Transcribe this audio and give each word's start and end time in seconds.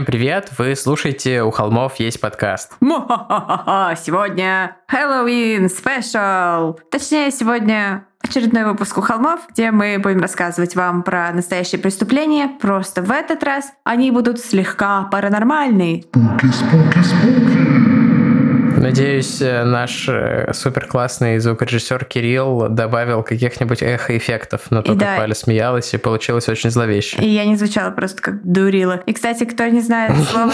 Всем 0.00 0.06
привет! 0.06 0.52
Вы 0.56 0.76
слушаете 0.76 1.42
«У 1.42 1.50
холмов 1.50 1.96
есть 1.96 2.22
подкаст». 2.22 2.72
Сегодня 2.80 4.78
Хэллоуин 4.88 5.68
спешл! 5.68 6.78
Точнее, 6.90 7.30
сегодня 7.30 8.06
очередной 8.22 8.64
выпуск 8.64 8.96
«У 8.96 9.02
холмов», 9.02 9.40
где 9.50 9.70
мы 9.70 9.98
будем 10.02 10.22
рассказывать 10.22 10.74
вам 10.74 11.02
про 11.02 11.30
настоящие 11.32 11.82
преступления. 11.82 12.48
Просто 12.62 13.02
в 13.02 13.10
этот 13.10 13.44
раз 13.44 13.74
они 13.84 14.10
будут 14.10 14.40
слегка 14.40 15.02
паранормальные. 15.02 16.04
Спуки, 16.04 16.46
спуки, 16.46 16.98
спуки. 17.02 17.69
Надеюсь, 18.80 19.42
э, 19.42 19.64
наш 19.64 20.08
э, 20.08 20.52
супер 20.54 20.86
классный 20.86 21.38
звукорежиссер 21.38 22.06
Кирилл 22.06 22.68
добавил 22.70 23.22
каких-нибудь 23.22 23.82
эхо-эффектов 23.82 24.70
на 24.70 24.82
то, 24.82 24.94
и 24.94 24.98
как 24.98 25.06
да. 25.06 25.18
Валя 25.18 25.34
смеялась, 25.34 25.92
и 25.92 25.98
получилось 25.98 26.48
очень 26.48 26.70
зловеще. 26.70 27.18
И 27.20 27.28
я 27.28 27.44
не 27.44 27.56
звучала 27.56 27.90
просто 27.90 28.22
как 28.22 28.42
дурила. 28.42 29.02
И, 29.04 29.12
кстати, 29.12 29.44
кто 29.44 29.66
не 29.66 29.80
знает 29.80 30.16
слово 30.30 30.52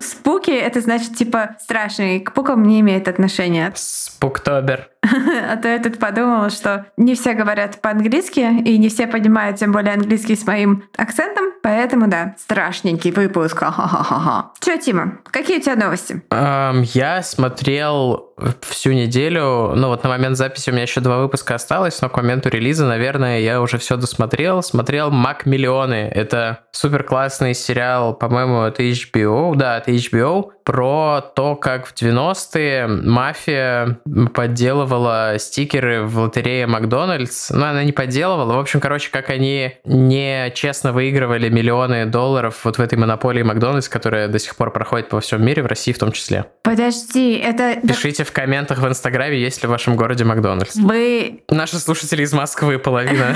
«спуки», 0.00 0.50
это 0.50 0.80
значит, 0.80 1.14
типа, 1.14 1.56
страшный. 1.60 2.20
К 2.20 2.32
пукам 2.32 2.64
не 2.64 2.80
имеет 2.80 3.06
отношения. 3.06 3.72
Спуктобер. 3.76 4.88
А 5.52 5.56
то 5.56 5.68
я 5.68 5.78
тут 5.80 5.98
подумала, 5.98 6.48
что 6.50 6.86
не 6.96 7.14
все 7.14 7.34
говорят 7.34 7.80
по-английски, 7.80 8.40
и 8.40 8.78
не 8.78 8.88
все 8.88 9.06
понимают, 9.06 9.58
тем 9.58 9.72
более 9.72 9.94
английский 9.94 10.36
с 10.36 10.46
моим 10.46 10.84
акцентом, 10.96 11.46
поэтому 11.62 12.08
да, 12.08 12.34
страшненький 12.38 13.10
выпуск. 13.10 13.58
Ха-ха-ха-ха. 13.58 14.52
Че, 14.60 14.78
Тима, 14.78 15.18
какие 15.24 15.58
у 15.58 15.60
тебя 15.60 15.76
новости? 15.76 16.22
Я 16.30 17.22
смотрел 17.52 18.31
всю 18.60 18.92
неделю, 18.92 19.72
ну 19.74 19.88
вот 19.88 20.02
на 20.02 20.08
момент 20.08 20.36
записи 20.36 20.70
у 20.70 20.72
меня 20.72 20.82
еще 20.82 21.00
два 21.00 21.18
выпуска 21.18 21.54
осталось, 21.54 22.00
но 22.00 22.08
к 22.08 22.16
моменту 22.16 22.48
релиза, 22.48 22.86
наверное, 22.86 23.40
я 23.40 23.60
уже 23.60 23.78
все 23.78 23.96
досмотрел. 23.96 24.62
Смотрел 24.62 25.10
Мак 25.10 25.46
Миллионы. 25.46 26.10
Это 26.14 26.60
супер 26.72 27.02
классный 27.04 27.54
сериал, 27.54 28.14
по-моему, 28.14 28.62
это 28.62 28.82
HBO, 28.82 29.54
да, 29.54 29.78
это 29.78 29.90
HBO, 29.90 30.50
про 30.64 31.20
то, 31.34 31.56
как 31.56 31.86
в 31.86 31.94
90-е 31.94 32.86
мафия 32.86 33.98
подделывала 34.34 35.34
стикеры 35.38 36.02
в 36.02 36.18
лотерее 36.18 36.66
Макдональдс. 36.66 37.50
Ну, 37.50 37.64
она 37.64 37.84
не 37.84 37.92
подделывала. 37.92 38.54
В 38.54 38.58
общем, 38.58 38.80
короче, 38.80 39.10
как 39.10 39.30
они 39.30 39.72
нечестно 39.84 40.92
выигрывали 40.92 41.48
миллионы 41.48 42.06
долларов 42.06 42.60
вот 42.64 42.78
в 42.78 42.80
этой 42.80 42.98
монополии 42.98 43.42
Макдональдс, 43.42 43.88
которая 43.88 44.28
до 44.28 44.38
сих 44.38 44.56
пор 44.56 44.72
проходит 44.72 45.08
по 45.08 45.20
всему 45.20 45.44
миру, 45.44 45.62
в 45.62 45.66
России 45.66 45.92
в 45.92 45.98
том 45.98 46.12
числе. 46.12 46.46
Подожди, 46.62 47.34
это... 47.34 47.80
Пишите 47.86 48.24
в 48.24 48.31
комментах 48.32 48.78
в 48.78 48.86
Инстаграме, 48.86 49.38
есть 49.38 49.62
ли 49.62 49.68
в 49.68 49.70
вашем 49.70 49.96
городе 49.96 50.24
Макдональдс. 50.24 50.76
Вы... 50.76 51.42
Наши 51.48 51.78
слушатели 51.78 52.22
из 52.22 52.32
Москвы 52.32 52.78
половина. 52.78 53.34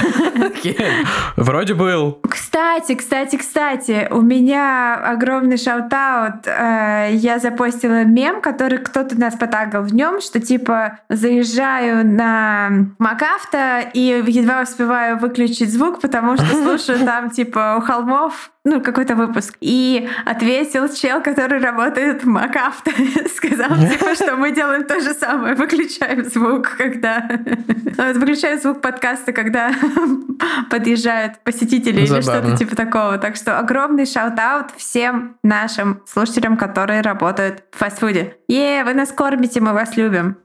Вроде 1.37 1.75
был. 1.75 2.21
Кстати, 2.29 2.95
кстати, 2.95 3.37
кстати, 3.37 4.09
у 4.11 4.21
меня 4.21 4.95
огромный 4.95 5.57
shout-out 5.57 6.47
э, 6.47 7.11
я 7.13 7.39
запостила 7.39 8.05
мем, 8.05 8.41
который 8.41 8.79
кто-то 8.79 9.19
нас 9.19 9.35
потагал 9.35 9.83
в 9.83 9.95
нем, 9.95 10.21
что 10.21 10.41
типа 10.41 11.01
заезжаю 11.09 12.07
на 12.07 12.71
МакАвто 12.99 13.91
и 13.93 14.23
едва 14.27 14.63
успеваю 14.63 15.19
выключить 15.19 15.73
звук, 15.73 16.01
потому 16.01 16.37
что 16.37 16.47
слушаю 16.63 17.05
там 17.05 17.31
типа 17.31 17.77
у 17.79 17.81
холмов 17.81 18.51
ну, 18.67 18.81
какой-то 18.81 19.15
выпуск. 19.15 19.57
И 19.61 20.09
ответил 20.25 20.89
чел, 20.89 21.23
который 21.23 21.61
работает 21.61 22.25
в 22.25 22.27
МакАвто. 22.27 22.91
Сказал, 23.37 23.69
типа, 23.79 24.15
что 24.17 24.37
мы 24.37 24.51
делаем 24.51 24.83
то 24.83 25.01
же 25.01 25.15
самое. 25.15 25.55
Выключаем 25.55 26.25
звук, 26.25 26.75
когда... 26.77 27.29
Выключаем 28.15 28.61
звук 28.61 28.81
подкаста, 28.81 29.33
когда 29.33 29.73
подъезжают 30.71 31.39
посетители 31.45 32.01
или 32.01 32.21
что-то 32.21 32.57
типа 32.57 32.75
такого. 32.75 33.19
Так 33.19 33.37
что 33.37 33.57
огромный 33.61 34.05
shout-out 34.05 34.73
всем 34.77 35.37
нашим 35.45 36.03
слушателям, 36.05 36.57
которые 36.57 37.03
работают 37.03 37.63
в 37.71 37.79
фастфуде. 37.79 38.37
Yeah, 38.49 38.83
вы 38.83 38.95
нас 38.95 39.13
кормите, 39.13 39.61
мы 39.61 39.75
вас 39.75 39.97
любим. 39.97 40.39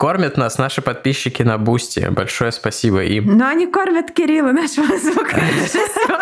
Кормят 0.00 0.38
нас 0.38 0.56
наши 0.56 0.80
подписчики 0.80 1.42
на 1.42 1.58
Бусти. 1.58 2.08
Большое 2.08 2.52
спасибо 2.52 3.04
им. 3.04 3.36
Но 3.36 3.46
они 3.46 3.66
кормят 3.66 4.12
Кирилла, 4.12 4.50
нашего 4.50 4.96
звукорежиссера. 4.96 6.16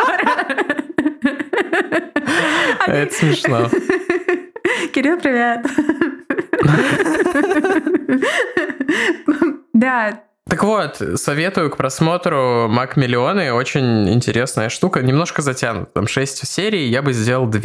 Это 2.88 3.14
смешно. 3.14 3.70
Кирилл, 4.92 5.20
привет. 5.20 5.64
Да, 9.72 10.22
так 10.48 10.64
вот, 10.64 11.00
советую 11.14 11.70
к 11.70 11.76
просмотру 11.76 12.66
Мак 12.68 12.96
Миллионы. 12.96 13.52
Очень 13.52 14.08
интересная 14.12 14.70
штука. 14.70 15.02
Немножко 15.02 15.42
затянут. 15.42 15.92
Там 15.92 16.08
6 16.08 16.48
серий, 16.48 16.88
я 16.88 17.02
бы 17.02 17.12
сделал 17.12 17.46
2. 17.46 17.60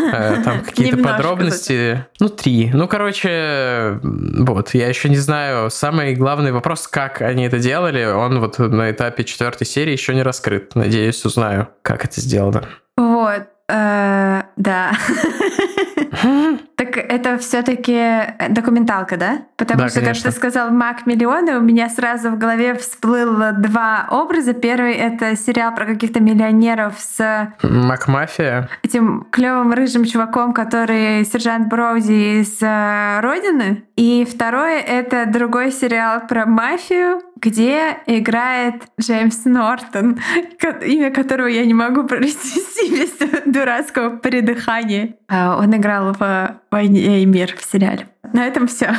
Э, 0.00 0.42
там 0.44 0.60
какие-то 0.64 0.98
подробности. 0.98 2.06
Ну, 2.20 2.28
три. 2.28 2.70
Ну, 2.72 2.88
короче, 2.88 4.00
вот, 4.02 4.74
я 4.74 4.88
еще 4.88 5.08
не 5.08 5.16
знаю. 5.16 5.70
Самый 5.70 6.14
главный 6.14 6.52
вопрос, 6.52 6.86
как 6.86 7.22
они 7.22 7.44
это 7.44 7.58
делали, 7.58 8.04
он 8.04 8.40
вот 8.40 8.58
на 8.58 8.90
этапе 8.90 9.24
четвертой 9.24 9.66
серии 9.66 9.92
еще 9.92 10.14
не 10.14 10.22
раскрыт. 10.22 10.74
Надеюсь, 10.74 11.24
узнаю, 11.24 11.68
как 11.82 12.04
это 12.04 12.20
сделано. 12.20 12.64
Вот, 12.96 13.42
э, 13.68 14.42
да. 14.56 14.92
Так 16.82 16.96
это 16.96 17.38
все-таки 17.38 18.34
документалка, 18.48 19.16
да? 19.16 19.42
Потому 19.56 19.82
да, 19.82 19.88
что, 19.88 20.00
конечно. 20.00 20.24
как 20.24 20.32
ты 20.32 20.38
сказал, 20.38 20.70
Мак 20.70 21.06
миллионы, 21.06 21.56
у 21.56 21.60
меня 21.60 21.88
сразу 21.88 22.30
в 22.30 22.38
голове 22.38 22.74
всплыло 22.74 23.52
два 23.52 24.08
образа. 24.10 24.52
Первый 24.52 24.94
это 24.94 25.36
сериал 25.36 25.74
про 25.74 25.86
каких-то 25.86 26.20
миллионеров 26.20 26.94
с 26.98 27.54
Мак 27.62 28.08
Мафия. 28.08 28.68
Этим 28.82 29.26
клевым 29.30 29.72
рыжим 29.72 30.04
чуваком, 30.04 30.52
который 30.52 31.24
сержант 31.24 31.68
Броуди 31.68 32.40
из 32.40 32.58
э, 32.60 33.20
Родины. 33.20 33.84
И 33.96 34.26
второе 34.28 34.80
это 34.80 35.26
другой 35.26 35.70
сериал 35.70 36.26
про 36.26 36.46
мафию, 36.46 37.20
где 37.36 37.98
играет 38.06 38.84
Джеймс 39.00 39.44
Нортон, 39.44 40.18
имя 40.82 41.10
которого 41.10 41.48
я 41.48 41.66
не 41.66 41.74
могу 41.74 42.04
произнести 42.04 42.90
без 42.90 43.44
дурацкого 43.46 44.16
придыхания. 44.16 45.16
А, 45.28 45.58
он 45.58 45.74
играл 45.92 46.12
в 46.12 46.56
«Войне 46.70 47.22
и 47.22 47.26
мир» 47.26 47.54
в 47.56 47.64
сериале. 47.64 48.08
На 48.32 48.46
этом 48.46 48.66
все. 48.66 48.86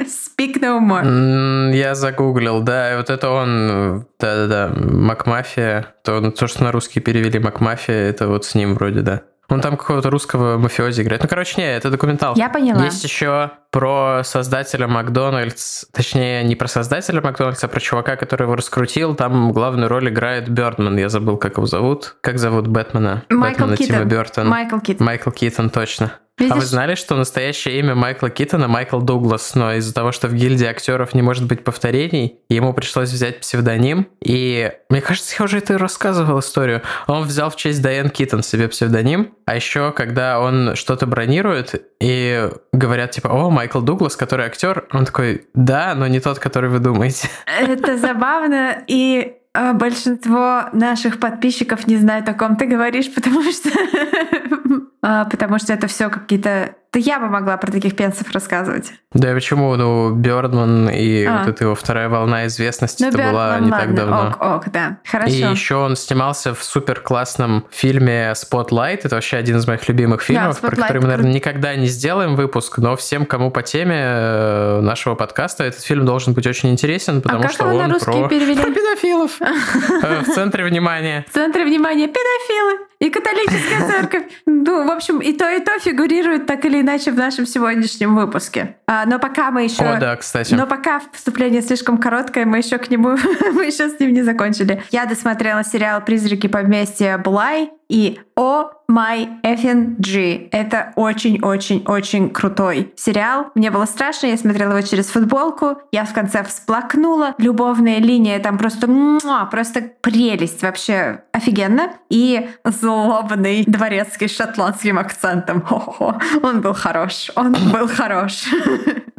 Speak 0.00 0.60
no 0.60 0.80
more. 0.80 1.74
Я 1.76 1.94
загуглил, 1.94 2.62
да, 2.62 2.96
вот 2.96 3.10
это 3.10 3.28
он, 3.30 4.06
да-да-да, 4.18 4.72
Макмафия, 4.74 5.94
то, 6.04 6.30
то, 6.30 6.46
что 6.46 6.64
на 6.64 6.72
русский 6.72 7.00
перевели 7.00 7.38
Макмафия, 7.38 8.08
это 8.08 8.28
вот 8.28 8.44
с 8.44 8.54
ним 8.54 8.74
вроде, 8.74 9.00
да. 9.00 9.22
Он 9.50 9.62
там 9.62 9.78
какого-то 9.78 10.10
русского 10.10 10.58
мафиози 10.58 11.00
играет. 11.00 11.22
Ну, 11.22 11.28
короче, 11.28 11.54
не, 11.58 11.74
это 11.74 11.88
документалка. 11.90 12.38
Я 12.38 12.50
поняла. 12.50 12.84
Есть 12.84 13.02
еще 13.02 13.52
про 13.70 14.20
создателя 14.22 14.86
Макдональдс, 14.86 15.86
точнее, 15.90 16.44
не 16.44 16.54
про 16.54 16.68
создателя 16.68 17.22
Макдональдса, 17.22 17.64
а 17.64 17.68
про 17.70 17.80
чувака, 17.80 18.16
который 18.16 18.42
его 18.42 18.56
раскрутил. 18.56 19.14
Там 19.14 19.52
главную 19.52 19.88
роль 19.88 20.10
играет 20.10 20.50
Бёрдман. 20.50 20.98
Я 20.98 21.08
забыл, 21.08 21.38
как 21.38 21.56
его 21.56 21.66
зовут. 21.66 22.16
Как 22.20 22.38
зовут 22.38 22.66
Бэтмена? 22.66 23.24
Майкл 23.30 23.60
Бэтмена 23.60 23.76
Китон. 23.78 23.96
Тима 23.96 24.04
Бёртона. 24.04 24.50
Майкл 24.50 24.80
Китон. 24.80 25.06
Майкл 25.06 25.30
Китон, 25.30 25.70
точно. 25.70 26.12
Видишь? 26.38 26.52
А 26.52 26.56
вы 26.56 26.64
знали, 26.64 26.94
что 26.94 27.16
настоящее 27.16 27.78
имя 27.80 27.94
Майкла 27.94 28.30
Китона 28.30 28.68
Майкл 28.68 29.00
Дуглас, 29.00 29.54
но 29.54 29.74
из-за 29.74 29.92
того, 29.92 30.12
что 30.12 30.28
в 30.28 30.34
гильдии 30.34 30.66
актеров 30.66 31.14
не 31.14 31.22
может 31.22 31.46
быть 31.46 31.64
повторений, 31.64 32.40
ему 32.48 32.72
пришлось 32.72 33.10
взять 33.10 33.40
псевдоним. 33.40 34.08
И 34.22 34.72
мне 34.88 35.00
кажется, 35.00 35.34
я 35.38 35.44
уже 35.44 35.58
это 35.58 35.78
рассказывал 35.78 36.38
историю. 36.38 36.82
Он 37.06 37.24
взял 37.24 37.50
в 37.50 37.56
честь 37.56 37.82
Дайан 37.82 38.10
Китон 38.10 38.42
себе 38.42 38.68
псевдоним, 38.68 39.34
а 39.46 39.56
еще 39.56 39.92
когда 39.92 40.40
он 40.40 40.76
что-то 40.76 41.06
бронирует 41.06 41.82
и 42.00 42.48
говорят 42.72 43.10
типа, 43.10 43.28
о, 43.28 43.50
Майкл 43.50 43.80
Дуглас, 43.80 44.16
который 44.16 44.46
актер, 44.46 44.86
он 44.92 45.04
такой, 45.04 45.46
да, 45.54 45.94
но 45.94 46.06
не 46.06 46.20
тот, 46.20 46.38
который 46.38 46.70
вы 46.70 46.78
думаете. 46.78 47.28
Это 47.46 47.98
забавно, 47.98 48.82
и 48.86 49.34
а, 49.54 49.72
большинство 49.72 50.68
наших 50.72 51.18
подписчиков 51.18 51.86
не 51.86 51.96
знают, 51.96 52.28
о 52.28 52.34
ком 52.34 52.56
ты 52.56 52.66
говоришь, 52.66 53.12
потому 53.12 53.42
что 53.50 53.70
потому 55.00 55.58
что 55.58 55.72
это 55.72 55.86
все 55.86 56.10
какие-то 56.10 56.77
да 56.92 56.98
я 56.98 57.20
бы 57.20 57.28
могла 57.28 57.56
про 57.56 57.70
таких 57.70 57.96
пенсов 57.96 58.30
рассказывать. 58.32 58.92
Да 59.12 59.32
почему? 59.34 59.74
Ну, 59.76 60.14
Бёрдман 60.14 60.88
и 60.90 61.24
а. 61.24 61.38
вот 61.38 61.48
эта 61.48 61.64
его 61.64 61.74
вторая 61.74 62.08
волна 62.08 62.46
известности 62.46 63.02
ну, 63.02 63.08
это 63.08 63.18
Бёрдман, 63.18 63.34
была 63.34 63.60
не 63.60 63.70
ладно, 63.70 63.78
так 63.78 63.94
давно. 63.94 64.28
Ок, 64.28 64.66
ок, 64.66 64.72
да. 64.72 64.98
Хорошо. 65.04 65.32
И 65.32 65.38
еще 65.38 65.76
он 65.76 65.96
снимался 65.96 66.54
в 66.54 66.62
супер 66.62 67.00
классном 67.00 67.66
фильме 67.70 68.32
Spotlight. 68.32 69.00
Это 69.04 69.14
вообще 69.14 69.36
один 69.36 69.58
из 69.58 69.66
моих 69.66 69.88
любимых 69.88 70.22
фильмов, 70.22 70.58
да, 70.60 70.68
про 70.68 70.76
который 70.76 71.00
мы, 71.00 71.08
наверное, 71.08 71.32
никогда 71.32 71.74
не 71.74 71.86
сделаем 71.86 72.36
выпуск, 72.36 72.78
но 72.78 72.96
всем, 72.96 73.26
кому 73.26 73.50
по 73.50 73.62
теме 73.62 73.96
э, 73.98 74.80
нашего 74.80 75.14
подкаста, 75.14 75.64
этот 75.64 75.82
фильм 75.82 76.04
должен 76.06 76.34
быть 76.34 76.46
очень 76.46 76.70
интересен, 76.70 77.22
потому 77.22 77.44
а 77.44 77.48
что 77.48 77.64
он 77.64 77.98
про... 77.98 78.28
перевели? 78.28 78.58
про 78.60 78.70
педофилов. 78.72 79.40
Э, 79.40 80.22
в 80.22 80.34
центре 80.34 80.64
внимания. 80.64 81.24
В 81.28 81.34
центре 81.34 81.64
внимания 81.64 82.06
педофилы 82.06 82.88
и 82.98 83.10
католическая 83.10 83.88
церковь. 83.88 84.24
Ну, 84.46 84.86
в 84.86 84.90
общем, 84.90 85.20
и 85.20 85.32
то, 85.32 85.48
и 85.48 85.60
то 85.60 85.78
фигурирует 85.78 86.46
так 86.46 86.64
или 86.64 86.80
иначе 86.80 86.87
в 87.12 87.16
нашем 87.16 87.46
сегодняшнем 87.46 88.16
выпуске. 88.16 88.76
А, 88.86 89.04
но 89.06 89.18
пока 89.18 89.50
мы 89.50 89.64
еще... 89.64 89.84
О, 89.84 90.00
да, 90.00 90.16
кстати. 90.16 90.54
Но 90.54 90.66
пока 90.66 91.00
вступление 91.12 91.62
слишком 91.62 91.98
короткое, 91.98 92.46
мы 92.46 92.58
еще 92.58 92.78
к 92.78 92.90
нему... 92.90 93.10
мы 93.52 93.66
еще 93.66 93.88
с 93.88 94.00
ним 94.00 94.12
не 94.12 94.22
закончили. 94.22 94.82
Я 94.90 95.04
досмотрела 95.04 95.62
сериал 95.64 96.02
«Призраки 96.04 96.46
поместья 96.46 97.18
Блай», 97.18 97.70
и 97.88 98.20
о 98.36 98.70
My 98.90 99.42
FNG. 99.42 100.48
Это 100.50 100.92
очень-очень-очень 100.96 102.30
крутой 102.30 102.92
сериал. 102.96 103.50
Мне 103.54 103.70
было 103.70 103.84
страшно, 103.84 104.28
я 104.28 104.36
смотрела 104.36 104.76
его 104.76 104.86
через 104.86 105.06
футболку, 105.08 105.78
я 105.92 106.04
в 106.04 106.14
конце 106.14 106.42
всплакнула. 106.44 107.34
Любовная 107.38 107.98
линия 107.98 108.38
там 108.38 108.56
просто, 108.56 108.86
муа, 108.86 109.44
просто 109.46 109.90
прелесть, 110.00 110.62
вообще 110.62 111.22
офигенно. 111.32 111.90
И 112.08 112.48
злобный 112.64 113.64
дворецкий 113.66 114.28
с 114.28 114.36
шотландским 114.36 114.98
акцентом. 114.98 115.60
Хо-хо-хо. 115.60 116.18
Он 116.42 116.60
был 116.60 116.74
хорош, 116.74 117.30
он 117.34 117.52
был 117.72 117.88
хорош. 117.88 118.44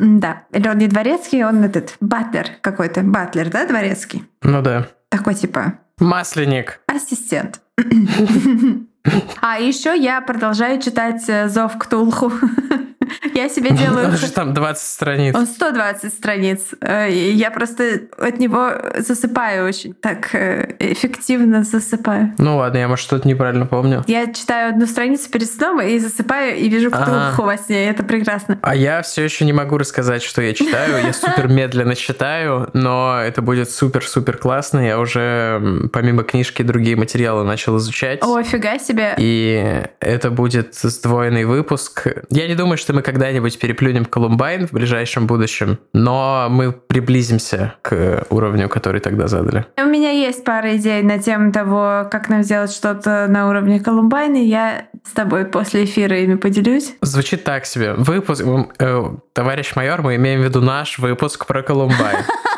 Да, 0.01 0.43
или 0.53 0.69
он 0.69 0.77
не 0.77 0.87
дворецкий, 0.87 1.43
он 1.43 1.61
этот 1.61 1.97
батлер 1.99 2.47
какой-то, 2.61 3.01
батлер, 3.01 3.49
да, 3.49 3.65
дворецкий? 3.65 4.23
Ну 4.41 4.61
да. 4.61 4.87
Такой 5.09 5.35
типа 5.35 5.73
Масленник. 5.99 6.81
Ассистент. 6.87 7.61
А 9.41 9.59
еще 9.59 9.97
я 9.97 10.19
продолжаю 10.19 10.81
читать 10.81 11.23
э, 11.29 11.47
«Зов 11.47 11.77
Ктулху». 11.79 12.31
Я 13.33 13.49
себе 13.49 13.71
делаю... 13.71 14.07
Он 14.07 14.17
же 14.17 14.31
там 14.31 14.53
20 14.53 14.83
страниц. 14.83 15.35
Он 15.35 15.45
120 15.45 16.13
страниц. 16.13 16.59
Э, 16.81 17.07
я 17.09 17.51
просто 17.51 18.01
от 18.17 18.39
него 18.39 18.71
засыпаю 18.97 19.67
очень 19.67 19.93
так 19.93 20.33
э, 20.33 20.75
эффективно 20.79 21.63
засыпаю. 21.63 22.33
Ну 22.37 22.57
ладно, 22.57 22.77
я, 22.77 22.87
может, 22.87 23.05
что-то 23.05 23.27
неправильно 23.27 23.65
помню. 23.65 24.03
Я 24.07 24.31
читаю 24.33 24.69
одну 24.69 24.85
страницу 24.85 25.29
перед 25.29 25.49
сном 25.49 25.81
и 25.81 25.97
засыпаю, 25.99 26.57
и 26.57 26.67
вижу 26.69 26.91
Ктулху 26.91 27.43
во 27.43 27.57
сне. 27.57 27.89
Это 27.89 28.03
прекрасно. 28.03 28.59
А 28.61 28.75
я 28.75 29.01
все 29.01 29.23
еще 29.23 29.45
не 29.45 29.53
могу 29.53 29.77
рассказать, 29.77 30.23
что 30.23 30.41
я 30.41 30.53
читаю. 30.53 31.03
Я 31.05 31.13
супер 31.13 31.47
медленно 31.47 31.95
читаю, 31.95 32.69
но 32.73 33.19
это 33.21 33.41
будет 33.41 33.71
супер-супер 33.71 34.37
классно. 34.37 34.79
Я 34.79 34.99
уже 34.99 35.89
помимо 35.93 36.23
книжки 36.23 36.63
другие 36.63 36.95
материалы 36.95 37.43
начал 37.43 37.77
изучать. 37.77 38.19
О, 38.23 38.41
фига 38.43 38.79
себе. 38.79 39.15
И 39.17 39.83
это 39.99 40.31
будет 40.31 40.75
сдвоенный 40.75 41.45
выпуск. 41.45 42.07
Я 42.29 42.47
не 42.47 42.55
думаю, 42.55 42.77
что 42.77 42.88
мы 42.93 43.01
когда-нибудь 43.01 43.59
переплюнем 43.59 44.05
Колумбайн 44.05 44.67
в 44.67 44.73
ближайшем 44.73 45.27
будущем, 45.27 45.79
но 45.93 46.47
мы 46.49 46.71
приблизимся 46.71 47.75
к 47.81 48.25
уровню, 48.29 48.69
который 48.69 49.01
тогда 49.01 49.27
задали. 49.27 49.65
У 49.77 49.85
меня 49.85 50.11
есть 50.11 50.43
пара 50.43 50.75
идей 50.77 51.01
на 51.03 51.19
тему 51.19 51.51
того, 51.51 52.07
как 52.09 52.29
нам 52.29 52.43
сделать 52.43 52.71
что-то 52.71 53.27
на 53.27 53.49
уровне 53.49 53.79
Колумбайна. 53.79 54.37
Я 54.37 54.87
с 55.05 55.11
тобой 55.11 55.45
после 55.45 55.85
эфира 55.85 56.17
ими 56.19 56.35
поделюсь. 56.35 56.93
Звучит 57.01 57.43
так 57.43 57.65
себе. 57.65 57.93
Выпуск, 57.93 58.43
э, 58.79 59.03
товарищ 59.33 59.75
майор, 59.75 60.01
мы 60.01 60.15
имеем 60.15 60.41
в 60.41 60.43
виду 60.43 60.61
наш 60.61 60.99
выпуск 60.99 61.45
про 61.45 61.63
Колумбайн. 61.63 62.23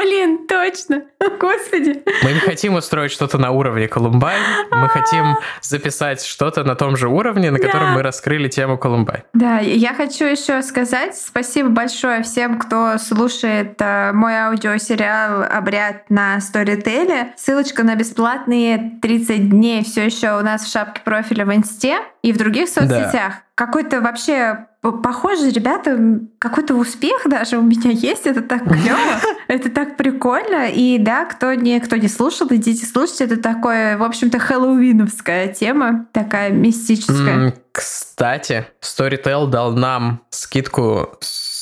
Блин, 0.00 0.46
точно. 0.46 1.02
Господи. 1.38 2.02
Мы 2.22 2.32
не 2.32 2.40
хотим 2.40 2.74
устроить 2.74 3.12
что-то 3.12 3.36
на 3.36 3.50
уровне 3.50 3.86
Колумбайн. 3.86 4.42
Мы 4.70 4.88
хотим 4.88 5.36
записать 5.60 6.24
что-то 6.24 6.64
на 6.64 6.74
том 6.74 6.96
же 6.96 7.08
уровне, 7.08 7.50
на 7.50 7.58
котором 7.58 7.92
мы 7.92 8.02
раскрыли 8.02 8.48
тему 8.48 8.78
Колумбайн. 8.78 9.22
Да, 9.34 9.58
я 9.58 9.92
хочу 9.92 10.24
еще 10.24 10.62
сказать 10.62 11.16
спасибо 11.16 11.68
большое 11.68 12.22
всем, 12.22 12.58
кто 12.58 12.96
слушает 12.98 13.74
э, 13.80 14.12
мой 14.12 14.38
аудиосериал 14.38 15.42
«Обряд» 15.42 16.08
на 16.08 16.38
Storytel. 16.38 17.32
Ссылочка 17.36 17.82
на 17.82 17.94
бесплатные 17.94 18.98
30 19.02 19.50
дней 19.50 19.84
все 19.84 20.06
еще 20.06 20.38
у 20.38 20.42
нас 20.42 20.64
в 20.64 20.72
шапке 20.72 21.02
профиля 21.04 21.44
в 21.44 21.54
Инсте 21.54 21.98
и 22.22 22.32
в 22.32 22.36
других 22.36 22.68
соцсетях. 22.68 23.12
Да. 23.12 23.42
Какой-то 23.54 24.00
вообще 24.00 24.66
похоже, 24.80 25.50
ребята, 25.50 25.98
какой-то 26.38 26.74
успех 26.74 27.22
даже 27.26 27.58
у 27.58 27.62
меня 27.62 27.90
есть. 27.92 28.26
Это 28.26 28.42
так 28.42 28.64
клево, 28.64 29.20
это 29.48 29.70
так 29.70 29.96
прикольно. 29.96 30.68
И 30.68 30.98
да, 30.98 31.24
кто 31.24 31.54
не, 31.54 31.78
кто 31.80 31.96
не 31.96 32.08
слушал, 32.08 32.46
идите 32.50 32.86
слушайте. 32.86 33.24
Это 33.24 33.36
такое, 33.36 33.98
в 33.98 34.02
общем-то, 34.02 34.38
хэллоуиновская 34.38 35.48
тема, 35.48 36.06
такая 36.12 36.50
мистическая. 36.50 37.54
Кстати, 37.72 38.66
Storytel 38.82 39.48
дал 39.48 39.72
нам 39.72 40.22
скидку 40.30 41.18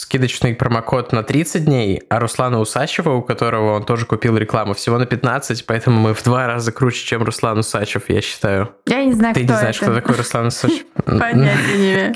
скидочный 0.09 0.55
промокод 0.55 1.13
на 1.13 1.23
30 1.23 1.67
дней, 1.67 2.03
а 2.09 2.19
Руслана 2.19 2.61
Усачева, 2.61 3.11
у 3.11 3.23
которого 3.23 3.77
он 3.77 3.85
тоже 3.85 4.07
купил 4.07 4.39
рекламу, 4.39 4.73
всего 4.73 4.97
на 4.97 5.05
15, 5.05 5.67
поэтому 5.67 6.01
мы 6.01 6.15
в 6.15 6.23
два 6.25 6.47
раза 6.47 6.73
круче, 6.73 7.05
чем 7.05 7.23
Руслан 7.25 7.59
Усачев, 7.59 8.09
я 8.09 8.23
считаю. 8.23 8.75
Я 8.87 9.05
не 9.05 9.13
знаю, 9.13 9.35
Ты 9.35 9.45
кто 9.45 9.53
не 9.53 9.59
знаешь, 9.59 9.77
это. 9.77 9.85
кто 9.85 9.95
такой 9.95 10.17
Руслан 10.17 10.47
Усачев? 10.47 10.87
Понятия 11.05 11.77
не 11.77 11.93
имею. 11.93 12.15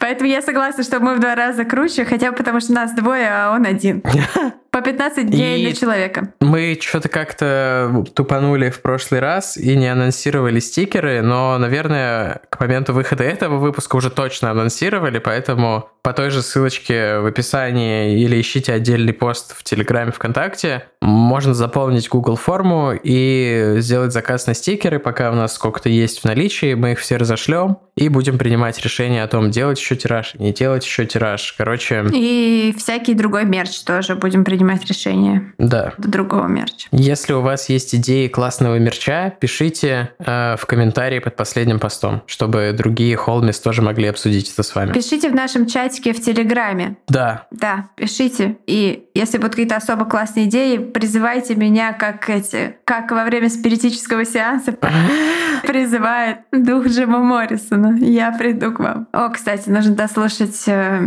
Поэтому 0.00 0.28
я 0.30 0.42
согласна, 0.42 0.82
что 0.82 0.98
мы 0.98 1.14
в 1.14 1.20
два 1.20 1.36
раза 1.36 1.64
круче, 1.64 2.04
хотя 2.04 2.30
бы 2.30 2.36
потому, 2.36 2.60
что 2.60 2.72
нас 2.72 2.92
двое, 2.92 3.28
а 3.28 3.52
он 3.52 3.66
один. 3.66 4.02
По 4.70 4.80
15 4.80 5.30
дней 5.30 5.60
и 5.60 5.66
для 5.66 5.74
человека. 5.74 6.32
Мы 6.40 6.78
что-то 6.80 7.08
как-то 7.08 8.04
тупанули 8.14 8.70
в 8.70 8.80
прошлый 8.82 9.20
раз 9.20 9.56
и 9.56 9.76
не 9.76 9.88
анонсировали 9.88 10.60
стикеры, 10.60 11.22
но, 11.22 11.56
наверное, 11.58 12.42
к 12.48 12.60
моменту 12.60 12.92
выхода 12.92 13.24
этого 13.24 13.58
выпуска 13.58 13.96
уже 13.96 14.10
точно 14.10 14.50
анонсировали, 14.50 15.18
поэтому 15.18 15.88
по 16.08 16.14
той 16.14 16.30
же 16.30 16.40
ссылочке 16.40 17.18
в 17.18 17.26
описании 17.26 18.22
или 18.22 18.40
ищите 18.40 18.72
отдельный 18.72 19.12
пост 19.12 19.54
в 19.54 19.62
Телеграме, 19.62 20.10
ВКонтакте. 20.10 20.84
Можно 21.02 21.52
заполнить 21.52 22.08
Google 22.08 22.36
форму 22.36 22.92
и 22.94 23.74
сделать 23.80 24.14
заказ 24.14 24.46
на 24.46 24.54
стикеры, 24.54 25.00
пока 25.00 25.30
у 25.30 25.34
нас 25.34 25.52
сколько-то 25.52 25.90
есть 25.90 26.20
в 26.20 26.24
наличии. 26.24 26.72
Мы 26.72 26.92
их 26.92 26.98
все 26.98 27.18
разошлем 27.18 27.76
и 27.94 28.08
будем 28.08 28.38
принимать 28.38 28.80
решение 28.82 29.22
о 29.22 29.28
том, 29.28 29.50
делать 29.50 29.78
еще 29.78 29.96
тираж, 29.96 30.34
не 30.34 30.52
делать 30.52 30.84
еще 30.84 31.04
тираж. 31.04 31.54
Короче... 31.58 32.06
И 32.14 32.74
всякий 32.78 33.12
другой 33.12 33.44
мерч 33.44 33.78
тоже 33.80 34.14
будем 34.14 34.44
принимать 34.44 34.86
решение. 34.86 35.52
Да. 35.58 35.92
До 35.98 36.08
другого 36.08 36.46
мерча. 36.46 36.88
Если 36.90 37.34
у 37.34 37.42
вас 37.42 37.68
есть 37.68 37.94
идеи 37.94 38.28
классного 38.28 38.78
мерча, 38.78 39.34
пишите 39.38 40.10
э, 40.20 40.56
в 40.58 40.64
комментарии 40.64 41.18
под 41.18 41.36
последним 41.36 41.78
постом, 41.78 42.22
чтобы 42.26 42.74
другие 42.76 43.16
холмис 43.16 43.60
тоже 43.60 43.82
могли 43.82 44.06
обсудить 44.08 44.50
это 44.50 44.62
с 44.62 44.74
вами. 44.74 44.92
Пишите 44.92 45.28
в 45.28 45.34
нашем 45.34 45.66
чатике 45.98 46.12
в 46.12 46.24
Телеграме. 46.24 46.96
Да. 47.08 47.46
Да, 47.50 47.88
пишите. 47.96 48.58
И 48.66 49.08
если 49.14 49.38
будут 49.38 49.52
какие-то 49.52 49.76
особо 49.76 50.04
классные 50.04 50.46
идеи, 50.46 50.78
призывайте 50.78 51.54
меня, 51.54 51.92
как 51.92 52.28
эти, 52.30 52.76
как 52.84 53.10
во 53.10 53.24
время 53.24 53.48
спиритического 53.48 54.24
сеанса 54.24 54.72
призывает 55.62 56.38
дух 56.52 56.86
Джима 56.86 57.18
Моррисона. 57.18 57.96
Я 58.00 58.32
приду 58.32 58.72
к 58.72 58.78
вам. 58.80 59.08
О, 59.12 59.28
кстати, 59.30 59.68
нужно 59.68 59.94
дослушать 59.94 60.62
э, 60.66 61.00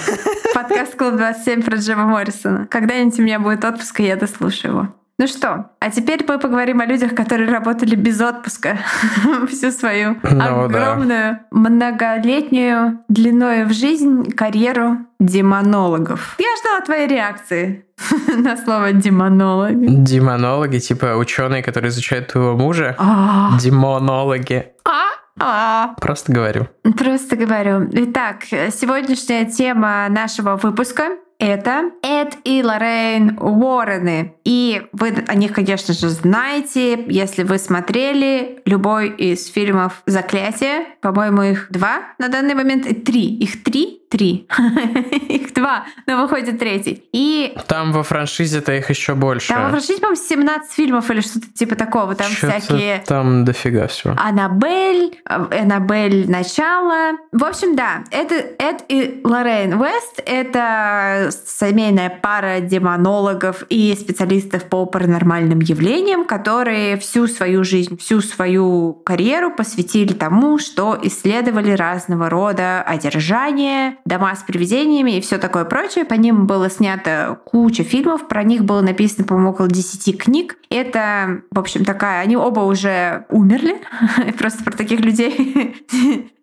подкаст 0.54 0.96
Клуб 0.96 1.16
27 1.16 1.62
про 1.62 1.76
Джима 1.76 2.04
Моррисона. 2.04 2.66
Когда-нибудь 2.66 3.18
у 3.18 3.22
меня 3.22 3.38
будет 3.38 3.64
отпуск, 3.64 4.00
и 4.00 4.04
я 4.04 4.16
дослушаю 4.16 4.72
его. 4.72 4.99
Ну 5.20 5.26
что, 5.26 5.66
а 5.80 5.90
теперь 5.90 6.24
мы 6.26 6.38
поговорим 6.38 6.80
о 6.80 6.86
людях, 6.86 7.14
которые 7.14 7.50
работали 7.50 7.94
без 7.94 8.22
отпуска 8.22 8.78
всю 9.48 9.70
свою 9.70 10.16
ну, 10.22 10.64
огромную, 10.64 11.40
да. 11.40 11.40
многолетнюю 11.50 13.00
длиною 13.08 13.66
в 13.66 13.72
жизнь 13.74 14.30
карьеру 14.30 14.96
демонологов. 15.18 16.36
Я 16.38 16.46
ждала 16.62 16.80
твоей 16.80 17.06
реакции 17.06 17.84
на 18.34 18.56
слово 18.56 18.92
демонологи. 18.92 19.88
Демонологи, 19.90 20.78
типа 20.78 21.16
ученые, 21.16 21.62
которые 21.62 21.90
изучают 21.90 22.28
твоего 22.28 22.56
мужа. 22.56 22.96
А. 22.96 23.58
Демонологи. 23.60 24.68
А? 24.86 25.02
А. 25.38 25.94
Просто 26.00 26.32
говорю. 26.32 26.66
Просто 26.96 27.36
говорю. 27.36 27.90
Итак, 27.92 28.44
сегодняшняя 28.44 29.44
тема 29.44 30.08
нашего 30.08 30.56
выпуска 30.56 31.18
это 31.40 31.90
Эд 32.02 32.36
и 32.44 32.62
Лоррейн 32.62 33.38
Уоррены. 33.40 34.34
И 34.44 34.82
вы 34.92 35.24
о 35.26 35.34
них, 35.34 35.54
конечно 35.54 35.94
же, 35.94 36.10
знаете, 36.10 37.04
если 37.08 37.42
вы 37.42 37.58
смотрели 37.58 38.60
любой 38.66 39.08
из 39.08 39.48
фильмов 39.48 40.02
«Заклятие». 40.06 40.84
По-моему, 41.00 41.42
их 41.42 41.66
два 41.70 42.02
на 42.18 42.28
данный 42.28 42.54
момент. 42.54 42.84
Три. 43.04 43.36
Их 43.38 43.64
три? 43.64 44.02
Три. 44.10 44.48
их 45.28 45.54
два, 45.54 45.86
но 46.06 46.20
выходит 46.20 46.58
третий. 46.58 47.04
И... 47.12 47.56
Там 47.68 47.92
во 47.92 48.02
франшизе-то 48.02 48.72
их 48.72 48.90
еще 48.90 49.14
больше. 49.14 49.48
Там 49.48 49.64
во 49.64 49.70
франшизе, 49.70 50.00
по-моему, 50.00 50.20
17 50.20 50.72
фильмов 50.72 51.10
или 51.10 51.20
что-то 51.20 51.46
типа 51.54 51.76
такого. 51.76 52.14
Там 52.16 52.26
всякие... 52.26 53.02
Там 53.06 53.44
дофига 53.44 53.86
всего. 53.86 54.16
Аннабель, 54.18 55.16
Аннабель 55.24 56.28
начало. 56.28 57.18
В 57.32 57.44
общем, 57.44 57.76
да, 57.76 58.04
это 58.10 58.34
Эд 58.34 58.84
и 58.88 59.20
Лоррейн 59.22 59.80
Уэст. 59.80 60.22
Это 60.26 61.29
семейная 61.30 62.10
пара 62.10 62.60
демонологов 62.60 63.64
и 63.68 63.94
специалистов 63.98 64.64
по 64.64 64.86
паранормальным 64.86 65.60
явлениям, 65.60 66.24
которые 66.24 66.96
всю 66.98 67.26
свою 67.26 67.64
жизнь, 67.64 67.96
всю 67.98 68.20
свою 68.20 68.92
карьеру 69.04 69.50
посвятили 69.54 70.12
тому, 70.12 70.58
что 70.58 70.98
исследовали 71.02 71.72
разного 71.72 72.30
рода 72.30 72.82
одержания, 72.82 73.96
дома 74.04 74.34
с 74.34 74.42
привидениями 74.42 75.18
и 75.18 75.20
все 75.20 75.38
такое 75.38 75.64
прочее. 75.64 76.04
По 76.04 76.14
ним 76.14 76.46
было 76.46 76.70
снято 76.70 77.40
куча 77.44 77.84
фильмов, 77.84 78.28
про 78.28 78.42
них 78.42 78.64
было 78.64 78.80
написано, 78.80 79.26
по-моему, 79.26 79.50
около 79.50 79.68
10 79.68 80.18
книг. 80.18 80.56
Это, 80.70 81.42
в 81.50 81.58
общем, 81.58 81.84
такая... 81.84 82.20
Они 82.20 82.36
оба 82.36 82.60
уже 82.60 83.26
умерли. 83.28 83.76
Просто 84.38 84.62
про 84.62 84.72
таких 84.76 85.00
людей 85.00 85.76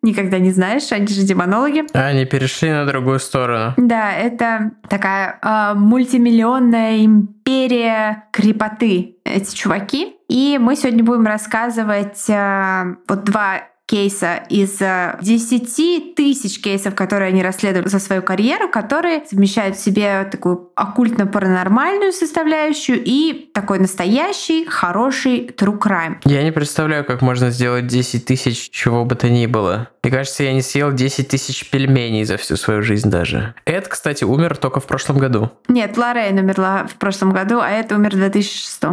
Никогда 0.07 0.39
не 0.39 0.51
знаешь, 0.51 0.89
они 0.93 1.07
же 1.07 1.23
демонологи. 1.23 1.83
Они 1.91 2.23
перешли 2.23 2.69
на 2.71 2.85
другую 2.85 3.19
сторону. 3.19 3.73
Да, 3.75 4.13
это 4.13 4.71
такая 4.89 5.37
э, 5.41 5.73
мультимиллионная 5.75 7.03
империя 7.03 8.23
крепоты, 8.31 9.17
эти 9.25 9.53
чуваки. 9.53 10.15
И 10.29 10.57
мы 10.61 10.77
сегодня 10.77 11.03
будем 11.03 11.25
рассказывать 11.25 12.23
э, 12.29 12.95
вот 13.09 13.25
два 13.25 13.63
кейса 13.87 14.43
из 14.49 14.79
10 14.79 16.15
тысяч 16.15 16.61
кейсов, 16.61 16.93
которые 16.93 17.29
они 17.29 17.41
расследовали 17.41 17.87
за 17.87 17.99
свою 17.99 18.21
карьеру, 18.21 18.67
которые 18.69 19.23
совмещают 19.25 19.77
в 19.77 19.83
себе 19.83 20.27
такую 20.29 20.71
оккультно-паранормальную 20.75 22.11
составляющую 22.11 23.01
и 23.03 23.49
такой 23.53 23.79
настоящий, 23.79 24.65
хороший 24.65 25.47
true 25.47 25.79
crime. 25.79 26.17
Я 26.25 26.43
не 26.43 26.51
представляю, 26.51 27.05
как 27.05 27.21
можно 27.21 27.49
сделать 27.49 27.87
10 27.87 28.25
тысяч 28.25 28.69
чего 28.69 29.05
бы 29.05 29.15
то 29.15 29.29
ни 29.29 29.45
было. 29.45 29.89
Мне 30.03 30.11
кажется, 30.11 30.43
я 30.43 30.53
не 30.53 30.61
съел 30.61 30.91
10 30.91 31.27
тысяч 31.27 31.69
пельменей 31.69 32.25
за 32.25 32.37
всю 32.37 32.57
свою 32.57 32.81
жизнь 32.81 33.09
даже. 33.09 33.55
Эд, 33.65 33.87
кстати, 33.87 34.25
умер 34.25 34.57
только 34.57 34.81
в 34.81 34.85
прошлом 34.85 35.17
году. 35.17 35.51
Нет, 35.69 35.97
Лоррейн 35.97 36.37
умерла 36.37 36.85
в 36.87 36.95
прошлом 36.95 37.31
году, 37.31 37.59
а 37.59 37.69
это 37.69 37.95
умер 37.95 38.11
в 38.11 38.17
2006. 38.17 38.83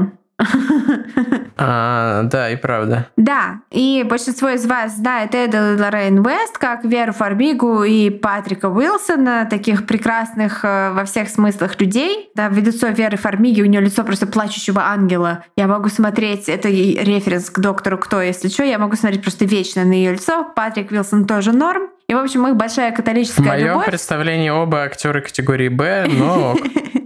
А, 1.56 2.22
да, 2.24 2.50
и 2.50 2.56
правда. 2.56 3.06
Да, 3.16 3.60
и 3.70 4.04
большинство 4.04 4.48
из 4.48 4.66
вас 4.66 4.96
знает 4.96 5.36
Эда 5.36 5.76
Лоррейн 5.78 6.20
Вест 6.20 6.58
как 6.58 6.84
Веру 6.84 7.12
Фарбигу 7.12 7.84
и 7.84 8.10
Патрика 8.10 8.68
Уилсона, 8.68 9.46
таких 9.48 9.86
прекрасных 9.86 10.64
э, 10.64 10.90
во 10.92 11.04
всех 11.04 11.28
смыслах 11.28 11.80
людей. 11.80 12.30
Да, 12.34 12.48
в 12.48 12.58
лицо 12.58 12.88
Веры 12.88 13.16
Фармиги 13.16 13.62
у 13.62 13.66
нее 13.66 13.80
лицо 13.80 14.02
просто 14.02 14.26
плачущего 14.26 14.82
ангела. 14.82 15.44
Я 15.56 15.68
могу 15.68 15.88
смотреть, 15.90 16.48
это 16.48 16.68
референс 16.68 17.50
к 17.50 17.58
доктору 17.60 17.98
Кто, 17.98 18.20
если 18.20 18.48
что, 18.48 18.64
я 18.64 18.78
могу 18.78 18.96
смотреть 18.96 19.22
просто 19.22 19.44
вечно 19.44 19.84
на 19.84 19.92
ее 19.92 20.12
лицо. 20.14 20.44
Патрик 20.56 20.90
Уилсон 20.90 21.24
тоже 21.24 21.52
норм. 21.52 21.84
И, 22.08 22.14
в 22.14 22.18
общем, 22.18 22.46
их 22.48 22.56
большая 22.56 22.90
католическая 22.92 23.44
В 23.44 23.48
моем 23.48 23.68
любовь. 23.68 23.86
представлении 23.86 24.50
оба 24.50 24.82
актеры 24.82 25.22
категории 25.22 25.68
Б, 25.68 26.06
но 26.08 26.56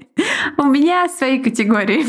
У 0.56 0.64
меня 0.64 1.08
свои 1.08 1.42
категории. 1.42 2.04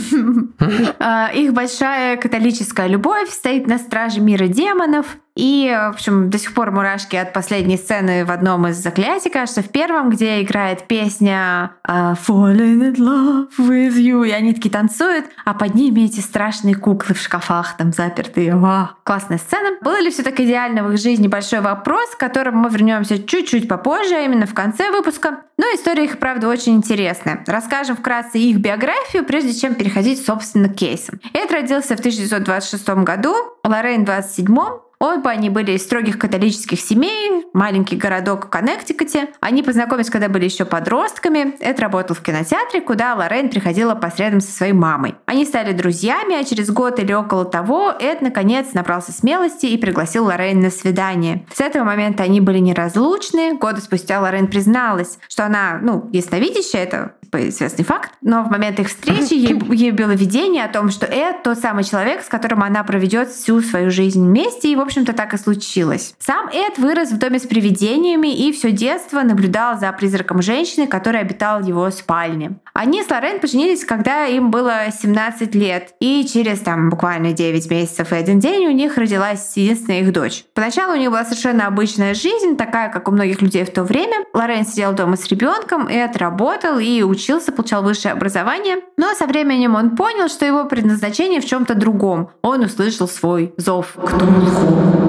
А, 0.99 1.31
их 1.33 1.53
большая 1.53 2.17
католическая 2.17 2.87
любовь 2.87 3.29
стоит 3.29 3.67
на 3.67 3.77
страже 3.77 4.21
мира 4.21 4.47
демонов. 4.47 5.17
И, 5.39 5.73
в 5.73 5.91
общем, 5.91 6.29
до 6.29 6.37
сих 6.37 6.53
пор 6.53 6.71
мурашки 6.71 7.15
от 7.15 7.31
последней 7.31 7.77
сцены 7.77 8.25
в 8.25 8.31
одном 8.31 8.67
из 8.67 8.75
заклятий, 8.75 9.31
кажется, 9.31 9.61
в 9.61 9.69
первом, 9.69 10.09
где 10.09 10.41
играет 10.41 10.85
песня 10.85 11.71
uh, 11.87 12.17
Falling 12.27 12.93
in 12.93 12.95
love 12.97 13.47
with 13.57 13.95
you, 13.95 14.27
и 14.27 14.31
они 14.31 14.53
такие 14.53 14.69
танцуют, 14.69 15.27
а 15.45 15.53
под 15.53 15.75
ними 15.75 16.01
эти 16.01 16.19
страшные 16.19 16.75
куклы 16.75 17.15
в 17.15 17.21
шкафах 17.21 17.77
там 17.77 17.93
запертые. 17.93 18.53
Вау, 18.53 18.89
классная 19.05 19.37
сцена. 19.37 19.77
Было 19.81 20.01
ли 20.01 20.09
все 20.09 20.23
так 20.23 20.37
идеально 20.41 20.83
в 20.83 20.91
их 20.91 20.99
жизни? 20.99 21.29
Большой 21.29 21.61
вопрос, 21.61 22.09
к 22.15 22.19
которому 22.19 22.63
мы 22.63 22.69
вернемся 22.69 23.17
чуть-чуть 23.17 23.69
попозже, 23.69 24.15
а 24.15 24.25
именно 24.25 24.45
в 24.45 24.53
конце 24.53 24.91
выпуска. 24.91 25.43
Но 25.57 25.63
история 25.67 26.03
их, 26.03 26.19
правда, 26.19 26.49
очень 26.49 26.75
интересная. 26.75 27.45
Расскажем 27.47 27.95
вкратце 27.95 28.39
их 28.39 28.57
биографию, 28.57 29.23
прежде 29.23 29.53
чем 29.53 29.75
переходить, 29.75 30.25
собственно, 30.25 30.67
к 30.67 30.75
кейсам. 30.75 31.21
Эд 31.33 31.49
родился 31.49 31.95
в 31.95 31.99
1926 31.99 32.89
году, 32.89 33.33
Лоррейн 33.63 34.01
в 34.01 34.05
27 34.05 34.57
Оба 34.99 35.31
они 35.31 35.49
были 35.49 35.71
из 35.71 35.83
строгих 35.83 36.19
католических 36.19 36.77
семей, 36.77 37.45
маленький 37.53 37.95
городок 37.95 38.47
в 38.47 38.49
Коннектикуте. 38.49 39.29
Они 39.39 39.63
познакомились, 39.63 40.09
когда 40.09 40.27
были 40.27 40.43
еще 40.43 40.65
подростками. 40.65 41.55
Эд 41.61 41.79
работал 41.79 42.17
в 42.17 42.21
кинотеатре, 42.21 42.81
куда 42.81 43.15
Лорен 43.15 43.49
приходила 43.49 43.95
посредом 43.95 44.41
со 44.41 44.51
своей 44.51 44.73
мамой. 44.73 45.15
Они 45.25 45.45
стали 45.45 45.71
друзьями, 45.71 46.35
а 46.35 46.43
через 46.43 46.69
год 46.69 46.99
или 46.99 47.13
около 47.13 47.45
того 47.45 47.93
Эд 47.97 48.21
наконец 48.21 48.73
набрался 48.73 49.13
смелости 49.13 49.67
и 49.67 49.77
пригласил 49.77 50.25
Лорен 50.25 50.59
на 50.59 50.69
свидание. 50.69 51.45
С 51.53 51.61
этого 51.61 51.85
момента 51.85 52.23
они 52.23 52.41
были 52.41 52.59
неразлучны. 52.59 53.57
Годы 53.57 53.79
спустя 53.79 54.19
Лорен 54.19 54.47
призналась, 54.47 55.17
что 55.29 55.45
она, 55.45 55.79
ну, 55.81 56.09
ясновидящая, 56.11 56.83
это 56.83 57.13
известный 57.33 57.85
факт, 57.85 58.11
но 58.21 58.43
в 58.43 58.49
момент 58.49 58.79
их 58.79 58.87
встречи 58.87 59.33
ей, 59.33 59.59
ей 59.75 59.91
было 59.91 60.11
видение 60.11 60.65
о 60.65 60.69
том, 60.69 60.89
что 60.89 61.05
Эд 61.05 61.43
тот 61.43 61.59
самый 61.59 61.83
человек, 61.83 62.23
с 62.23 62.27
которым 62.27 62.63
она 62.63 62.83
проведет 62.83 63.29
всю 63.29 63.61
свою 63.61 63.91
жизнь 63.91 64.25
вместе, 64.25 64.71
и, 64.71 64.75
в 64.75 64.81
общем-то, 64.81 65.13
так 65.13 65.33
и 65.33 65.37
случилось. 65.37 66.15
Сам 66.19 66.49
Эд 66.49 66.77
вырос 66.77 67.11
в 67.11 67.17
доме 67.17 67.39
с 67.39 67.43
привидениями 67.43 68.33
и 68.35 68.51
все 68.51 68.71
детство 68.71 69.21
наблюдал 69.21 69.79
за 69.79 69.91
призраком 69.91 70.41
женщины, 70.41 70.87
которая 70.87 71.21
обитала 71.21 71.59
в 71.59 71.67
его 71.67 71.89
спальне. 71.91 72.59
Они 72.73 73.03
с 73.03 73.09
Лорен 73.09 73.39
поженились, 73.39 73.85
когда 73.85 74.25
им 74.25 74.51
было 74.51 74.91
17 74.91 75.53
лет, 75.55 75.93
и 75.99 76.25
через 76.31 76.59
там 76.59 76.89
буквально 76.89 77.33
9 77.33 77.69
месяцев 77.69 78.11
и 78.11 78.15
один 78.15 78.39
день 78.39 78.67
у 78.67 78.71
них 78.71 78.97
родилась 78.97 79.53
единственная 79.55 80.01
их 80.01 80.11
дочь. 80.11 80.45
Поначалу 80.53 80.93
у 80.93 80.97
них 80.97 81.09
была 81.09 81.25
совершенно 81.25 81.67
обычная 81.67 82.13
жизнь, 82.13 82.57
такая, 82.57 82.89
как 82.89 83.07
у 83.07 83.11
многих 83.11 83.41
людей 83.41 83.65
в 83.65 83.71
то 83.71 83.83
время. 83.83 84.25
Лорен 84.33 84.65
сидел 84.65 84.93
дома 84.93 85.15
с 85.15 85.27
ребенком, 85.27 85.87
Эд 85.87 86.17
работал 86.17 86.79
и 86.79 87.01
учился, 87.01 87.18
получал 87.51 87.83
высшее 87.83 88.13
образование, 88.13 88.77
но 88.97 89.13
со 89.13 89.27
временем 89.27 89.75
он 89.75 89.95
понял, 89.95 90.27
что 90.27 90.45
его 90.45 90.65
предназначение 90.65 91.41
в 91.41 91.45
чем-то 91.45 91.75
другом. 91.75 92.29
Он 92.41 92.61
услышал 92.61 93.07
свой 93.07 93.53
зов 93.57 93.93
к 93.93 94.09
Тулху. 94.17 94.99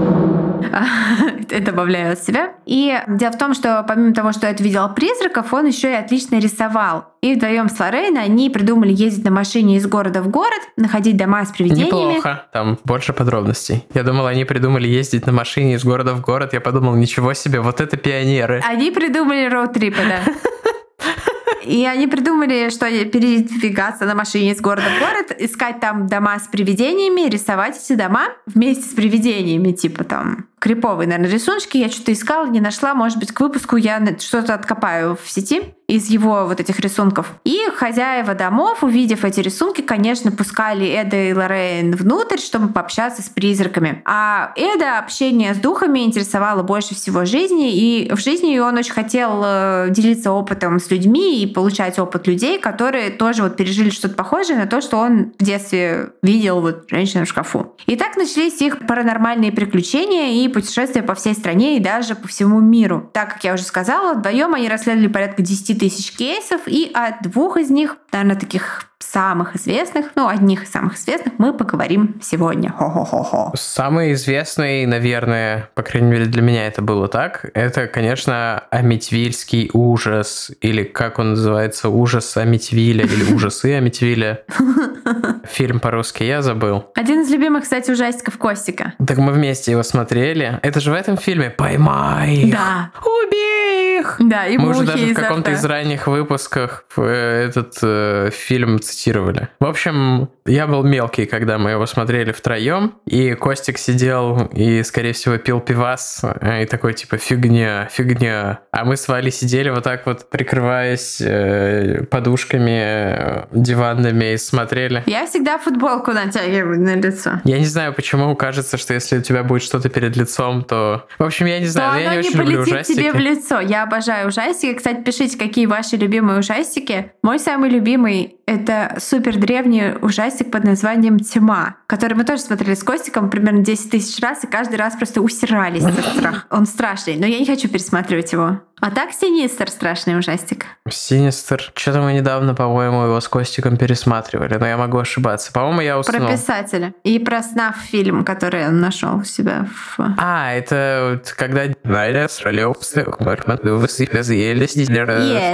добавляю 1.60 2.12
от 2.12 2.22
себя. 2.22 2.52
И 2.66 2.96
дело 3.08 3.32
в 3.32 3.38
том, 3.38 3.54
что 3.54 3.84
помимо 3.86 4.14
того, 4.14 4.32
что 4.32 4.46
Эд 4.46 4.60
видел 4.60 4.88
призраков, 4.94 5.52
он 5.52 5.66
еще 5.66 5.90
и 5.90 5.94
отлично 5.94 6.38
рисовал. 6.38 7.06
И 7.20 7.34
вдвоем 7.34 7.68
с 7.68 7.78
Лоррейн 7.78 8.16
они 8.16 8.50
придумали 8.50 8.92
ездить 8.92 9.24
на 9.24 9.30
машине 9.30 9.76
из 9.76 9.86
города 9.86 10.22
в 10.22 10.28
город, 10.28 10.60
находить 10.76 11.16
дома 11.16 11.44
с 11.44 11.50
привидениями. 11.50 12.14
Неплохо, 12.14 12.46
там 12.52 12.78
больше 12.84 13.12
подробностей. 13.12 13.86
Я 13.94 14.02
думал, 14.02 14.26
они 14.26 14.44
придумали 14.44 14.88
ездить 14.88 15.26
на 15.26 15.32
машине 15.32 15.74
из 15.74 15.84
города 15.84 16.14
в 16.14 16.20
город. 16.20 16.52
Я 16.52 16.60
подумал, 16.60 16.94
ничего 16.94 17.34
себе, 17.34 17.60
вот 17.60 17.80
это 17.80 17.96
пионеры. 17.96 18.62
Они 18.66 18.90
придумали 18.90 19.46
роуд-трипы, 19.46 20.02
да. 20.08 20.20
И 21.64 21.84
они 21.86 22.06
придумали, 22.06 22.70
что 22.70 22.86
передвигаться 22.86 24.04
на 24.04 24.14
машине 24.14 24.52
из 24.52 24.60
города 24.60 24.86
в 24.88 24.98
город, 24.98 25.36
искать 25.38 25.80
там 25.80 26.06
дома 26.06 26.38
с 26.38 26.48
привидениями, 26.48 27.28
рисовать 27.28 27.76
эти 27.82 27.94
дома 27.94 28.28
вместе 28.46 28.84
с 28.84 28.94
привидениями, 28.94 29.72
типа 29.72 30.04
там 30.04 30.46
криповые, 30.60 31.08
наверное, 31.08 31.32
рисунки. 31.32 31.78
Я 31.78 31.88
что-то 31.88 32.12
искала, 32.12 32.46
не 32.46 32.60
нашла. 32.60 32.94
Может 32.94 33.18
быть, 33.18 33.32
к 33.32 33.40
выпуску 33.40 33.76
я 33.76 34.00
что-то 34.18 34.54
откопаю 34.54 35.16
в 35.16 35.28
сети 35.28 35.74
из 35.90 36.08
его 36.08 36.46
вот 36.46 36.60
этих 36.60 36.78
рисунков. 36.78 37.32
И 37.42 37.58
хозяева 37.74 38.34
домов, 38.34 38.84
увидев 38.84 39.24
эти 39.24 39.40
рисунки, 39.40 39.80
конечно, 39.80 40.30
пускали 40.30 40.86
Эда 40.86 41.16
и 41.16 41.32
Лоррейн 41.32 41.96
внутрь, 41.96 42.38
чтобы 42.38 42.72
пообщаться 42.72 43.22
с 43.22 43.28
призраками. 43.28 44.00
А 44.04 44.52
Эда 44.54 45.00
общение 45.00 45.52
с 45.52 45.58
духами 45.58 46.00
интересовало 46.00 46.62
больше 46.62 46.94
всего 46.94 47.24
жизни, 47.24 47.74
и 47.74 48.14
в 48.14 48.20
жизни 48.20 48.56
он 48.60 48.76
очень 48.76 48.92
хотел 48.92 49.42
э, 49.44 49.86
делиться 49.90 50.30
опытом 50.30 50.78
с 50.78 50.90
людьми 50.90 51.42
и 51.42 51.46
получать 51.46 51.98
опыт 51.98 52.28
людей, 52.28 52.60
которые 52.60 53.10
тоже 53.10 53.42
вот 53.42 53.56
пережили 53.56 53.90
что-то 53.90 54.14
похожее 54.14 54.58
на 54.58 54.66
то, 54.66 54.80
что 54.80 54.98
он 54.98 55.32
в 55.40 55.42
детстве 55.42 56.10
видел 56.22 56.60
вот 56.60 56.84
женщину 56.88 57.24
в 57.24 57.28
шкафу. 57.28 57.74
И 57.86 57.96
так 57.96 58.16
начались 58.16 58.60
их 58.60 58.86
паранормальные 58.86 59.50
приключения 59.50 60.44
и 60.44 60.48
путешествия 60.50 61.02
по 61.02 61.14
всей 61.14 61.34
стране 61.34 61.76
и 61.76 61.80
даже 61.80 62.14
по 62.14 62.28
всему 62.28 62.60
миру. 62.60 63.10
Так 63.12 63.34
как 63.34 63.44
я 63.44 63.54
уже 63.54 63.62
сказала, 63.62 64.14
вдвоем 64.14 64.54
они 64.54 64.68
расследовали 64.68 65.08
порядка 65.08 65.42
10 65.42 65.78
тысяч 65.78 66.12
кейсов, 66.12 66.62
и 66.66 66.90
от 66.92 67.22
двух 67.22 67.56
из 67.56 67.70
них, 67.70 67.96
наверное, 68.12 68.36
таких 68.36 68.90
самых 68.98 69.56
известных, 69.56 70.06
ну, 70.14 70.28
одних 70.28 70.64
из 70.64 70.70
самых 70.70 70.96
известных 70.96 71.34
мы 71.38 71.52
поговорим 71.52 72.20
сегодня. 72.22 72.70
Хо-хо-хо-хо. 72.70 73.52
Самый 73.56 74.12
известный, 74.12 74.86
наверное, 74.86 75.70
по 75.74 75.82
крайней 75.82 76.10
мере 76.10 76.26
для 76.26 76.42
меня 76.42 76.66
это 76.66 76.82
было 76.82 77.08
так, 77.08 77.50
это, 77.54 77.86
конечно, 77.86 78.64
Аметвильский 78.70 79.70
ужас, 79.72 80.52
или 80.60 80.84
как 80.84 81.18
он 81.18 81.30
называется, 81.30 81.88
ужас 81.88 82.36
Аметвиля, 82.36 83.04
или 83.04 83.32
ужасы 83.34 83.74
Аметвиля. 83.74 84.44
Фильм 85.44 85.80
по-русски 85.80 86.22
я 86.22 86.42
забыл. 86.42 86.86
Один 86.94 87.22
из 87.22 87.30
любимых, 87.30 87.64
кстати, 87.64 87.90
ужастиков 87.90 88.38
Костика. 88.38 88.94
Так 89.06 89.18
мы 89.18 89.32
вместе 89.32 89.72
его 89.72 89.82
смотрели. 89.82 90.58
Это 90.62 90.80
же 90.80 90.90
в 90.90 90.94
этом 90.94 91.16
фильме 91.16 91.50
«Поймай 91.50 92.34
их! 92.34 92.52
Да. 92.52 92.90
Убей 93.04 94.00
их!» 94.00 94.16
Да, 94.18 94.46
и 94.46 94.56
Мы 94.58 94.70
уже 94.70 94.84
даже 94.84 95.06
в 95.06 95.14
каком-то 95.14 95.52
из 95.52 95.64
ранних 95.64 96.06
выпусков 96.06 96.84
э, 96.96 97.46
этот 97.48 97.78
э, 97.82 98.30
фильм 98.32 98.80
цитировали. 98.80 99.48
В 99.58 99.66
общем, 99.66 100.30
я 100.46 100.66
был 100.66 100.82
мелкий, 100.82 101.26
когда 101.26 101.58
мы 101.58 101.70
его 101.70 101.86
смотрели 101.86 102.32
втроем, 102.32 102.94
и 103.06 103.34
Костик 103.34 103.78
сидел 103.78 104.48
и, 104.52 104.82
скорее 104.82 105.12
всего, 105.12 105.36
пил 105.38 105.60
пивас, 105.60 106.22
э, 106.22 106.62
и 106.62 106.66
такой, 106.66 106.94
типа, 106.94 107.18
фигня, 107.18 107.88
фигня. 107.90 108.60
А 108.72 108.84
мы 108.84 108.96
с 108.96 109.08
Валей 109.08 109.32
сидели 109.32 109.70
вот 109.70 109.84
так 109.84 110.06
вот, 110.06 110.30
прикрываясь 110.30 111.20
э, 111.20 112.04
подушками 112.10 112.80
э, 112.80 113.46
диванными 113.52 114.32
и 114.32 114.36
смотрели. 114.36 114.99
Я 115.06 115.26
всегда 115.26 115.58
футболку 115.58 116.12
натягиваю 116.12 116.80
на 116.80 116.96
лицо. 116.96 117.40
Я 117.44 117.58
не 117.58 117.64
знаю, 117.64 117.92
почему 117.94 118.34
кажется, 118.36 118.76
что 118.76 118.94
если 118.94 119.18
у 119.18 119.22
тебя 119.22 119.42
будет 119.42 119.62
что-то 119.62 119.88
перед 119.88 120.16
лицом, 120.16 120.64
то... 120.64 121.06
В 121.18 121.24
общем, 121.24 121.46
я 121.46 121.58
не 121.58 121.66
То 121.66 121.72
знаю, 121.72 122.02
я 122.02 122.10
оно 122.10 122.20
не 122.20 122.22
не 122.22 122.28
очень 122.28 122.40
люблю 122.40 122.60
ужастики. 122.62 122.96
тебе 122.96 123.12
в 123.12 123.16
лицо. 123.16 123.60
Я 123.60 123.82
обожаю 123.84 124.28
ужастики. 124.28 124.74
Кстати, 124.74 125.02
пишите, 125.02 125.38
какие 125.38 125.66
ваши 125.66 125.96
любимые 125.96 126.38
ужастики. 126.40 127.12
Мой 127.22 127.38
самый 127.38 127.70
любимый— 127.70 128.36
Это 128.50 128.96
супер 128.98 129.36
древний 129.36 129.92
ужастик 130.02 130.50
под 130.50 130.64
названием 130.64 131.20
«Тьма», 131.20 131.76
который 131.86 132.14
мы 132.14 132.24
тоже 132.24 132.42
смотрели 132.42 132.74
с 132.74 132.82
Костиком 132.82 133.30
примерно 133.30 133.62
10 133.62 133.92
тысяч 133.92 134.20
раз, 134.20 134.42
и 134.42 134.48
каждый 134.48 134.74
раз 134.74 134.96
просто 134.96 135.20
усирались 135.20 135.84
от 135.84 135.94
страха. 136.04 136.46
Он 136.50 136.66
страшный, 136.66 137.14
но 137.14 137.26
я 137.26 137.38
не 137.38 137.46
хочу 137.46 137.68
пересматривать 137.68 138.32
его. 138.32 138.60
А 138.80 138.90
так 138.90 139.12
Синистер 139.12 139.70
страшный 139.70 140.18
ужастик. 140.18 140.66
Синистер. 140.88 141.70
Что-то 141.76 142.00
мы 142.00 142.12
недавно, 142.12 142.56
по-моему, 142.56 143.04
его 143.04 143.20
с 143.20 143.28
Костиком 143.28 143.76
пересматривали, 143.76 144.56
но 144.56 144.66
я 144.66 144.76
могу 144.76 144.98
ошибаться. 144.98 145.52
По-моему, 145.52 145.82
я 145.82 145.96
уснул. 146.00 146.18
Про 146.18 146.32
писателя. 146.32 146.92
И 147.04 147.20
про 147.20 147.42
СНАФ 147.42 147.76
фильм, 147.76 148.24
который 148.24 148.66
он 148.66 148.80
нашел 148.80 149.18
у 149.18 149.22
себя 149.22 149.68
в... 149.96 150.16
А, 150.18 150.52
это 150.54 151.10
вот 151.12 151.32
когда... 151.34 151.66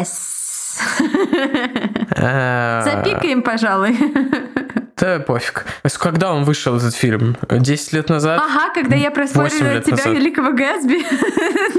Yes. 0.01 0.37
А, 2.19 2.83
Запикаем, 2.83 3.43
пожалуй. 3.43 3.97
Да 4.99 5.19
пофиг. 5.19 5.67
Когда 5.99 6.33
он 6.33 6.45
вышел, 6.45 6.75
этот 6.77 6.95
фильм? 6.95 7.37
10 7.51 7.93
лет 7.93 8.09
назад? 8.09 8.41
Ага, 8.43 8.73
когда 8.73 8.97
я 8.97 9.11
проспорила 9.11 9.81
тебя, 9.81 9.91
назад. 9.97 10.07
Великого 10.07 10.53
Гэтсби. 10.53 11.05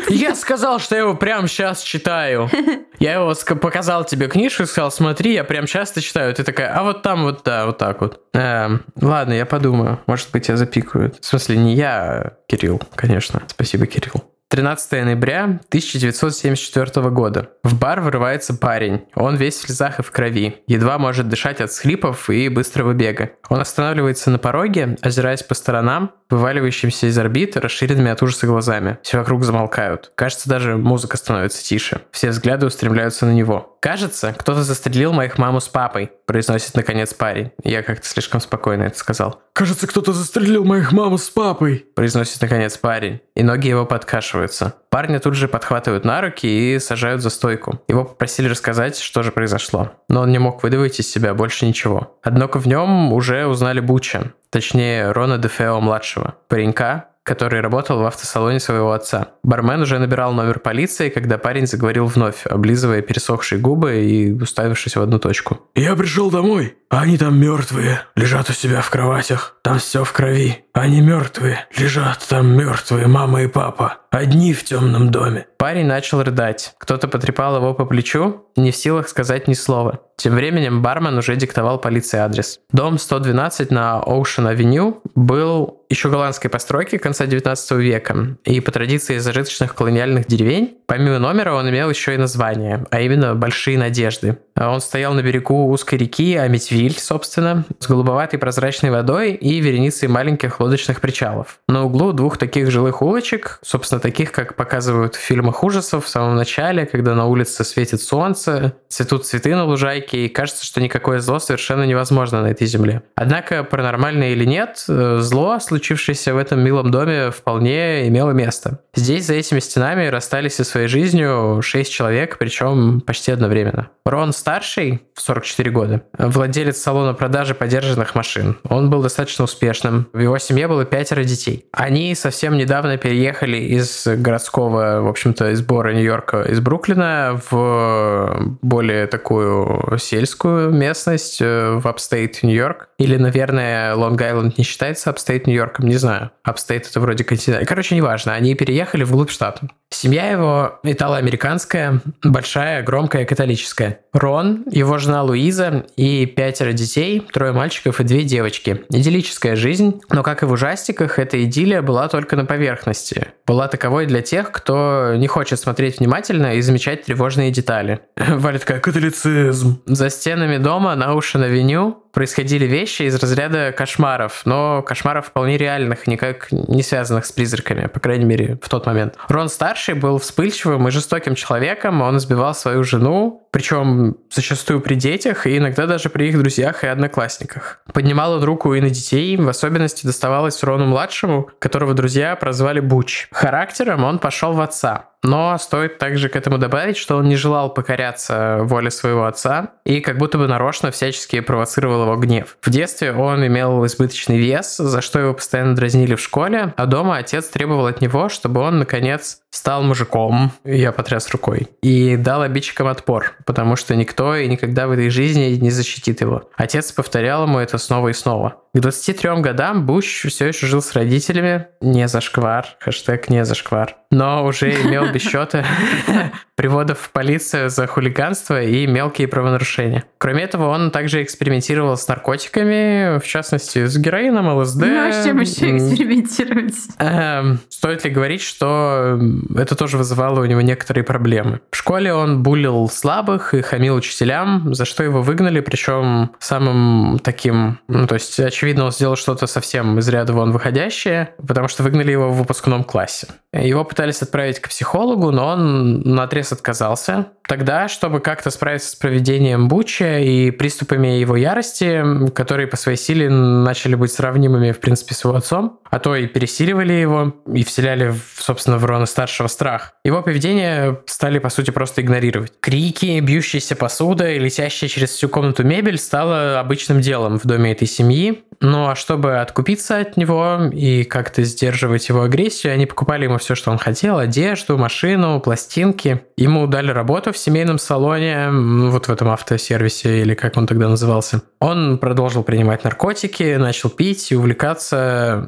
Я 0.14 0.36
сказал, 0.36 0.80
что 0.80 0.96
я 0.96 1.02
его 1.02 1.16
прямо 1.16 1.48
сейчас 1.48 1.82
читаю. 1.82 2.50
Я 3.00 3.14
его 3.14 3.34
показал 3.60 4.06
тебе 4.06 4.28
книжку 4.28 4.64
и 4.64 4.66
сказал, 4.66 4.92
смотри, 4.92 5.34
я 5.34 5.44
прям 5.44 5.68
часто 5.68 6.02
читаю. 6.02 6.34
Ты 6.34 6.44
такая, 6.44 6.74
а 6.76 6.84
вот 6.84 7.04
там 7.04 7.24
вот, 7.24 7.42
да, 7.44 7.66
вот 7.66 7.78
так 7.78 8.02
вот. 8.02 8.22
Эм, 8.34 8.84
ладно, 9.00 9.34
я 9.34 9.46
подумаю. 9.46 10.00
Может 10.08 10.32
быть, 10.32 10.48
я 10.48 10.58
запикают. 10.58 11.18
В 11.22 11.26
смысле, 11.26 11.58
не 11.58 11.76
я, 11.76 12.02
а 12.02 12.34
Кирилл, 12.48 12.82
конечно. 12.96 13.44
Спасибо, 13.48 13.86
Кирилл. 13.86 14.24
13 14.50 15.04
ноября 15.04 15.44
1974 15.44 17.10
года. 17.10 17.50
В 17.64 17.78
бар 17.78 18.00
вырывается 18.00 18.54
парень. 18.54 19.02
Он 19.14 19.36
весь 19.36 19.56
в 19.56 19.66
слезах 19.66 20.00
и 20.00 20.04
в 20.04 20.12
крови. 20.12 20.64
Едва 20.68 20.98
может 20.98 21.28
дышать 21.28 21.60
от 21.60 21.74
схлипов 21.74 22.30
и 22.30 22.48
быстрого 22.48 22.94
бега. 22.94 23.32
Он 23.50 23.60
останавливается 23.60 24.32
на 24.32 24.40
пороге, 24.40 24.96
озираясь 25.02 25.44
по 25.44 25.54
сторонам, 25.54 26.12
вываливающимся 26.30 27.08
из 27.08 27.18
орбит, 27.18 27.58
расширенными 27.58 28.10
от 28.10 28.24
ужаса 28.24 28.48
глазами. 28.48 28.98
Все 29.04 29.18
вокруг 29.18 29.44
замолкают. 29.44 30.14
Кажется, 30.16 30.50
даже 30.50 30.78
музыка 30.78 31.18
становится 31.18 31.62
тише. 31.62 32.02
Все 32.12 32.30
взгляды 32.30 32.68
устремляются 32.68 33.26
на 33.26 33.34
него. 33.34 33.77
«Кажется, 33.80 34.34
кто-то 34.38 34.64
застрелил 34.64 35.14
моих 35.14 35.38
маму 35.38 35.60
с 35.60 35.68
папой», 35.68 36.12
произносит 36.26 36.76
наконец 36.76 37.14
парень. 37.14 37.52
Я 37.64 37.84
как-то 37.84 38.08
слишком 38.08 38.42
спокойно 38.42 38.84
это 38.84 38.98
сказал. 38.98 39.42
«Кажется, 39.54 39.88
кто-то 39.88 40.14
застрелил 40.14 40.66
моих 40.66 40.92
маму 40.92 41.18
с 41.18 41.30
папой», 41.30 41.86
произносит 41.96 42.42
наконец 42.42 42.78
парень. 42.78 43.22
И 43.36 43.44
ноги 43.44 43.70
его 43.70 43.86
подкашиваются. 43.86 44.76
Парня 44.90 45.20
тут 45.20 45.36
же 45.36 45.48
подхватывают 45.48 46.06
на 46.06 46.22
руки 46.22 46.48
и 46.48 46.80
сажают 46.80 47.22
за 47.22 47.30
стойку. 47.30 47.82
Его 47.88 48.04
попросили 48.04 48.48
рассказать, 48.48 48.98
что 48.98 49.24
же 49.24 49.32
произошло. 49.32 49.92
Но 50.10 50.22
он 50.22 50.32
не 50.32 50.40
мог 50.40 50.64
выдавить 50.64 51.00
из 51.00 51.10
себя 51.10 51.34
больше 51.34 51.66
ничего. 51.66 52.18
Однако 52.24 52.60
в 52.60 52.68
нем 52.68 53.14
уже 53.14 53.46
узнали 53.46 53.80
Буча, 53.80 54.34
точнее 54.50 55.12
Рона 55.12 55.38
Дефео-младшего, 55.38 56.36
паренька, 56.48 57.10
который 57.28 57.60
работал 57.60 58.00
в 58.00 58.06
автосалоне 58.06 58.60
своего 58.62 58.94
отца. 58.94 59.34
Бармен 59.44 59.82
уже 59.82 60.00
набирал 60.00 60.34
номер 60.34 60.60
полиции, 60.60 61.10
когда 61.10 61.38
парень 61.38 61.68
заговорил 61.68 62.06
вновь, 62.06 62.46
облизывая 62.46 63.02
пересохшие 63.02 63.60
губы 63.60 64.02
и 64.02 64.32
уставившись 64.32 64.96
в 64.96 65.02
одну 65.02 65.20
точку. 65.20 65.60
«Я 65.76 65.96
пришел 65.98 66.32
домой, 66.32 66.78
они 66.90 67.18
там 67.18 67.38
мертвые, 67.40 68.02
лежат 68.16 68.50
у 68.50 68.54
себя 68.54 68.82
в 68.82 68.90
кроватях. 68.90 69.58
Там 69.62 69.80
все 69.80 70.04
в 70.06 70.14
крови. 70.14 70.66
Они 70.74 71.02
мертвые, 71.02 71.66
лежат 71.76 72.26
там 72.30 72.56
мертвые 72.56 73.08
мама 73.08 73.44
и 73.44 73.48
папа. 73.48 73.98
Одни 74.12 74.54
в 74.54 74.64
темном 74.64 75.12
доме». 75.12 75.48
Парень 75.58 75.86
начал 75.86 76.24
рыдать. 76.24 76.76
Кто-то 76.78 77.08
потрепал 77.08 77.58
его 77.58 77.74
по 77.74 77.86
плечу, 77.86 78.46
не 78.56 78.72
в 78.72 78.76
силах 78.76 79.10
сказать 79.10 79.48
ни 79.48 79.54
слова. 79.54 80.00
Тем 80.16 80.36
временем 80.36 80.82
бармен 80.82 81.18
уже 81.18 81.36
диктовал 81.36 81.80
полиции 81.80 82.18
адрес. 82.18 82.60
Дом 82.72 82.98
112 82.98 83.70
на 83.70 84.00
Оушен-авеню 84.00 85.02
был 85.16 85.84
еще 85.90 86.10
голландской 86.10 86.50
постройки 86.50 86.98
конца 86.98 87.26
19 87.26 87.72
века. 87.72 88.38
И 88.46 88.60
по 88.60 88.72
традиции 88.72 89.18
зажиточных 89.18 89.76
колониальных 89.76 90.28
деревень, 90.28 90.78
помимо 90.86 91.20
номера 91.20 91.54
он 91.54 91.70
имел 91.70 91.90
еще 91.90 92.14
и 92.16 92.18
название, 92.18 92.86
а 92.90 93.02
именно 93.02 93.36
«Большие 93.36 93.78
надежды». 93.78 94.38
Он 94.60 94.82
стоял 94.82 95.14
на 95.14 95.22
берегу 95.22 95.70
узкой 95.70 96.00
реки 96.00 96.36
Аметвиль, 96.36 96.98
собственно, 97.00 97.66
с 97.80 97.88
голубоватой 97.88 98.40
прозрачной 98.40 98.90
водой 98.90 99.34
и 99.34 99.60
вереницей 99.60 100.08
маленьких 100.08 100.60
лодочных 100.60 101.00
причалов. 101.00 101.60
На 101.68 101.86
углу 101.86 102.12
двух 102.12 102.38
таких 102.38 102.72
жилых 102.72 103.02
улочек, 103.02 103.60
собственно, 103.64 104.00
таких, 104.00 104.32
как 104.32 104.56
показывают 104.56 105.16
в 105.16 105.20
фильмах 105.20 105.64
ужасов 105.64 106.06
в 106.06 106.10
самом 106.10 106.36
начале, 106.36 106.86
когда 106.86 107.14
на 107.14 107.26
улице 107.26 107.64
светит 107.64 108.02
солнце, 108.02 108.74
цветут 108.90 109.26
цветы 109.26 109.56
на 109.56 109.66
лужайке, 109.66 110.26
и 110.26 110.30
кажется, 110.30 110.66
что 110.66 110.82
никакое 110.82 111.20
зло 111.20 111.40
совершенно 111.40 111.84
невозможно 111.84 112.42
на 112.42 112.48
этой 112.48 112.68
земле. 112.68 113.04
Однако, 113.16 113.64
паранормально 113.64 114.32
или 114.32 114.46
нет, 114.46 114.84
э, 114.88 115.18
зло, 115.20 115.60
случившееся 115.60 116.34
в 116.34 116.38
этом 116.38 116.62
милом 116.62 116.92
доме, 116.92 117.32
вполне 117.32 118.08
имело 118.08 118.32
место. 118.32 118.80
Здесь, 118.96 119.26
за 119.28 119.36
этими 119.36 119.60
стенами, 119.60 120.08
расстались 120.08 120.56
со 120.56 120.64
своей 120.64 120.88
жизнью 120.88 121.62
шесть 121.62 121.92
человек, 121.92 122.38
причем 122.40 123.02
почти 123.02 123.32
одновременно. 123.32 123.90
Рон 124.06 124.34
старший, 124.48 125.02
в 125.14 125.22
44 125.22 125.72
года, 125.72 126.04
владелец 126.18 126.78
салона 126.78 127.14
продажи 127.14 127.54
подержанных 127.54 128.16
машин. 128.16 128.56
Он 128.70 128.90
был 128.90 129.02
достаточно 129.02 129.44
успешным. 129.44 130.08
В 130.14 130.20
его 130.20 130.38
семье 130.38 130.70
было 130.70 130.86
пятеро 130.86 131.26
детей. 131.26 131.66
Они 131.74 132.16
совсем 132.16 132.56
недавно 132.56 132.96
переехали 132.96 133.58
из 133.58 134.08
городского, 134.08 135.02
в 135.02 135.08
общем-то, 135.10 135.52
из 135.52 135.62
borough 135.62 135.92
Нью-Йорка, 135.92 136.44
из 136.44 136.62
Бруклина 136.62 137.42
в 137.52 138.58
более 138.62 139.08
такую 139.08 139.98
сельскую 139.98 140.72
местность, 140.72 141.42
э, 141.42 141.72
в 141.72 141.86
upstate 141.86 142.42
Нью-Йорк. 142.42 142.88
Или, 143.00 143.18
наверное, 143.18 143.96
Лонг-Айленд 143.96 144.54
не 144.58 144.64
считается 144.64 145.10
upstate 145.10 145.46
Нью-Йорком, 145.46 145.88
не 145.88 145.98
знаю. 145.98 146.32
Upstate 146.44 146.88
это 146.90 147.02
вроде 147.02 147.26
континент. 147.26 147.68
Короче, 147.68 147.96
неважно. 147.96 148.34
Они 148.34 148.56
переехали 148.56 149.04
вглубь 149.04 149.30
штата. 149.30 149.68
Семья 149.90 150.30
его 150.30 150.80
итало-американская, 150.84 152.02
большая, 152.24 152.84
громкая, 152.84 153.26
католическая. 153.26 154.00
Рон, 154.14 154.37
его 154.42 154.98
жена 154.98 155.24
Луиза 155.24 155.86
и 155.96 156.26
пятеро 156.26 156.74
детей, 156.74 157.22
трое 157.32 157.52
мальчиков 157.52 158.00
и 158.00 158.04
две 158.04 158.24
девочки. 158.24 158.84
Идиллическая 158.90 159.56
жизнь, 159.56 160.02
но 160.10 160.24
как 160.24 160.44
и 160.44 160.46
в 160.46 160.52
ужастиках, 160.52 161.20
эта 161.20 161.44
идиллия 161.44 161.82
была 161.82 162.08
только 162.08 162.36
на 162.36 162.46
поверхности. 162.46 163.28
Была 163.46 163.68
таковой 163.68 164.06
для 164.06 164.22
тех, 164.22 164.52
кто 164.52 165.14
не 165.16 165.28
хочет 165.28 165.60
смотреть 165.60 166.00
внимательно 166.00 166.56
и 166.56 166.62
замечать 166.62 167.04
тревожные 167.04 167.52
детали. 167.52 168.00
Валя 168.16 168.60
такая, 168.60 168.80
католицизм. 168.80 169.82
За 169.86 170.10
стенами 170.10 170.58
дома 170.58 170.96
на 170.96 171.12
Оушен-авеню 171.12 172.04
происходили 172.18 172.66
вещи 172.66 173.04
из 173.04 173.16
разряда 173.16 173.72
кошмаров, 173.72 174.42
но 174.46 174.82
кошмаров 174.82 175.28
вполне 175.28 175.56
реальных, 175.56 176.08
никак 176.08 176.52
не 176.52 176.82
связанных 176.82 177.28
с 177.28 177.32
призраками, 177.32 177.86
по 177.86 178.00
крайней 178.00 178.26
мере, 178.26 178.58
в 178.60 178.70
тот 178.70 178.88
момент. 178.88 179.14
Рон 179.28 179.50
старший 179.50 179.94
был 179.94 180.18
вспыльчивым 180.18 180.88
и 180.88 180.92
жестоким 180.92 181.36
человеком, 181.36 182.02
он 182.02 182.18
избивал 182.18 182.56
свою 182.56 182.84
жену, 182.84 183.48
причем 183.52 184.18
зачастую 184.32 184.82
при 184.82 184.96
детях 184.96 185.48
и 185.48 185.58
иногда 185.58 185.86
даже 185.86 186.10
при 186.10 186.30
их 186.30 186.38
друзьях 186.38 186.84
и 186.84 186.88
одноклассниках. 186.88 187.82
Поднимал 187.94 188.34
он 188.34 188.44
руку 188.44 188.74
и 188.74 188.82
на 188.82 188.90
детей, 188.90 189.38
в 189.38 189.48
особенности 189.48 190.06
доставалось 190.06 190.64
Рону-младшему, 190.64 191.50
которого 191.60 191.94
друзья 191.94 192.36
прозвали 192.36 192.80
Буч. 192.80 193.28
Характером 193.32 194.04
он 194.04 194.20
пошел 194.20 194.54
в 194.54 194.62
отца, 194.62 195.12
но 195.24 195.58
стоит 195.58 195.98
также 195.98 196.30
к 196.30 196.36
этому 196.36 196.58
добавить, 196.58 196.98
что 196.98 197.18
он 197.18 197.28
не 197.28 197.36
желал 197.36 197.74
покоряться 197.74 198.60
воле 198.62 198.92
своего 198.92 199.26
отца 199.26 199.72
и 199.86 200.00
как 200.00 200.18
будто 200.18 200.38
бы 200.38 200.48
нарочно 200.48 200.92
всячески 200.92 201.40
провоцировал 201.40 202.04
его 202.04 202.16
гнев. 202.16 202.58
В 202.62 202.70
детстве 202.70 203.12
он 203.12 203.46
имел 203.46 203.86
избыточный 203.86 204.38
вес, 204.38 204.78
за 204.78 205.02
что 205.02 205.20
его 205.20 205.34
постоянно 205.34 205.76
дразнили 205.76 206.16
в 206.16 206.22
школе, 206.22 206.74
а 206.78 206.86
дома 206.86 207.18
отец 207.18 207.48
требовал 207.48 207.88
от 207.88 208.02
него, 208.02 208.30
чтобы 208.30 208.62
он, 208.62 208.80
наконец, 208.80 209.40
стал 209.50 209.84
мужиком, 209.84 210.52
я 210.64 210.92
потряс 210.92 211.30
рукой, 211.30 211.68
и 211.82 212.16
дал 212.16 212.42
обидчикам 212.42 212.88
отпор, 212.88 213.34
потому 213.46 213.76
что 213.76 213.96
никто 213.96 214.36
и 214.36 214.48
никогда 214.48 214.88
в 214.88 214.92
этой 214.92 215.10
жизни 215.10 215.58
не 215.60 215.72
защитит 215.72 216.22
его. 216.22 216.50
Отец 216.56 216.92
повторял 216.92 217.44
ему 217.44 217.60
это 217.60 217.78
снова 217.78 218.10
и 218.10 218.14
снова. 218.14 218.62
К 218.74 218.80
23 218.80 219.42
годам 219.42 219.86
Буш 219.86 220.06
все 220.06 220.48
еще 220.48 220.68
жил 220.68 220.82
с 220.82 220.94
родителями, 220.94 221.68
не 221.82 222.08
зашквар, 222.08 222.68
хэштег 222.80 223.30
не 223.30 223.44
зашквар, 223.44 223.96
но 224.12 224.46
уже 224.46 224.72
имел 224.72 225.12
без 225.18 225.24
счета 225.24 225.66
приводов 226.56 227.00
в 227.00 227.12
полицию 227.12 227.70
за 227.70 227.88
хулиганство 227.88 228.62
и 228.62 228.88
мелкие 228.88 229.28
правонарушения. 229.28 230.04
Кроме 230.18 230.44
этого, 230.44 230.70
он 230.70 230.92
также 230.92 231.24
экспериментировал 231.24 231.98
с 231.98 232.08
наркотиками, 232.08 233.20
в 233.20 233.26
частности, 233.26 233.86
с 233.86 233.98
героином, 233.98 234.48
ЛСД. 234.58 234.82
Ну, 234.82 235.08
а 235.08 235.12
с 235.12 235.26
чем 235.26 235.40
еще 235.40 235.78
экспериментировать? 235.78 236.76
Эм, 237.00 237.60
стоит 237.70 238.04
ли 238.06 238.12
говорить, 238.12 238.42
что 238.42 239.20
это 239.56 239.76
тоже 239.76 239.98
вызывало 239.98 240.42
у 240.42 240.46
него 240.46 240.62
некоторые 240.62 241.04
проблемы. 241.04 241.62
В 241.72 241.78
школе 241.78 242.14
он 242.14 242.44
булил 242.44 242.90
слабых 242.90 243.54
и 243.54 243.62
хамил 243.62 243.96
учителям, 243.96 244.74
за 244.74 244.86
что 244.86 245.04
его 245.04 245.22
выгнали, 245.22 245.60
причем 245.60 246.32
самым 246.40 247.20
таким, 247.20 247.80
ну, 247.88 248.08
то 248.08 248.16
есть, 248.16 248.40
очевидно, 248.40 248.86
он 248.86 248.92
сделал 248.92 249.16
что-то 249.16 249.48
совсем 249.48 250.00
из 250.00 250.08
ряда 250.10 250.34
вон 250.34 250.52
выходящее, 250.52 251.34
потому 251.46 251.68
что 251.68 251.84
выгнали 251.84 252.12
его 252.12 252.30
в 252.30 252.38
выпускном 252.38 252.84
классе. 252.84 253.28
Его 253.54 253.84
пытались 253.84 254.22
отправить 254.22 254.60
к 254.60 254.70
психологу, 254.70 254.97
но 255.32 255.48
он 255.48 256.02
на 256.02 256.24
отрез 256.24 256.52
отказался. 256.52 257.28
Тогда, 257.48 257.88
чтобы 257.88 258.20
как-то 258.20 258.52
справиться 258.52 258.92
с 258.92 258.96
проведением 258.96 259.70
Буча 259.70 260.20
и 260.20 260.52
приступами 260.52 261.08
его 261.08 261.38
ярости, 261.38 262.30
которые 262.32 262.68
по 262.68 262.76
своей 262.76 262.98
силе 262.98 263.30
начали 263.30 263.96
быть 263.96 264.12
сравнимыми, 264.12 264.72
в 264.74 264.80
принципе, 264.80 265.16
с 265.16 265.24
его 265.24 265.34
отцом, 265.34 265.80
а 265.90 266.00
то 266.00 266.16
и 266.16 266.28
пересиливали 266.28 266.94
его 266.94 267.36
и 267.52 267.64
вселяли, 267.64 268.14
собственно, 268.38 268.78
в 268.78 268.86
Рона-старшего 268.86 269.48
страх. 269.48 269.94
Его 270.04 270.22
поведение 270.22 271.00
стали, 271.06 271.40
по 271.40 271.50
сути, 271.50 271.72
просто 271.72 272.02
игнорировать. 272.02 272.52
Крики, 272.60 273.20
бьющаяся 273.22 273.76
посуда 273.76 274.30
и 274.30 274.40
летящая 274.40 274.90
через 274.90 275.12
всю 275.12 275.30
комнату 275.30 275.64
мебель 275.64 275.98
стало 275.98 276.60
обычным 276.60 277.00
делом 277.00 277.40
в 277.40 277.46
доме 277.46 277.72
этой 277.72 277.88
семьи. 277.88 278.44
Ну 278.60 278.88
а 278.90 278.96
чтобы 278.96 279.40
откупиться 279.40 280.00
от 280.00 280.18
него 280.18 280.70
и 280.74 281.04
как-то 281.04 281.44
сдерживать 281.44 282.10
его 282.10 282.24
агрессию, 282.24 282.74
они 282.74 282.88
покупали 282.88 283.26
ему 283.26 283.38
все, 283.38 283.56
что 283.56 283.72
он 283.72 283.78
хотел. 283.78 284.18
Одежду, 284.18 284.78
машину, 284.78 285.40
пластинки. 285.40 286.22
Ему 286.38 286.66
дали 286.66 286.90
работу 286.92 287.32
в 287.38 287.40
семейном 287.40 287.78
салоне, 287.78 288.50
вот 288.52 289.08
в 289.08 289.12
этом 289.12 289.30
автосервисе, 289.30 290.22
или 290.22 290.34
как 290.34 290.58
он 290.58 290.68
тогда 290.68 290.90
назывался. 290.90 291.42
Он 291.60 291.98
продолжил 291.98 292.44
принимать 292.44 292.84
наркотики, 292.84 293.56
начал 293.56 293.90
пить 293.90 294.32
и 294.32 294.36
увлекаться 294.36 295.48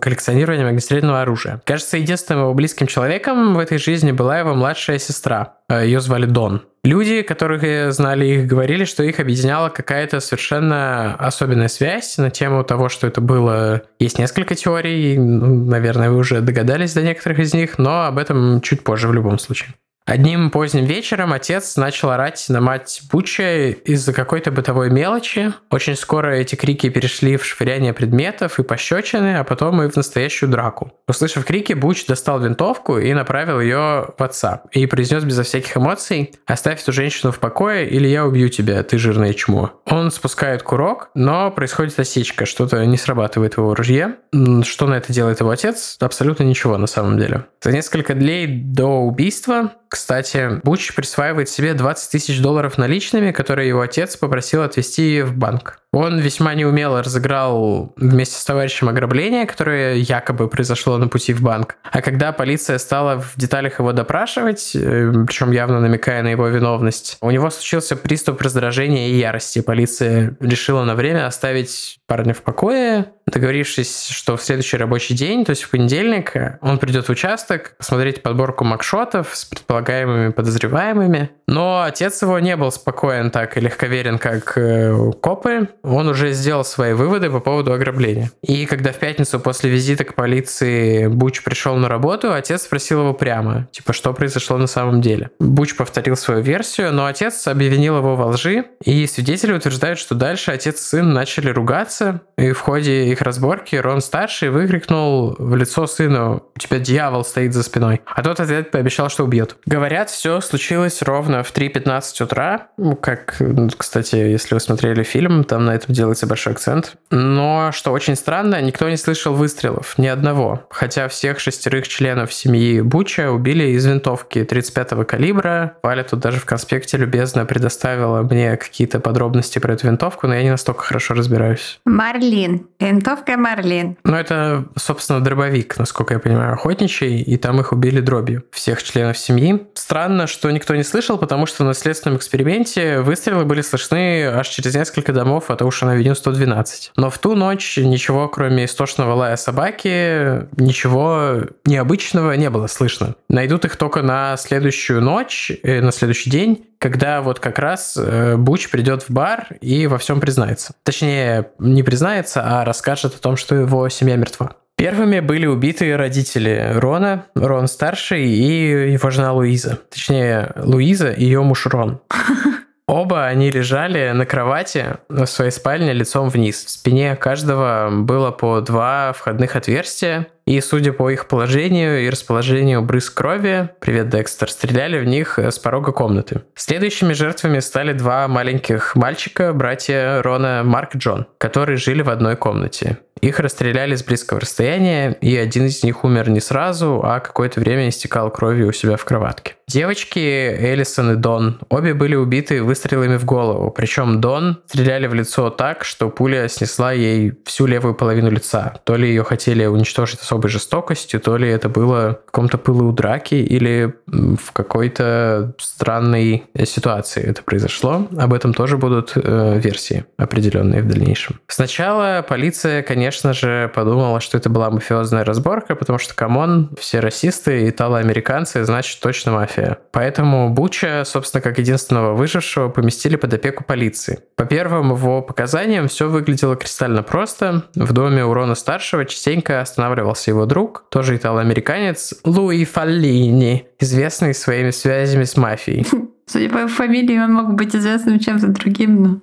коллекционированием 0.00 0.68
огнестрельного 0.68 1.22
оружия. 1.22 1.62
Кажется, 1.64 1.96
единственным 1.96 2.42
его 2.42 2.54
близким 2.54 2.86
человеком 2.86 3.54
в 3.54 3.58
этой 3.58 3.78
жизни 3.78 4.12
была 4.12 4.38
его 4.38 4.54
младшая 4.54 4.98
сестра. 4.98 5.54
Э, 5.68 5.84
Ее 5.84 6.00
звали 6.00 6.26
Дон. 6.26 6.62
Люди, 6.84 7.22
которых 7.22 7.92
знали 7.92 8.26
их, 8.26 8.46
говорили, 8.46 8.84
что 8.84 9.02
их 9.02 9.20
объединяла 9.20 9.68
какая-то 9.68 10.20
совершенно 10.20 11.14
особенная 11.16 11.68
связь 11.68 12.16
на 12.18 12.30
тему 12.30 12.64
того, 12.64 12.88
что 12.88 13.06
это 13.06 13.20
было... 13.20 13.82
Есть 13.98 14.18
несколько 14.18 14.54
теорий, 14.54 15.18
наверное, 15.18 16.10
вы 16.10 16.16
уже 16.18 16.40
догадались 16.40 16.94
до 16.94 17.02
некоторых 17.02 17.40
из 17.40 17.52
них, 17.52 17.78
но 17.78 18.04
об 18.04 18.18
этом 18.18 18.60
чуть 18.60 18.84
позже 18.84 19.08
в 19.08 19.12
любом 19.12 19.38
случае. 19.38 19.74
Одним 20.08 20.50
поздним 20.50 20.86
вечером 20.86 21.34
отец 21.34 21.76
начал 21.76 22.08
орать 22.08 22.46
на 22.48 22.62
мать 22.62 23.02
Буча 23.12 23.68
из-за 23.68 24.14
какой-то 24.14 24.50
бытовой 24.50 24.88
мелочи. 24.88 25.52
Очень 25.70 25.96
скоро 25.96 26.30
эти 26.30 26.54
крики 26.54 26.88
перешли 26.88 27.36
в 27.36 27.44
швыряние 27.44 27.92
предметов 27.92 28.58
и 28.58 28.62
пощечины, 28.62 29.36
а 29.36 29.44
потом 29.44 29.82
и 29.82 29.90
в 29.90 29.96
настоящую 29.96 30.48
драку. 30.48 30.92
Услышав 31.06 31.44
крики, 31.44 31.74
Буч 31.74 32.06
достал 32.06 32.40
винтовку 32.40 32.96
и 32.96 33.12
направил 33.12 33.60
ее 33.60 34.14
в 34.16 34.22
отца. 34.22 34.62
И 34.72 34.86
произнес 34.86 35.24
безо 35.24 35.42
всяких 35.42 35.76
эмоций 35.76 36.32
«Оставь 36.46 36.82
эту 36.82 36.92
женщину 36.92 37.30
в 37.30 37.38
покое, 37.38 37.86
или 37.86 38.08
я 38.08 38.24
убью 38.24 38.48
тебя, 38.48 38.82
ты 38.84 38.96
жирное 38.96 39.34
чмо». 39.34 39.72
Он 39.84 40.10
спускает 40.10 40.62
курок, 40.62 41.10
но 41.14 41.50
происходит 41.50 41.98
осечка, 42.00 42.46
что-то 42.46 42.82
не 42.86 42.96
срабатывает 42.96 43.58
его 43.58 43.74
ружье. 43.74 44.14
Что 44.62 44.86
на 44.86 44.94
это 44.94 45.12
делает 45.12 45.40
его 45.40 45.50
отец? 45.50 45.98
Абсолютно 46.00 46.44
ничего 46.44 46.78
на 46.78 46.86
самом 46.86 47.18
деле. 47.18 47.44
За 47.62 47.72
несколько 47.72 48.14
дней 48.14 48.46
до 48.46 48.86
убийства 48.86 49.72
кстати, 49.98 50.60
Буч 50.62 50.94
присваивает 50.94 51.48
себе 51.48 51.74
20 51.74 52.12
тысяч 52.12 52.40
долларов 52.40 52.78
наличными, 52.78 53.32
которые 53.32 53.66
его 53.66 53.80
отец 53.80 54.16
попросил 54.16 54.62
отвезти 54.62 55.22
в 55.22 55.36
банк. 55.36 55.80
Он 55.92 56.20
весьма 56.20 56.54
неумело 56.54 57.02
разыграл 57.02 57.92
вместе 57.96 58.36
с 58.36 58.44
товарищем 58.44 58.88
ограбление, 58.88 59.44
которое 59.44 59.94
якобы 59.96 60.46
произошло 60.48 60.98
на 60.98 61.08
пути 61.08 61.32
в 61.32 61.42
банк. 61.42 61.78
А 61.90 62.00
когда 62.00 62.30
полиция 62.30 62.78
стала 62.78 63.20
в 63.20 63.32
деталях 63.36 63.80
его 63.80 63.92
допрашивать, 63.92 64.76
э, 64.76 65.12
причем 65.26 65.50
явно 65.50 65.80
намекая 65.80 66.22
на 66.22 66.28
его 66.28 66.46
виновность, 66.46 67.16
у 67.20 67.30
него 67.32 67.50
случился 67.50 67.96
приступ 67.96 68.40
раздражения 68.40 69.08
и 69.08 69.18
ярости. 69.18 69.60
Полиция 69.60 70.36
решила 70.38 70.84
на 70.84 70.94
время 70.94 71.26
оставить 71.26 71.98
парня 72.06 72.34
в 72.34 72.42
покое, 72.42 73.06
договорившись, 73.30 74.08
что 74.08 74.36
в 74.36 74.42
следующий 74.42 74.76
рабочий 74.76 75.14
день, 75.14 75.44
то 75.44 75.50
есть 75.50 75.62
в 75.62 75.70
понедельник, 75.70 76.32
он 76.60 76.78
придет 76.78 77.06
в 77.06 77.10
участок 77.10 77.74
посмотреть 77.78 78.22
подборку 78.22 78.64
макшотов 78.64 79.30
с 79.32 79.44
предполагаемыми 79.44 80.30
подозреваемыми. 80.30 81.30
Но 81.46 81.82
отец 81.82 82.20
его 82.22 82.38
не 82.38 82.56
был 82.56 82.70
спокоен 82.70 83.30
так 83.30 83.56
и 83.56 83.60
легковерен, 83.60 84.18
как 84.18 84.56
э, 84.56 85.12
копы. 85.20 85.68
Он 85.82 86.08
уже 86.08 86.32
сделал 86.32 86.64
свои 86.64 86.92
выводы 86.92 87.30
по 87.30 87.40
поводу 87.40 87.72
ограбления. 87.72 88.30
И 88.42 88.66
когда 88.66 88.92
в 88.92 88.96
пятницу 88.96 89.40
после 89.40 89.70
визита 89.70 90.04
к 90.04 90.14
полиции 90.14 91.06
Буч 91.06 91.42
пришел 91.42 91.76
на 91.76 91.88
работу, 91.88 92.32
отец 92.32 92.62
спросил 92.62 93.00
его 93.00 93.14
прямо, 93.14 93.68
типа, 93.72 93.92
что 93.92 94.12
произошло 94.12 94.58
на 94.58 94.66
самом 94.66 95.00
деле. 95.00 95.30
Буч 95.38 95.76
повторил 95.76 96.16
свою 96.16 96.42
версию, 96.42 96.92
но 96.92 97.06
отец 97.06 97.46
обвинил 97.46 97.98
его 97.98 98.16
во 98.16 98.26
лжи, 98.26 98.66
и 98.84 99.06
свидетели 99.06 99.52
утверждают, 99.52 99.98
что 99.98 100.14
дальше 100.14 100.50
отец 100.50 100.76
и 100.76 100.84
сын 100.84 101.12
начали 101.12 101.50
ругаться, 101.50 102.20
и 102.36 102.52
в 102.52 102.60
ходе 102.60 103.10
их 103.10 103.17
разборки 103.22 103.76
Рон 103.76 104.00
старший 104.00 104.50
выкрикнул 104.50 105.34
в 105.38 105.56
лицо 105.56 105.86
сыну 105.86 106.44
«У 106.54 106.58
тебя 106.58 106.78
дьявол 106.78 107.24
стоит 107.24 107.54
за 107.54 107.62
спиной», 107.62 108.00
а 108.06 108.22
тот 108.22 108.40
ответ 108.40 108.70
пообещал, 108.70 109.08
что 109.08 109.24
убьет. 109.24 109.56
Говорят, 109.66 110.10
все 110.10 110.40
случилось 110.40 111.02
ровно 111.02 111.42
в 111.42 111.52
3.15 111.52 112.24
утра, 112.24 112.68
ну, 112.76 112.94
как, 112.96 113.40
кстати, 113.76 114.16
если 114.16 114.54
вы 114.54 114.60
смотрели 114.60 115.02
фильм, 115.02 115.44
там 115.44 115.64
на 115.64 115.74
этом 115.74 115.94
делается 115.94 116.26
большой 116.26 116.52
акцент. 116.52 116.96
Но, 117.10 117.70
что 117.72 117.90
очень 117.92 118.16
странно, 118.16 118.60
никто 118.60 118.88
не 118.88 118.96
слышал 118.96 119.34
выстрелов, 119.34 119.98
ни 119.98 120.06
одного. 120.06 120.66
Хотя 120.70 121.08
всех 121.08 121.40
шестерых 121.40 121.88
членов 121.88 122.32
семьи 122.32 122.80
Буча 122.80 123.30
убили 123.30 123.64
из 123.64 123.84
винтовки 123.86 124.38
35-го 124.38 125.04
калибра. 125.04 125.76
Валя 125.82 126.04
тут 126.04 126.20
даже 126.20 126.38
в 126.38 126.44
конспекте 126.44 126.96
любезно 126.96 127.44
предоставила 127.44 128.22
мне 128.22 128.56
какие-то 128.56 129.00
подробности 129.00 129.58
про 129.58 129.74
эту 129.74 129.86
винтовку, 129.86 130.26
но 130.26 130.34
я 130.34 130.42
не 130.42 130.50
настолько 130.50 130.82
хорошо 130.82 131.14
разбираюсь. 131.14 131.80
Марлин. 131.84 132.67
Винтовка 132.80 133.36
Марлин. 133.36 133.96
Ну, 134.04 134.14
это, 134.14 134.66
собственно, 134.76 135.20
дробовик, 135.20 135.78
насколько 135.78 136.14
я 136.14 136.20
понимаю, 136.20 136.52
охотничий, 136.52 137.20
и 137.20 137.36
там 137.36 137.60
их 137.60 137.72
убили 137.72 138.00
дробью. 138.00 138.44
Всех 138.52 138.82
членов 138.84 139.18
семьи. 139.18 139.66
Странно, 139.74 140.28
что 140.28 140.48
никто 140.50 140.76
не 140.76 140.84
слышал, 140.84 141.18
потому 141.18 141.46
что 141.46 141.64
на 141.64 141.74
следственном 141.74 142.18
эксперименте 142.18 143.00
выстрелы 143.00 143.44
были 143.44 143.62
слышны 143.62 144.26
аж 144.26 144.48
через 144.48 144.76
несколько 144.76 145.12
домов 145.12 145.50
от 145.50 145.60
Ocean 145.60 145.96
Avenue 145.96 146.14
112. 146.14 146.92
Но 146.96 147.10
в 147.10 147.18
ту 147.18 147.34
ночь 147.34 147.78
ничего, 147.78 148.28
кроме 148.28 148.66
истошного 148.66 149.14
лая 149.14 149.36
собаки, 149.36 150.46
ничего 150.56 151.42
необычного 151.64 152.32
не 152.32 152.48
было 152.48 152.68
слышно. 152.68 153.16
Найдут 153.28 153.64
их 153.64 153.76
только 153.76 154.02
на 154.02 154.36
следующую 154.36 155.00
ночь, 155.00 155.50
э, 155.64 155.80
на 155.80 155.90
следующий 155.90 156.30
день, 156.30 156.67
когда 156.78 157.20
вот 157.20 157.40
как 157.40 157.58
раз 157.58 157.96
э, 157.96 158.36
Буч 158.36 158.70
придет 158.70 159.02
в 159.02 159.10
бар 159.10 159.48
и 159.60 159.86
во 159.86 159.98
всем 159.98 160.20
признается. 160.20 160.74
Точнее, 160.82 161.50
не 161.58 161.82
признается, 161.82 162.42
а 162.44 162.64
расскажет 162.64 163.14
о 163.14 163.18
том, 163.18 163.36
что 163.36 163.54
его 163.54 163.88
семья 163.88 164.16
мертва. 164.16 164.52
Первыми 164.76 165.18
были 165.18 165.46
убиты 165.46 165.96
родители 165.96 166.70
Рона, 166.74 167.26
Рон 167.34 167.66
старший 167.66 168.28
и 168.28 168.92
его 168.92 169.10
жена 169.10 169.32
Луиза. 169.32 169.80
Точнее, 169.90 170.52
Луиза 170.54 171.10
и 171.10 171.24
ее 171.24 171.42
муж 171.42 171.66
Рон. 171.66 172.00
Оба 172.86 173.26
они 173.26 173.50
лежали 173.50 174.12
на 174.12 174.24
кровати 174.24 174.96
в 175.10 175.26
своей 175.26 175.50
спальне 175.50 175.92
лицом 175.92 176.30
вниз. 176.30 176.64
В 176.64 176.70
спине 176.70 177.16
каждого 177.16 177.90
было 177.90 178.30
по 178.30 178.62
два 178.62 179.12
входных 179.12 179.56
отверстия, 179.56 180.28
и, 180.48 180.62
судя 180.62 180.94
по 180.94 181.10
их 181.10 181.28
положению 181.28 182.06
и 182.06 182.08
расположению 182.08 182.80
брызг 182.80 183.12
крови, 183.12 183.68
привет, 183.80 184.08
Декстер, 184.08 184.50
стреляли 184.50 184.98
в 184.98 185.04
них 185.04 185.38
с 185.38 185.58
порога 185.58 185.92
комнаты. 185.92 186.40
Следующими 186.54 187.12
жертвами 187.12 187.58
стали 187.58 187.92
два 187.92 188.26
маленьких 188.28 188.96
мальчика, 188.96 189.52
братья 189.52 190.22
Рона 190.22 190.62
Марк 190.64 190.94
и 190.94 190.98
Джон, 190.98 191.26
которые 191.36 191.76
жили 191.76 192.00
в 192.00 192.08
одной 192.08 192.36
комнате. 192.36 192.96
Их 193.20 193.40
расстреляли 193.40 193.94
с 193.94 194.04
близкого 194.04 194.40
расстояния, 194.40 195.16
и 195.20 195.36
один 195.36 195.66
из 195.66 195.82
них 195.82 196.04
умер 196.04 196.30
не 196.30 196.40
сразу, 196.40 197.00
а 197.04 197.20
какое-то 197.20 197.60
время 197.60 197.88
истекал 197.88 198.30
кровью 198.30 198.68
у 198.68 198.72
себя 198.72 198.96
в 198.96 199.04
кроватке. 199.04 199.54
Девочки 199.66 200.18
Элисон 200.18 201.12
и 201.12 201.16
Дон 201.16 201.60
обе 201.68 201.94
были 201.94 202.14
убиты 202.14 202.62
выстрелами 202.62 203.16
в 203.16 203.24
голову, 203.24 203.70
причем 203.70 204.20
Дон 204.20 204.62
стреляли 204.66 205.06
в 205.06 205.14
лицо 205.14 205.50
так, 205.50 205.84
что 205.84 206.08
пуля 206.08 206.48
снесла 206.48 206.92
ей 206.92 207.34
всю 207.44 207.66
левую 207.66 207.94
половину 207.94 208.30
лица. 208.30 208.80
То 208.84 208.96
ли 208.96 209.08
ее 209.08 209.24
хотели 209.24 209.66
уничтожить 209.66 210.20
особой 210.38 210.50
жестокостью, 210.50 211.20
то 211.20 211.36
ли 211.36 211.48
это 211.48 211.68
было 211.68 212.20
в 212.22 212.26
каком-то 212.26 212.58
пылу 212.58 212.92
драки 212.92 213.34
или 213.34 213.94
в 214.06 214.52
какой-то 214.52 215.54
странной 215.58 216.44
ситуации 216.64 217.22
это 217.22 217.42
произошло. 217.42 218.06
Об 218.16 218.32
этом 218.32 218.54
тоже 218.54 218.76
будут 218.76 219.12
э, 219.16 219.58
версии 219.58 220.04
определенные 220.16 220.82
в 220.82 220.88
дальнейшем. 220.88 221.40
Сначала 221.48 222.24
полиция, 222.28 222.82
конечно, 222.82 223.32
же, 223.32 223.70
подумала, 223.74 224.20
что 224.20 224.38
это 224.38 224.48
была 224.48 224.70
мафиозная 224.70 225.24
разборка, 225.24 225.74
потому 225.74 225.98
что, 225.98 226.14
come 226.14 226.46
on, 226.46 226.70
все 226.78 227.00
расисты, 227.00 227.68
итало-американцы, 227.68 228.64
значит, 228.64 229.00
точно 229.00 229.32
мафия. 229.32 229.78
Поэтому 229.92 230.50
Буча, 230.50 231.02
собственно, 231.04 231.42
как 231.42 231.58
единственного 231.58 232.14
выжившего, 232.14 232.68
поместили 232.68 233.16
под 233.16 233.34
опеку 233.34 233.64
полиции. 233.64 234.20
По 234.36 234.44
первым 234.44 234.92
его 234.92 235.22
показаниям 235.22 235.88
все 235.88 236.08
выглядело 236.08 236.56
кристально 236.56 237.02
просто. 237.02 237.64
В 237.74 237.92
доме 237.92 238.24
у 238.24 238.32
Рона-старшего 238.32 239.04
частенько 239.04 239.60
останавливался 239.60 240.27
его 240.28 240.46
друг, 240.46 240.84
тоже 240.90 241.16
итало-американец, 241.16 242.14
Луи 242.24 242.64
Фаллини, 242.64 243.66
известный 243.80 244.34
своими 244.34 244.70
связями 244.70 245.24
с 245.24 245.36
мафией. 245.36 245.86
Судя 246.26 246.50
по 246.50 246.68
фамилии, 246.68 247.18
он 247.18 247.32
мог 247.32 247.54
быть 247.54 247.74
известным 247.74 248.18
чем-то 248.18 248.48
другим, 248.48 249.02
но... 249.02 249.20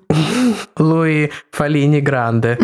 Луи 0.76 1.30
Фалини 1.52 2.00
Гранде. 2.00 2.58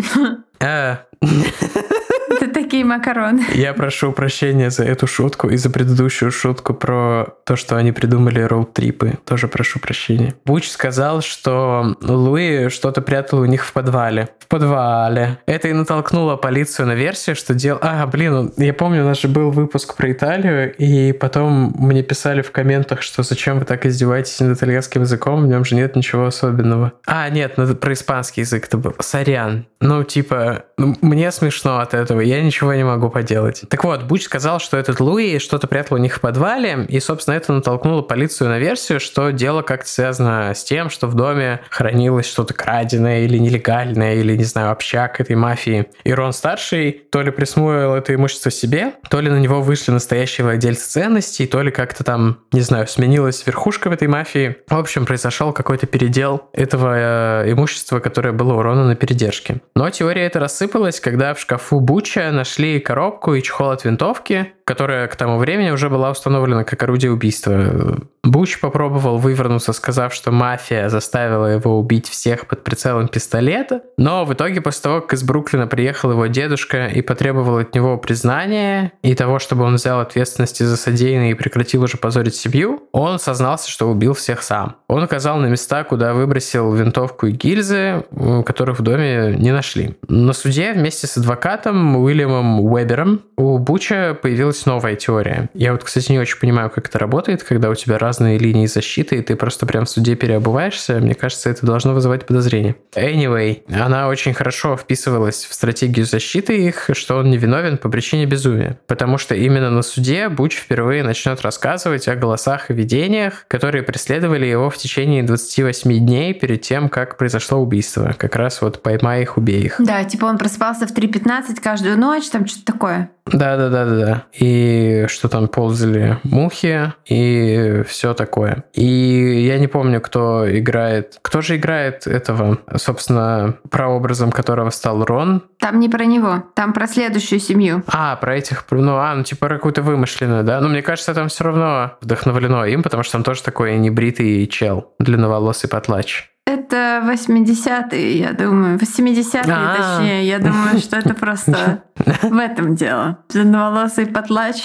Вот 2.43 2.51
такие 2.51 2.83
макароны. 2.83 3.41
Я 3.53 3.73
прошу 3.73 4.11
прощения 4.11 4.69
за 4.69 4.83
эту 4.83 5.07
шутку 5.07 5.47
и 5.49 5.55
за 5.55 5.69
предыдущую 5.69 6.29
шутку 6.29 6.73
про 6.73 7.37
то, 7.45 7.55
что 7.55 7.77
они 7.77 7.93
придумали 7.93 8.41
роуд-трипы. 8.41 9.17
Тоже 9.25 9.47
прошу 9.47 9.79
прощения. 9.79 10.35
Буч 10.43 10.67
сказал, 10.69 11.21
что 11.21 11.95
Луи 12.01 12.67
что-то 12.67 13.01
прятал 13.01 13.39
у 13.39 13.45
них 13.45 13.63
в 13.63 13.71
подвале. 13.71 14.27
В 14.39 14.47
подвале. 14.49 15.39
Это 15.45 15.69
и 15.69 15.73
натолкнуло 15.73 16.35
полицию 16.35 16.87
на 16.87 16.95
версию, 16.95 17.37
что 17.37 17.53
дел... 17.53 17.79
А, 17.81 18.05
блин, 18.07 18.51
я 18.57 18.73
помню, 18.73 19.03
у 19.03 19.07
нас 19.07 19.21
же 19.21 19.29
был 19.29 19.49
выпуск 19.49 19.95
про 19.95 20.11
Италию, 20.11 20.75
и 20.75 21.13
потом 21.13 21.73
мне 21.77 22.03
писали 22.03 22.41
в 22.41 22.51
комментах, 22.51 23.03
что 23.03 23.23
зачем 23.23 23.59
вы 23.59 23.63
так 23.65 23.85
издеваетесь 23.85 24.41
над 24.41 24.57
итальянским 24.57 25.03
языком, 25.03 25.43
в 25.43 25.47
нем 25.47 25.63
же 25.63 25.75
нет 25.75 25.95
ничего 25.95 26.25
особенного. 26.25 26.91
А, 27.07 27.29
нет, 27.29 27.55
про 27.79 27.93
испанский 27.93 28.41
язык 28.41 28.65
это 28.65 28.77
был. 28.77 28.95
Сорян. 28.99 29.65
Ну, 29.79 30.03
типа, 30.03 30.65
мне 30.77 31.31
смешно 31.31 31.79
от 31.79 31.93
этого, 31.93 32.19
я 32.19 32.32
ничего 32.41 32.73
не 32.73 32.83
могу 32.83 33.09
поделать. 33.09 33.63
Так 33.69 33.83
вот, 33.83 34.03
Буч 34.03 34.23
сказал, 34.23 34.59
что 34.59 34.77
этот 34.77 34.99
Луи 34.99 35.39
что-то 35.39 35.67
прятал 35.67 35.97
у 35.97 35.99
них 35.99 36.15
в 36.15 36.21
подвале, 36.21 36.85
и, 36.87 36.99
собственно, 36.99 37.35
это 37.35 37.53
натолкнуло 37.53 38.01
полицию 38.01 38.49
на 38.49 38.59
версию, 38.59 38.99
что 38.99 39.31
дело 39.31 39.61
как-то 39.61 39.89
связано 39.89 40.53
с 40.53 40.63
тем, 40.63 40.89
что 40.89 41.07
в 41.07 41.15
доме 41.15 41.61
хранилось 41.69 42.25
что-то 42.25 42.53
краденое 42.53 43.25
или 43.25 43.37
нелегальное, 43.37 44.15
или, 44.15 44.35
не 44.35 44.43
знаю, 44.43 44.71
общак 44.71 45.19
этой 45.19 45.35
мафии. 45.35 45.87
И 46.03 46.13
Рон-старший 46.13 47.03
то 47.11 47.21
ли 47.21 47.31
присвоил 47.31 47.93
это 47.93 48.13
имущество 48.15 48.51
себе, 48.51 48.93
то 49.09 49.19
ли 49.19 49.29
на 49.29 49.39
него 49.39 49.61
вышли 49.61 49.91
настоящие 49.91 50.45
владельцы 50.45 50.89
ценностей, 50.89 51.47
то 51.47 51.61
ли 51.61 51.71
как-то 51.71 52.03
там, 52.03 52.39
не 52.51 52.61
знаю, 52.61 52.87
сменилась 52.87 53.45
верхушка 53.45 53.89
в 53.89 53.93
этой 53.93 54.07
мафии. 54.07 54.57
В 54.67 54.77
общем, 54.77 55.05
произошел 55.05 55.53
какой-то 55.53 55.87
передел 55.87 56.49
этого 56.53 57.43
э, 57.43 57.51
имущества, 57.51 57.99
которое 57.99 58.31
было 58.31 58.53
у 58.53 58.61
Рона 58.61 58.85
на 58.85 58.95
передержке. 58.95 59.61
Но 59.75 59.89
теория 59.89 60.25
эта 60.25 60.39
рассыпалась, 60.39 60.99
когда 60.99 61.33
в 61.33 61.39
шкафу 61.39 61.79
Буча 62.13 62.31
нашли 62.31 62.79
коробку 62.79 63.33
и 63.33 63.41
чехол 63.41 63.71
от 63.71 63.85
винтовки, 63.85 64.53
которая 64.65 65.07
к 65.07 65.15
тому 65.15 65.37
времени 65.37 65.71
уже 65.71 65.89
была 65.89 66.11
установлена 66.11 66.63
как 66.63 66.81
орудие 66.83 67.11
убийства. 67.11 67.97
Буч 68.23 68.59
попробовал 68.59 69.17
вывернуться, 69.17 69.73
сказав, 69.73 70.13
что 70.13 70.31
мафия 70.31 70.89
заставила 70.89 71.47
его 71.47 71.77
убить 71.77 72.07
всех 72.07 72.47
под 72.47 72.63
прицелом 72.63 73.07
пистолета, 73.09 73.81
но 73.97 74.23
в 74.23 74.33
итоге 74.33 74.61
после 74.61 74.81
того, 74.81 75.01
как 75.01 75.13
из 75.13 75.23
Бруклина 75.23 75.67
приехал 75.67 76.11
его 76.11 76.27
дедушка 76.27 76.87
и 76.87 77.01
потребовал 77.01 77.57
от 77.57 77.75
него 77.75 77.97
признания 77.97 78.93
и 79.01 79.13
того, 79.13 79.39
чтобы 79.39 79.63
он 79.63 79.75
взял 79.75 79.99
ответственность 79.99 80.59
за 80.65 80.77
содеянное 80.77 81.31
и 81.31 81.33
прекратил 81.33 81.83
уже 81.83 81.97
позорить 81.97 82.35
семью, 82.35 82.83
он 82.93 83.19
сознался, 83.19 83.69
что 83.69 83.89
убил 83.89 84.13
всех 84.13 84.41
сам. 84.41 84.77
Он 84.87 85.03
указал 85.03 85.37
на 85.37 85.47
места, 85.47 85.83
куда 85.83 86.13
выбросил 86.13 86.73
винтовку 86.73 87.27
и 87.27 87.31
гильзы, 87.31 88.05
которых 88.45 88.79
в 88.79 88.83
доме 88.83 89.35
не 89.37 89.51
нашли. 89.51 89.97
На 90.07 90.33
суде 90.33 90.73
вместе 90.73 91.07
с 91.07 91.17
адвокатом 91.17 91.97
Уильямом 91.97 92.61
Уэбером 92.61 93.21
у 93.35 93.57
Буча 93.57 94.17
появилась 94.21 94.52
новая 94.65 94.95
теория. 94.95 95.49
Я 95.53 95.71
вот, 95.71 95.83
кстати, 95.83 96.11
не 96.11 96.19
очень 96.19 96.39
понимаю, 96.39 96.69
как 96.69 96.87
это 96.87 96.99
работает, 96.99 97.43
когда 97.43 97.69
у 97.69 97.75
тебя 97.75 97.97
разные 97.97 98.37
линии 98.37 98.65
защиты, 98.65 99.17
и 99.17 99.21
ты 99.21 99.35
просто 99.35 99.65
прям 99.65 99.85
в 99.85 99.89
суде 99.89 100.15
переобуваешься. 100.15 100.99
Мне 100.99 101.15
кажется, 101.15 101.49
это 101.49 101.65
должно 101.65 101.93
вызывать 101.93 102.25
подозрение. 102.25 102.75
Anyway, 102.95 103.61
она 103.73 104.07
очень 104.07 104.33
хорошо 104.33 104.77
вписывалась 104.77 105.45
в 105.45 105.53
стратегию 105.53 106.05
защиты 106.05 106.65
их, 106.65 106.89
что 106.93 107.17
он 107.17 107.29
невиновен 107.29 107.77
по 107.77 107.89
причине 107.89 108.25
безумия. 108.25 108.79
Потому 108.87 109.17
что 109.17 109.35
именно 109.35 109.69
на 109.69 109.81
суде 109.81 110.29
Буч 110.29 110.55
впервые 110.55 111.03
начнет 111.03 111.41
рассказывать 111.41 112.07
о 112.07 112.15
голосах 112.15 112.69
и 112.69 112.73
видениях, 112.73 113.45
которые 113.47 113.83
преследовали 113.83 114.45
его 114.45 114.69
в 114.69 114.77
течение 114.77 115.23
28 115.23 115.99
дней 115.99 116.33
перед 116.33 116.61
тем, 116.61 116.89
как 116.89 117.17
произошло 117.17 117.59
убийство. 117.59 118.15
Как 118.17 118.35
раз 118.35 118.61
вот 118.61 118.81
поймай 118.81 119.23
их, 119.23 119.37
убей 119.37 119.63
их. 119.63 119.75
Да, 119.79 120.03
типа 120.03 120.25
он 120.25 120.37
просыпался 120.37 120.87
в 120.87 120.91
3.15 120.91 121.61
каждую 121.61 121.97
ночь, 121.97 122.29
там 122.29 122.45
что-то 122.47 122.65
такое. 122.65 123.09
Да, 123.25 123.55
да, 123.55 123.69
да, 123.69 123.85
да, 123.85 123.95
да. 123.95 124.23
И 124.43 125.05
что 125.07 125.29
там 125.29 125.47
ползали 125.47 126.17
мухи 126.23 126.91
и 127.05 127.81
все 127.87 128.13
такое. 128.13 128.65
И 128.73 128.83
я 128.83 129.57
не 129.57 129.67
помню, 129.67 130.01
кто 130.01 130.45
играет. 130.59 131.17
Кто 131.21 131.39
же 131.39 131.55
играет 131.55 132.07
этого, 132.07 132.57
собственно, 132.75 133.55
прообразом 133.69 134.33
которого 134.33 134.69
стал 134.69 135.05
Рон? 135.05 135.43
Там 135.59 135.79
не 135.79 135.87
про 135.87 136.03
него, 136.03 136.43
там 136.55 136.73
про 136.73 136.87
следующую 136.87 137.39
семью. 137.39 137.83
А, 137.87 138.17
про 138.17 138.35
этих, 138.35 138.65
ну, 138.69 138.97
а, 138.97 139.15
ну, 139.15 139.23
типа, 139.23 139.47
какую-то 139.47 139.81
вымышленную, 139.81 140.43
да? 140.43 140.59
Но 140.59 140.67
мне 140.67 140.81
кажется, 140.81 141.13
там 141.13 141.29
все 141.29 141.45
равно 141.45 141.93
вдохновлено 142.01 142.65
им, 142.65 142.83
потому 142.83 143.03
что 143.03 143.13
там 143.13 143.23
тоже 143.23 143.43
такой 143.43 143.77
небритый 143.77 144.45
чел, 144.47 144.93
длинноволосый 144.99 145.69
потлач. 145.69 146.32
Это 146.45 147.01
80-е, 147.05 148.17
я 148.17 148.33
думаю. 148.33 148.77
80-е, 148.77 149.41
А-а-а. 149.53 149.97
точнее. 149.97 150.27
Я 150.27 150.39
думаю, 150.39 150.77
что 150.79 150.97
это 150.97 151.13
просто 151.13 151.83
в 152.21 152.37
этом 152.37 152.75
дело. 152.75 153.19
Длинноволосый 153.29 154.07
потлач. 154.07 154.61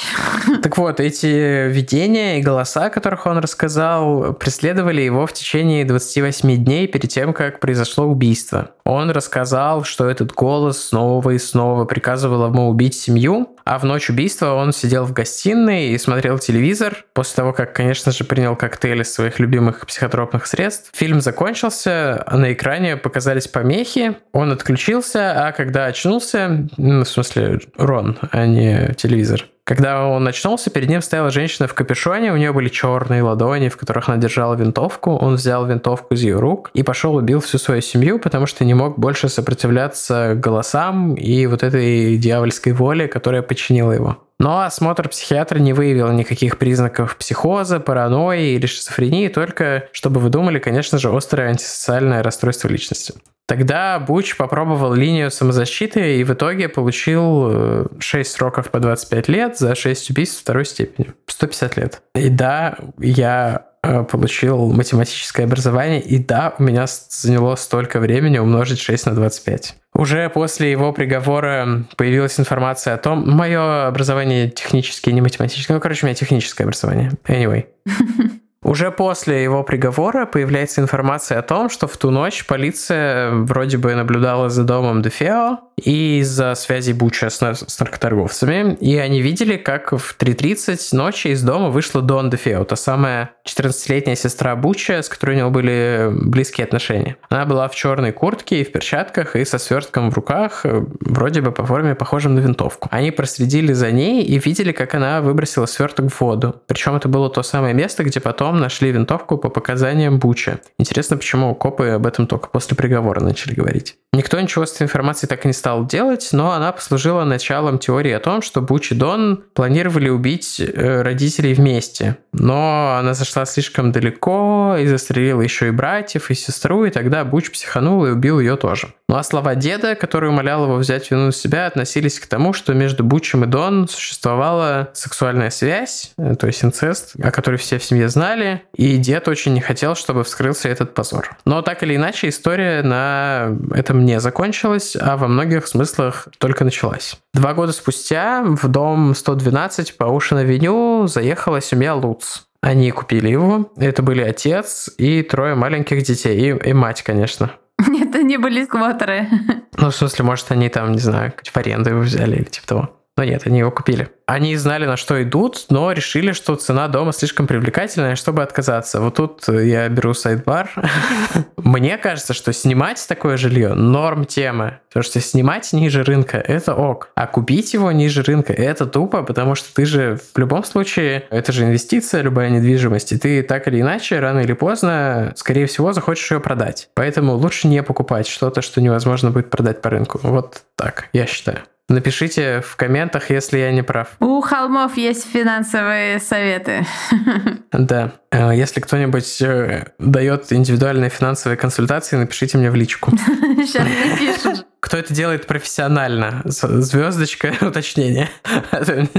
Так 0.62 0.76
вот, 0.76 0.98
эти 0.98 1.68
видения 1.68 2.40
и 2.40 2.42
голоса, 2.42 2.86
о 2.86 2.90
которых 2.90 3.26
он 3.26 3.38
рассказал, 3.38 4.32
преследовали 4.34 5.02
его 5.02 5.24
в 5.26 5.32
течение 5.32 5.84
28 5.84 6.64
дней 6.64 6.88
перед 6.88 7.10
тем, 7.10 7.32
как 7.32 7.60
произошло 7.60 8.06
убийство. 8.06 8.70
Он 8.84 9.10
рассказал, 9.10 9.84
что 9.84 10.08
этот 10.08 10.32
голос 10.32 10.88
снова 10.88 11.30
и 11.30 11.38
снова 11.38 11.84
приказывал 11.84 12.46
ему 12.48 12.68
убить 12.68 12.94
семью, 12.94 13.50
а 13.68 13.78
в 13.78 13.84
ночь 13.84 14.08
убийства 14.08 14.54
он 14.54 14.72
сидел 14.72 15.04
в 15.04 15.12
гостиной 15.12 15.88
и 15.90 15.98
смотрел 15.98 16.38
телевизор. 16.38 17.04
После 17.12 17.36
того, 17.36 17.52
как, 17.52 17.74
конечно 17.74 18.12
же, 18.12 18.24
принял 18.24 18.56
коктейль 18.56 19.02
из 19.02 19.12
своих 19.12 19.38
любимых 19.38 19.86
психотропных 19.86 20.46
средств. 20.46 20.90
Фильм 20.94 21.20
закончился, 21.20 22.24
на 22.32 22.54
экране 22.54 22.96
показались 22.96 23.46
помехи, 23.46 24.16
он 24.32 24.52
отключился, 24.52 25.46
а 25.46 25.52
когда 25.52 25.84
очнулся, 25.84 26.66
в 26.78 27.04
смысле 27.04 27.60
Рон, 27.76 28.18
а 28.30 28.46
не 28.46 28.94
телевизор, 28.94 29.44
когда 29.68 30.06
он 30.06 30.26
очнулся, 30.26 30.70
перед 30.70 30.88
ним 30.88 31.02
стояла 31.02 31.28
женщина 31.28 31.68
в 31.68 31.74
капюшоне, 31.74 32.32
у 32.32 32.36
нее 32.38 32.54
были 32.54 32.70
черные 32.70 33.22
ладони, 33.22 33.68
в 33.68 33.76
которых 33.76 34.08
она 34.08 34.16
держала 34.16 34.54
винтовку. 34.54 35.10
Он 35.10 35.34
взял 35.34 35.66
винтовку 35.66 36.14
из 36.14 36.22
ее 36.22 36.38
рук 36.38 36.70
и 36.72 36.82
пошел 36.82 37.14
убил 37.16 37.40
всю 37.40 37.58
свою 37.58 37.82
семью, 37.82 38.18
потому 38.18 38.46
что 38.46 38.64
не 38.64 38.72
мог 38.72 38.98
больше 38.98 39.28
сопротивляться 39.28 40.32
голосам 40.34 41.12
и 41.16 41.44
вот 41.44 41.62
этой 41.62 42.16
дьявольской 42.16 42.72
воле, 42.72 43.08
которая 43.08 43.42
подчинила 43.42 43.92
его. 43.92 44.16
Но 44.38 44.62
осмотр 44.62 45.10
психиатра 45.10 45.58
не 45.58 45.74
выявил 45.74 46.10
никаких 46.12 46.56
признаков 46.56 47.18
психоза, 47.18 47.78
паранойи 47.78 48.54
или 48.54 48.64
шизофрении, 48.64 49.28
только, 49.28 49.84
чтобы 49.92 50.18
вы 50.20 50.30
думали, 50.30 50.60
конечно 50.60 50.96
же, 50.96 51.14
острое 51.14 51.50
антисоциальное 51.50 52.22
расстройство 52.22 52.68
личности. 52.68 53.12
Тогда 53.48 53.98
Буч 53.98 54.36
попробовал 54.36 54.92
линию 54.92 55.30
самозащиты 55.30 56.18
и 56.18 56.24
в 56.24 56.34
итоге 56.34 56.68
получил 56.68 57.88
6 57.98 58.30
э, 58.30 58.30
сроков 58.30 58.70
по 58.70 58.78
25 58.78 59.28
лет 59.28 59.58
за 59.58 59.74
6 59.74 60.10
убийств 60.10 60.42
второй 60.42 60.66
степени. 60.66 61.14
150 61.26 61.76
лет. 61.78 62.02
И 62.14 62.28
да, 62.28 62.76
я 62.98 63.68
э, 63.82 64.04
получил 64.04 64.70
математическое 64.70 65.44
образование, 65.44 66.02
и 66.02 66.18
да, 66.18 66.54
у 66.58 66.62
меня 66.62 66.84
заняло 66.86 67.56
столько 67.56 68.00
времени 68.00 68.36
умножить 68.36 68.80
6 68.80 69.06
на 69.06 69.14
25. 69.14 69.76
Уже 69.94 70.28
после 70.28 70.70
его 70.70 70.92
приговора 70.92 71.84
появилась 71.96 72.38
информация 72.38 72.92
о 72.92 72.98
том, 72.98 73.30
мое 73.30 73.86
образование 73.86 74.50
техническое, 74.50 75.12
не 75.12 75.22
математическое, 75.22 75.72
ну, 75.72 75.80
короче, 75.80 76.04
у 76.04 76.06
меня 76.06 76.14
техническое 76.14 76.64
образование. 76.64 77.12
Anyway. 77.26 77.64
Уже 78.62 78.90
после 78.90 79.42
его 79.42 79.62
приговора 79.62 80.26
появляется 80.26 80.80
информация 80.80 81.38
о 81.38 81.42
том, 81.42 81.70
что 81.70 81.86
в 81.86 81.96
ту 81.96 82.10
ночь 82.10 82.44
полиция 82.44 83.30
вроде 83.30 83.78
бы 83.78 83.94
наблюдала 83.94 84.48
за 84.50 84.64
домом 84.64 85.00
Дефео 85.00 85.60
и 85.76 86.18
из-за 86.18 86.54
связи 86.56 86.92
Буча 86.92 87.30
с, 87.30 87.40
с 87.40 87.78
наркоторговцами, 87.78 88.74
и 88.80 88.96
они 88.96 89.22
видели, 89.22 89.56
как 89.56 89.92
в 89.92 90.16
3.30 90.18 90.96
ночи 90.96 91.28
из 91.28 91.42
дома 91.42 91.70
вышла 91.70 92.02
Дон 92.02 92.30
Дефео, 92.30 92.64
та 92.64 92.74
самая 92.74 93.30
14-летняя 93.46 94.16
сестра 94.16 94.56
Буча, 94.56 95.02
с 95.02 95.08
которой 95.08 95.36
у 95.36 95.38
него 95.38 95.50
были 95.50 96.10
близкие 96.10 96.64
отношения. 96.64 97.16
Она 97.28 97.44
была 97.46 97.68
в 97.68 97.76
черной 97.76 98.10
куртке 98.10 98.60
и 98.60 98.64
в 98.64 98.72
перчатках, 98.72 99.36
и 99.36 99.44
со 99.44 99.58
свертком 99.58 100.10
в 100.10 100.14
руках, 100.14 100.66
вроде 101.00 101.42
бы 101.42 101.52
по 101.52 101.64
форме 101.64 101.94
похожим 101.94 102.34
на 102.34 102.40
винтовку. 102.40 102.88
Они 102.90 103.12
проследили 103.12 103.72
за 103.72 103.92
ней 103.92 104.24
и 104.24 104.38
видели, 104.38 104.72
как 104.72 104.94
она 104.94 105.20
выбросила 105.20 105.66
сверток 105.66 106.10
в 106.10 106.20
воду. 106.20 106.60
Причем 106.66 106.96
это 106.96 107.08
было 107.08 107.30
то 107.30 107.44
самое 107.44 107.72
место, 107.72 108.02
где 108.02 108.18
потом 108.20 108.47
нашли 108.56 108.90
винтовку 108.90 109.36
по 109.38 109.48
показаниям 109.48 110.18
Буча. 110.18 110.60
Интересно, 110.78 111.16
почему 111.16 111.54
копы 111.54 111.88
об 111.88 112.06
этом 112.06 112.26
только 112.26 112.48
после 112.48 112.76
приговора 112.76 113.20
начали 113.20 113.54
говорить. 113.54 113.96
Никто 114.12 114.40
ничего 114.40 114.64
с 114.64 114.74
этой 114.74 114.84
информацией 114.84 115.28
так 115.28 115.44
и 115.44 115.48
не 115.48 115.52
стал 115.52 115.86
делать, 115.86 116.30
но 116.32 116.52
она 116.52 116.72
послужила 116.72 117.24
началом 117.24 117.78
теории 117.78 118.12
о 118.12 118.20
том, 118.20 118.40
что 118.40 118.62
Буч 118.62 118.92
и 118.92 118.94
Дон 118.94 119.44
планировали 119.52 120.08
убить 120.08 120.60
э, 120.60 121.02
родителей 121.02 121.52
вместе. 121.52 122.16
Но 122.32 122.96
она 122.98 123.12
зашла 123.12 123.44
слишком 123.44 123.92
далеко 123.92 124.76
и 124.78 124.86
застрелила 124.86 125.42
еще 125.42 125.68
и 125.68 125.72
братьев, 125.72 126.30
и 126.30 126.34
сестру, 126.34 126.86
и 126.86 126.90
тогда 126.90 127.24
Буч 127.24 127.50
психанул 127.50 128.06
и 128.06 128.10
убил 128.10 128.40
ее 128.40 128.56
тоже. 128.56 128.88
Ну 129.10 129.16
а 129.16 129.22
слова 129.22 129.54
деда, 129.54 129.94
который 129.94 130.30
умолял 130.30 130.64
его 130.64 130.76
взять 130.76 131.10
вину 131.10 131.26
на 131.26 131.32
себя, 131.32 131.66
относились 131.66 132.18
к 132.18 132.26
тому, 132.26 132.52
что 132.52 132.74
между 132.74 133.04
Бучем 133.04 133.44
и 133.44 133.46
Дон 133.46 133.88
существовала 133.88 134.90
сексуальная 134.94 135.50
связь, 135.50 136.12
э, 136.16 136.34
то 136.34 136.46
есть 136.46 136.64
инцест, 136.64 137.12
о 137.22 137.30
которой 137.30 137.56
все 137.56 137.78
в 137.78 137.84
семье 137.84 138.08
знали, 138.08 138.37
знали, 138.38 138.62
и 138.74 138.96
дед 138.96 139.28
очень 139.28 139.54
не 139.54 139.60
хотел, 139.60 139.94
чтобы 139.94 140.24
вскрылся 140.24 140.68
этот 140.68 140.94
позор. 140.94 141.30
Но 141.44 141.62
так 141.62 141.82
или 141.82 141.96
иначе, 141.96 142.28
история 142.28 142.82
на 142.82 143.56
этом 143.72 144.04
не 144.04 144.20
закончилась, 144.20 144.96
а 144.98 145.16
во 145.16 145.28
многих 145.28 145.66
смыслах 145.66 146.28
только 146.38 146.64
началась. 146.64 147.18
Два 147.34 147.54
года 147.54 147.72
спустя 147.72 148.42
в 148.44 148.68
дом 148.68 149.14
112 149.14 149.96
по 149.96 150.04
Ушин-авеню 150.04 151.06
заехала 151.06 151.60
семья 151.60 151.94
Луц. 151.94 152.42
Они 152.60 152.90
купили 152.90 153.28
его. 153.28 153.70
Это 153.76 154.02
были 154.02 154.22
отец 154.22 154.90
и 154.98 155.22
трое 155.22 155.54
маленьких 155.54 156.02
детей. 156.02 156.36
И, 156.36 156.70
и 156.70 156.72
мать, 156.72 157.02
конечно. 157.02 157.52
Нет, 157.86 158.14
они 158.16 158.36
были 158.36 158.64
сквотеры. 158.64 159.28
Ну, 159.76 159.90
в 159.90 159.94
смысле, 159.94 160.24
может, 160.24 160.50
они 160.50 160.68
там, 160.68 160.92
не 160.92 160.98
знаю, 160.98 161.32
в 161.40 161.56
аренду 161.56 161.90
его 161.90 162.00
взяли 162.00 162.36
или 162.36 162.44
типа 162.44 162.66
того. 162.66 162.97
Но 163.18 163.24
нет, 163.24 163.42
они 163.46 163.58
его 163.58 163.72
купили. 163.72 164.10
Они 164.26 164.54
знали, 164.54 164.86
на 164.86 164.96
что 164.96 165.20
идут, 165.20 165.66
но 165.70 165.90
решили, 165.90 166.30
что 166.30 166.54
цена 166.54 166.86
дома 166.86 167.12
слишком 167.12 167.48
привлекательная, 167.48 168.14
чтобы 168.14 168.44
отказаться. 168.44 169.00
Вот 169.00 169.16
тут 169.16 169.48
я 169.48 169.88
беру 169.88 170.14
сайт-бар. 170.14 170.70
Мне 171.56 171.98
кажется, 171.98 172.32
что 172.32 172.52
снимать 172.52 173.04
такое 173.08 173.36
жилье 173.36 173.74
норм 173.74 174.24
тема. 174.24 174.78
Потому 174.86 175.02
что 175.02 175.20
снимать 175.20 175.72
ниже 175.72 176.04
рынка– 176.04 176.36
это 176.46 176.76
ок. 176.76 177.10
А 177.16 177.26
купить 177.26 177.74
его 177.74 177.90
ниже 177.90 178.22
рынка– 178.22 178.52
это 178.54 178.86
тупо, 178.86 179.24
потому 179.24 179.56
что 179.56 179.74
ты 179.74 179.84
же 179.84 180.20
в 180.32 180.38
любом 180.38 180.62
случае, 180.62 181.24
это 181.30 181.50
же 181.50 181.64
инвестиция, 181.64 182.22
любая 182.22 182.50
недвижимость, 182.50 183.10
и 183.10 183.18
ты 183.18 183.42
так 183.42 183.66
или 183.66 183.80
иначе, 183.80 184.20
рано 184.20 184.40
или 184.40 184.52
поздно, 184.52 185.32
скорее 185.34 185.66
всего, 185.66 185.92
захочешь 185.92 186.30
ее 186.30 186.38
продать. 186.38 186.88
Поэтому 186.94 187.34
лучше 187.34 187.66
не 187.66 187.82
покупать 187.82 188.28
что-то, 188.28 188.62
что 188.62 188.80
невозможно 188.80 189.32
будет 189.32 189.50
продать 189.50 189.82
по 189.82 189.90
рынку. 189.90 190.20
Вот 190.22 190.62
так, 190.76 191.08
я 191.12 191.26
считаю. 191.26 191.58
Напишите 191.88 192.60
в 192.60 192.76
комментах, 192.76 193.30
если 193.30 193.58
я 193.58 193.72
не 193.72 193.82
прав. 193.82 194.08
У 194.20 194.42
холмов 194.42 194.98
есть 194.98 195.26
финансовые 195.30 196.18
советы. 196.20 196.86
Да. 197.70 198.12
Э, 198.30 198.50
если 198.54 198.80
кто-нибудь 198.80 199.42
э, 199.42 199.88
дает 199.98 200.52
индивидуальные 200.52 201.10
финансовые 201.10 201.58
консультации, 201.58 202.16
напишите 202.16 202.56
мне 202.56 202.70
в 202.70 202.74
личку. 202.74 203.10
Сейчас 203.16 203.86
напишем. 203.86 204.64
Кто 204.80 204.96
это 204.96 205.12
делает 205.12 205.46
профессионально? 205.46 206.42
Звездочка, 206.44 207.52
уточнение. 207.60 208.28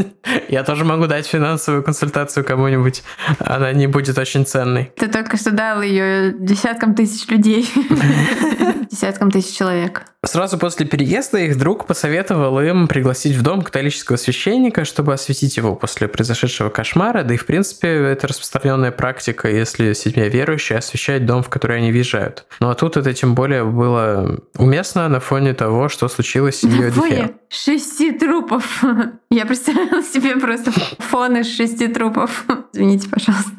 Я 0.50 0.64
тоже 0.64 0.86
могу 0.86 1.08
дать 1.08 1.28
финансовую 1.28 1.84
консультацию 1.84 2.46
кому-нибудь. 2.46 3.04
Она 3.40 3.74
не 3.74 3.88
будет 3.88 4.18
очень 4.18 4.46
ценной. 4.46 4.92
Ты 4.96 5.08
только 5.08 5.38
что 5.38 5.52
дал 5.52 5.82
ее 5.82 6.34
десяткам 6.34 6.96
тысяч 6.96 7.28
людей. 7.30 7.70
Десяткам 8.90 9.30
тысяч 9.30 9.56
человек. 9.56 10.04
Сразу 10.26 10.58
после 10.58 10.86
переезда 10.86 11.38
их 11.38 11.58
друг 11.58 11.86
посоветовал 11.88 12.60
им 12.60 12.88
пригласить 12.90 13.38
в 13.38 13.42
дом 13.42 13.62
католического 13.62 14.18
священника, 14.18 14.84
чтобы 14.84 15.14
осветить 15.14 15.56
его 15.56 15.76
после 15.76 16.10
произошедшего 16.10 16.70
кошмара. 16.70 17.24
Да 17.24 17.36
и, 17.36 17.38
в 17.38 17.46
принципе, 17.46 17.88
это 17.88 18.28
распространенная 18.28 18.92
практика, 18.92 19.50
если 19.50 19.94
семья 19.94 20.28
верующая, 20.28 20.80
освещать 20.80 21.26
дом, 21.26 21.42
в 21.44 21.50
который 21.50 21.78
они 21.78 21.92
въезжают. 21.92 22.46
Ну 22.60 22.70
а 22.70 22.76
тут 22.76 22.98
это 22.98 23.14
тем 23.14 23.34
более 23.34 23.64
было 23.64 24.40
уместно 24.58 25.08
на 25.08 25.22
фоне 25.22 25.49
того, 25.54 25.90
что 25.90 26.08
случилось 26.08 26.58
с 26.58 26.62
семьей 26.62 26.86
На 26.86 26.92
фоне 26.92 27.34
шести 27.50 28.12
трупов. 28.12 28.84
Я 29.30 29.46
представляла 29.46 30.04
себе 30.04 30.36
просто 30.38 30.72
фон 31.00 31.38
из 31.38 31.56
шести 31.56 31.88
трупов. 31.88 32.46
Извините, 32.74 33.10
пожалуйста. 33.10 33.52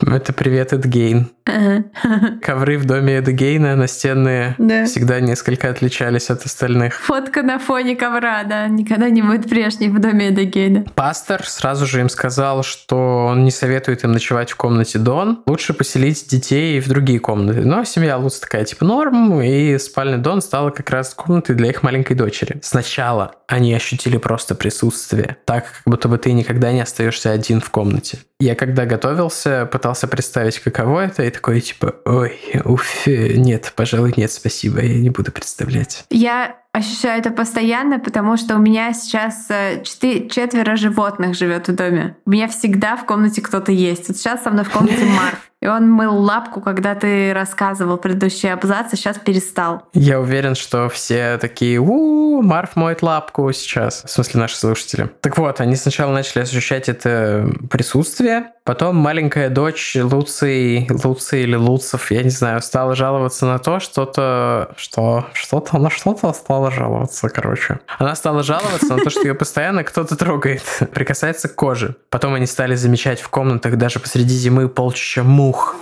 Это 0.00 0.32
привет, 0.32 0.72
Эдгейн. 0.72 1.30
Ковры 2.42 2.76
в 2.78 2.84
доме 2.84 3.18
Эдгейна 3.18 3.76
настенные 3.76 4.54
Да. 4.58 4.84
всегда 4.84 5.20
несколько 5.20 5.70
отличались 5.70 6.28
от 6.30 6.44
остальных. 6.44 6.94
Фотка 6.94 7.42
на 7.42 7.58
фоне 7.58 7.96
ковра, 7.96 8.42
да, 8.44 8.66
никогда 8.66 9.08
не 9.08 9.22
будет 9.22 9.48
прежней 9.48 9.88
в 9.88 9.98
доме 10.00 10.30
Эдегейна. 10.30 10.84
Пастор 10.94 11.46
сразу 11.46 11.86
же 11.86 12.00
им 12.00 12.08
сказал, 12.08 12.62
что 12.62 13.26
он 13.26 13.44
не 13.44 13.50
советует 13.50 14.04
им 14.04 14.12
ночевать 14.12 14.50
в 14.50 14.56
комнате 14.56 14.98
Дон. 14.98 15.42
Лучше 15.46 15.72
поселить 15.72 16.26
детей 16.28 16.80
в 16.80 16.88
другие 16.88 17.20
комнаты. 17.20 17.60
Но 17.64 17.84
семья 17.84 18.18
Луц 18.18 18.38
такая 18.38 18.64
типа 18.64 18.84
норм, 18.84 19.40
и 19.40 19.78
спальня 19.78 20.18
Дон 20.18 20.40
стала 20.40 20.70
как 20.70 20.90
раз 20.90 21.14
комнатой 21.14 21.54
для 21.54 21.70
их 21.70 21.82
маленькой 21.82 22.14
дочери. 22.16 22.58
Сначала 22.62 23.32
они 23.46 23.72
ощутили 23.74 24.16
просто 24.16 24.54
присутствие, 24.54 25.36
так 25.44 25.64
как 25.64 25.82
будто 25.86 26.08
бы 26.08 26.18
ты 26.18 26.32
никогда 26.32 26.72
не 26.72 26.80
остаешься 26.80 27.30
один 27.30 27.60
в 27.60 27.70
комнате. 27.70 28.18
Я 28.38 28.54
когда 28.54 28.84
готовился, 28.84 29.66
пытался 29.66 30.06
представить, 30.06 30.58
каково 30.58 31.06
это, 31.06 31.22
и 31.22 31.30
такой 31.30 31.60
типа, 31.62 31.96
ой, 32.04 32.38
уф, 32.64 33.06
нет, 33.06 33.72
пожалуй, 33.74 34.12
нет, 34.16 34.30
спасибо, 34.30 34.80
я 34.80 34.98
не 34.98 35.08
буду 35.08 35.32
представлять. 35.32 36.04
Я 36.10 36.58
ощущаю 36.76 37.18
это 37.18 37.30
постоянно, 37.30 37.98
потому 37.98 38.36
что 38.36 38.56
у 38.56 38.58
меня 38.58 38.92
сейчас 38.92 39.46
э, 39.48 39.82
четы- 39.82 40.28
четверо 40.28 40.76
животных 40.76 41.34
живет 41.34 41.68
в 41.68 41.74
доме. 41.74 42.16
У 42.26 42.30
меня 42.30 42.48
всегда 42.48 42.96
в 42.96 43.06
комнате 43.06 43.40
кто-то 43.40 43.72
есть. 43.72 44.08
Вот 44.08 44.16
сейчас 44.16 44.42
со 44.42 44.50
мной 44.50 44.64
в 44.64 44.70
комнате 44.70 45.04
Марф. 45.04 45.50
И 45.62 45.66
он 45.66 45.90
мыл 45.90 46.14
лапку, 46.16 46.60
когда 46.60 46.94
ты 46.94 47.32
рассказывал 47.32 47.96
предыдущий 47.96 48.52
абзац, 48.52 48.92
а 48.92 48.96
сейчас 48.96 49.18
перестал. 49.18 49.88
Я 49.94 50.20
уверен, 50.20 50.54
что 50.54 50.90
все 50.90 51.38
такие, 51.38 51.78
у 51.78 52.42
Марф 52.42 52.76
моет 52.76 53.02
лапку 53.02 53.50
сейчас. 53.52 54.04
В 54.04 54.10
смысле, 54.10 54.40
наши 54.40 54.56
слушатели. 54.56 55.10
Так 55.22 55.38
вот, 55.38 55.60
они 55.60 55.76
сначала 55.76 56.12
начали 56.12 56.42
ощущать 56.42 56.90
это 56.90 57.48
присутствие, 57.70 58.52
потом 58.66 58.96
маленькая 58.96 59.48
дочь 59.48 59.96
Луции, 59.98 60.86
Луции 60.90 61.42
или 61.42 61.54
Луцев, 61.54 62.10
я 62.10 62.22
не 62.22 62.30
знаю, 62.30 62.60
стала 62.60 62.94
жаловаться 62.94 63.46
на 63.46 63.58
то, 63.58 63.80
что-то, 63.80 64.74
что, 64.76 65.26
что-то, 65.32 65.78
на 65.78 65.88
что-то 65.88 66.32
стала 66.32 66.70
жаловаться, 66.70 67.28
короче. 67.28 67.78
Она 67.98 68.14
стала 68.16 68.42
жаловаться 68.42 68.96
на 68.96 69.02
то, 69.02 69.08
что 69.08 69.22
ее 69.22 69.34
постоянно 69.34 69.84
кто-то 69.84 70.16
трогает, 70.16 70.62
прикасается 70.92 71.48
к 71.48 71.54
коже. 71.54 71.94
Потом 72.10 72.34
они 72.34 72.46
стали 72.46 72.74
замечать 72.74 73.20
в 73.20 73.28
комнатах 73.28 73.76
даже 73.78 74.00
посреди 74.00 74.34
зимы 74.34 74.68
полчища 74.68 75.22
мух. 75.22 75.76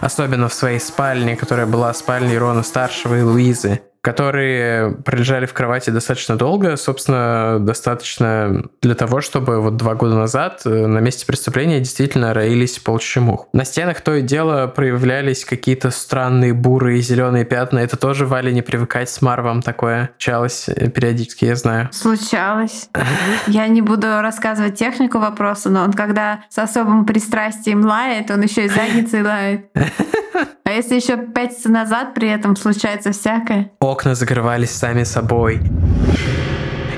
Особенно 0.00 0.48
в 0.48 0.54
своей 0.54 0.80
спальне, 0.80 1.36
которая 1.36 1.66
была 1.66 1.94
спальней 1.94 2.36
Рона 2.36 2.64
Старшего 2.64 3.20
и 3.20 3.22
Луизы, 3.22 3.80
которые 4.02 4.96
пролежали 4.96 5.46
в 5.46 5.52
кровати 5.52 5.90
достаточно 5.90 6.36
долго, 6.36 6.76
собственно, 6.76 7.58
достаточно 7.60 8.64
для 8.82 8.96
того, 8.96 9.20
чтобы 9.20 9.60
вот 9.60 9.76
два 9.76 9.94
года 9.94 10.16
назад 10.16 10.62
э, 10.64 10.86
на 10.86 10.98
месте 10.98 11.24
преступления 11.24 11.78
действительно 11.78 12.34
роились 12.34 12.80
полчища 12.80 13.20
мух. 13.20 13.46
На 13.52 13.64
стенах 13.64 14.00
то 14.00 14.14
и 14.14 14.22
дело 14.22 14.66
проявлялись 14.66 15.44
какие-то 15.44 15.92
странные 15.92 16.52
бурые 16.52 17.00
зеленые 17.00 17.44
пятна. 17.44 17.78
Это 17.78 17.96
тоже 17.96 18.26
Вале 18.26 18.52
не 18.52 18.62
привыкать 18.62 19.08
с 19.08 19.22
Марвом 19.22 19.62
такое 19.62 20.10
чалось 20.18 20.68
э, 20.68 20.90
периодически, 20.90 21.44
я 21.44 21.54
знаю. 21.54 21.88
Случалось. 21.92 22.88
Я 23.46 23.68
не 23.68 23.82
буду 23.82 24.20
рассказывать 24.20 24.74
технику 24.76 25.18
вопроса, 25.18 25.70
но 25.70 25.84
он 25.84 25.92
когда 25.92 26.40
с 26.48 26.58
особым 26.58 27.06
пристрастием 27.06 27.84
лает, 27.84 28.32
он 28.32 28.40
еще 28.40 28.64
и 28.64 28.68
задницей 28.68 29.22
лает. 29.22 29.70
А 30.64 30.70
если 30.72 30.94
еще 30.94 31.16
пятиться 31.16 31.68
назад, 31.68 32.14
при 32.14 32.28
этом 32.28 32.56
случается 32.56 33.12
всякое. 33.12 33.72
Окна 33.80 34.14
закрывались 34.14 34.70
сами 34.70 35.02
собой 35.04 35.60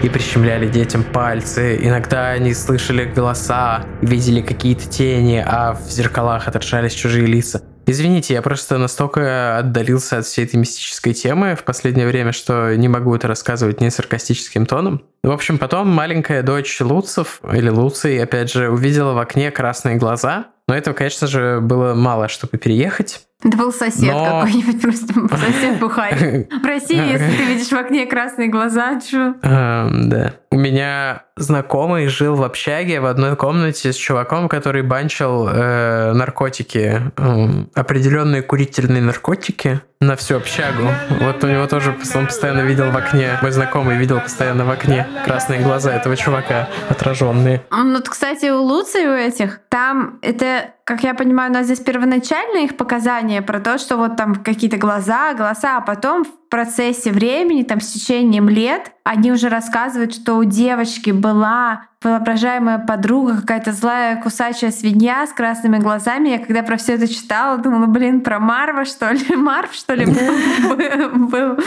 и 0.03 0.09
прищемляли 0.11 0.69
детям 0.69 1.03
пальцы. 1.03 1.79
Иногда 1.81 2.29
они 2.31 2.53
слышали 2.53 3.05
голоса, 3.05 3.85
видели 4.03 4.43
какие-то 4.43 4.87
тени, 4.87 5.43
а 5.45 5.73
в 5.73 5.91
зеркалах 5.91 6.47
отражались 6.47 6.93
чужие 6.93 7.27
лица. 7.27 7.63
Извините, 7.87 8.35
я 8.35 8.43
просто 8.43 8.79
настолько 8.79 9.59
отдалился 9.59 10.19
от 10.19 10.27
всей 10.27 10.47
этой 10.47 10.57
мистической 10.57 11.13
темы 11.13 11.55
в 11.55 11.65
последнее 11.65 12.07
время, 12.07 12.33
что 12.33 12.75
не 12.77 12.89
могу 12.89 13.15
это 13.15 13.29
рассказывать 13.29 13.81
не 13.81 13.91
саркастическим 13.91 14.65
тоном. 14.65 15.03
В 15.23 15.31
общем, 15.31 15.59
потом 15.59 15.89
маленькая 15.89 16.43
дочь 16.43 16.81
Луцев, 16.81 17.41
или 17.53 17.69
Луций, 17.69 18.23
опять 18.23 18.51
же, 18.51 18.71
увидела 18.71 19.13
в 19.13 19.19
окне 19.19 19.51
красные 19.51 19.97
глаза. 19.97 20.47
Но 20.67 20.75
этого, 20.75 20.95
конечно 20.95 21.27
же, 21.27 21.61
было 21.61 21.95
мало, 21.95 22.29
чтобы 22.29 22.57
переехать. 22.57 23.21
Это 23.45 23.57
был 23.59 23.73
сосед 23.73 24.11
Но- 24.13 24.25
какой-нибудь, 24.25 24.81
просто 24.81 25.13
сосед 25.37 25.79
бухарь. 25.79 26.47
В 26.63 26.67
России, 26.67 26.97
если 26.97 27.37
ты 27.37 27.45
видишь 27.45 27.69
в 27.69 27.75
окне 27.75 28.07
красные 28.07 28.49
глаза, 28.49 28.99
чё? 29.01 29.35
Эм, 29.43 30.09
да. 30.09 30.33
У 30.51 30.57
меня 30.57 31.25
знакомый 31.37 32.07
жил 32.07 32.37
в 32.37 32.43
общаге 32.43 33.01
в 33.01 33.07
одной 33.07 33.37
комнате 33.37 33.93
с 33.93 33.97
чуваком, 33.97 34.49
который 34.49 34.83
банчил 34.83 35.49
э, 35.49 36.13
наркотики, 36.13 37.13
эм, 37.17 37.71
определенные 37.75 38.43
курительные 38.43 39.03
наркотики 39.03 39.81
на 40.01 40.17
всю 40.17 40.37
общагу. 40.37 40.89
Вот 41.21 41.43
у 41.43 41.49
него 41.49 41.67
тоже 41.67 41.97
он 42.15 42.27
постоянно 42.27 42.61
видел 42.61 42.91
в 42.91 42.97
окне, 42.97 43.39
мой 43.43 43.51
знакомый 43.51 43.97
видел 43.97 44.21
постоянно 44.21 44.65
в 44.65 44.71
окне 44.71 45.07
красные 45.25 45.61
глаза 45.61 45.93
этого 45.93 46.17
чувака, 46.17 46.69
отраженные. 46.89 47.63
Ну, 47.71 47.95
вот, 47.95 48.09
кстати, 48.09 48.47
у 48.51 48.63
Луцы 48.63 49.03
и 49.03 49.07
у 49.07 49.13
этих, 49.15 49.61
там 49.69 50.19
это, 50.23 50.71
как 50.85 51.03
я 51.03 51.15
понимаю, 51.15 51.51
у 51.51 51.55
нас 51.55 51.67
здесь 51.67 51.81
первоначальные 51.81 52.67
их 52.67 52.77
показания 52.77 53.34
про 53.43 53.61
то, 53.61 53.79
что 53.79 53.97
вот 53.97 54.17
там 54.17 54.35
какие-то 54.35 54.77
глаза, 54.77 55.35
голоса, 55.35 55.79
а 55.79 55.81
потом 55.81 56.25
процессе 56.55 57.11
времени, 57.11 57.65
там, 57.65 57.81
с 57.81 57.91
течением 57.91 58.49
лет, 58.49 58.93
они 59.03 59.33
уже 59.33 59.49
рассказывают, 59.49 60.15
что 60.15 60.35
у 60.37 60.45
девочки 60.45 61.11
была 61.11 61.89
воображаемая 62.01 62.79
подруга, 62.79 63.41
какая-то 63.41 63.73
злая 63.73 64.23
кусачая 64.23 64.71
свинья 64.71 65.27
с 65.27 65.33
красными 65.33 65.79
глазами. 65.79 66.29
Я 66.29 66.39
когда 66.39 66.63
про 66.63 66.77
все 66.77 66.95
это 66.95 67.09
читала, 67.09 67.59
думала, 67.59 67.87
блин, 67.87 68.21
про 68.21 68.39
Марва, 68.39 68.85
что 68.85 69.11
ли? 69.11 69.21
Марв, 69.37 69.75
что 69.75 69.95
ли, 69.95 70.07
был? 70.07 71.59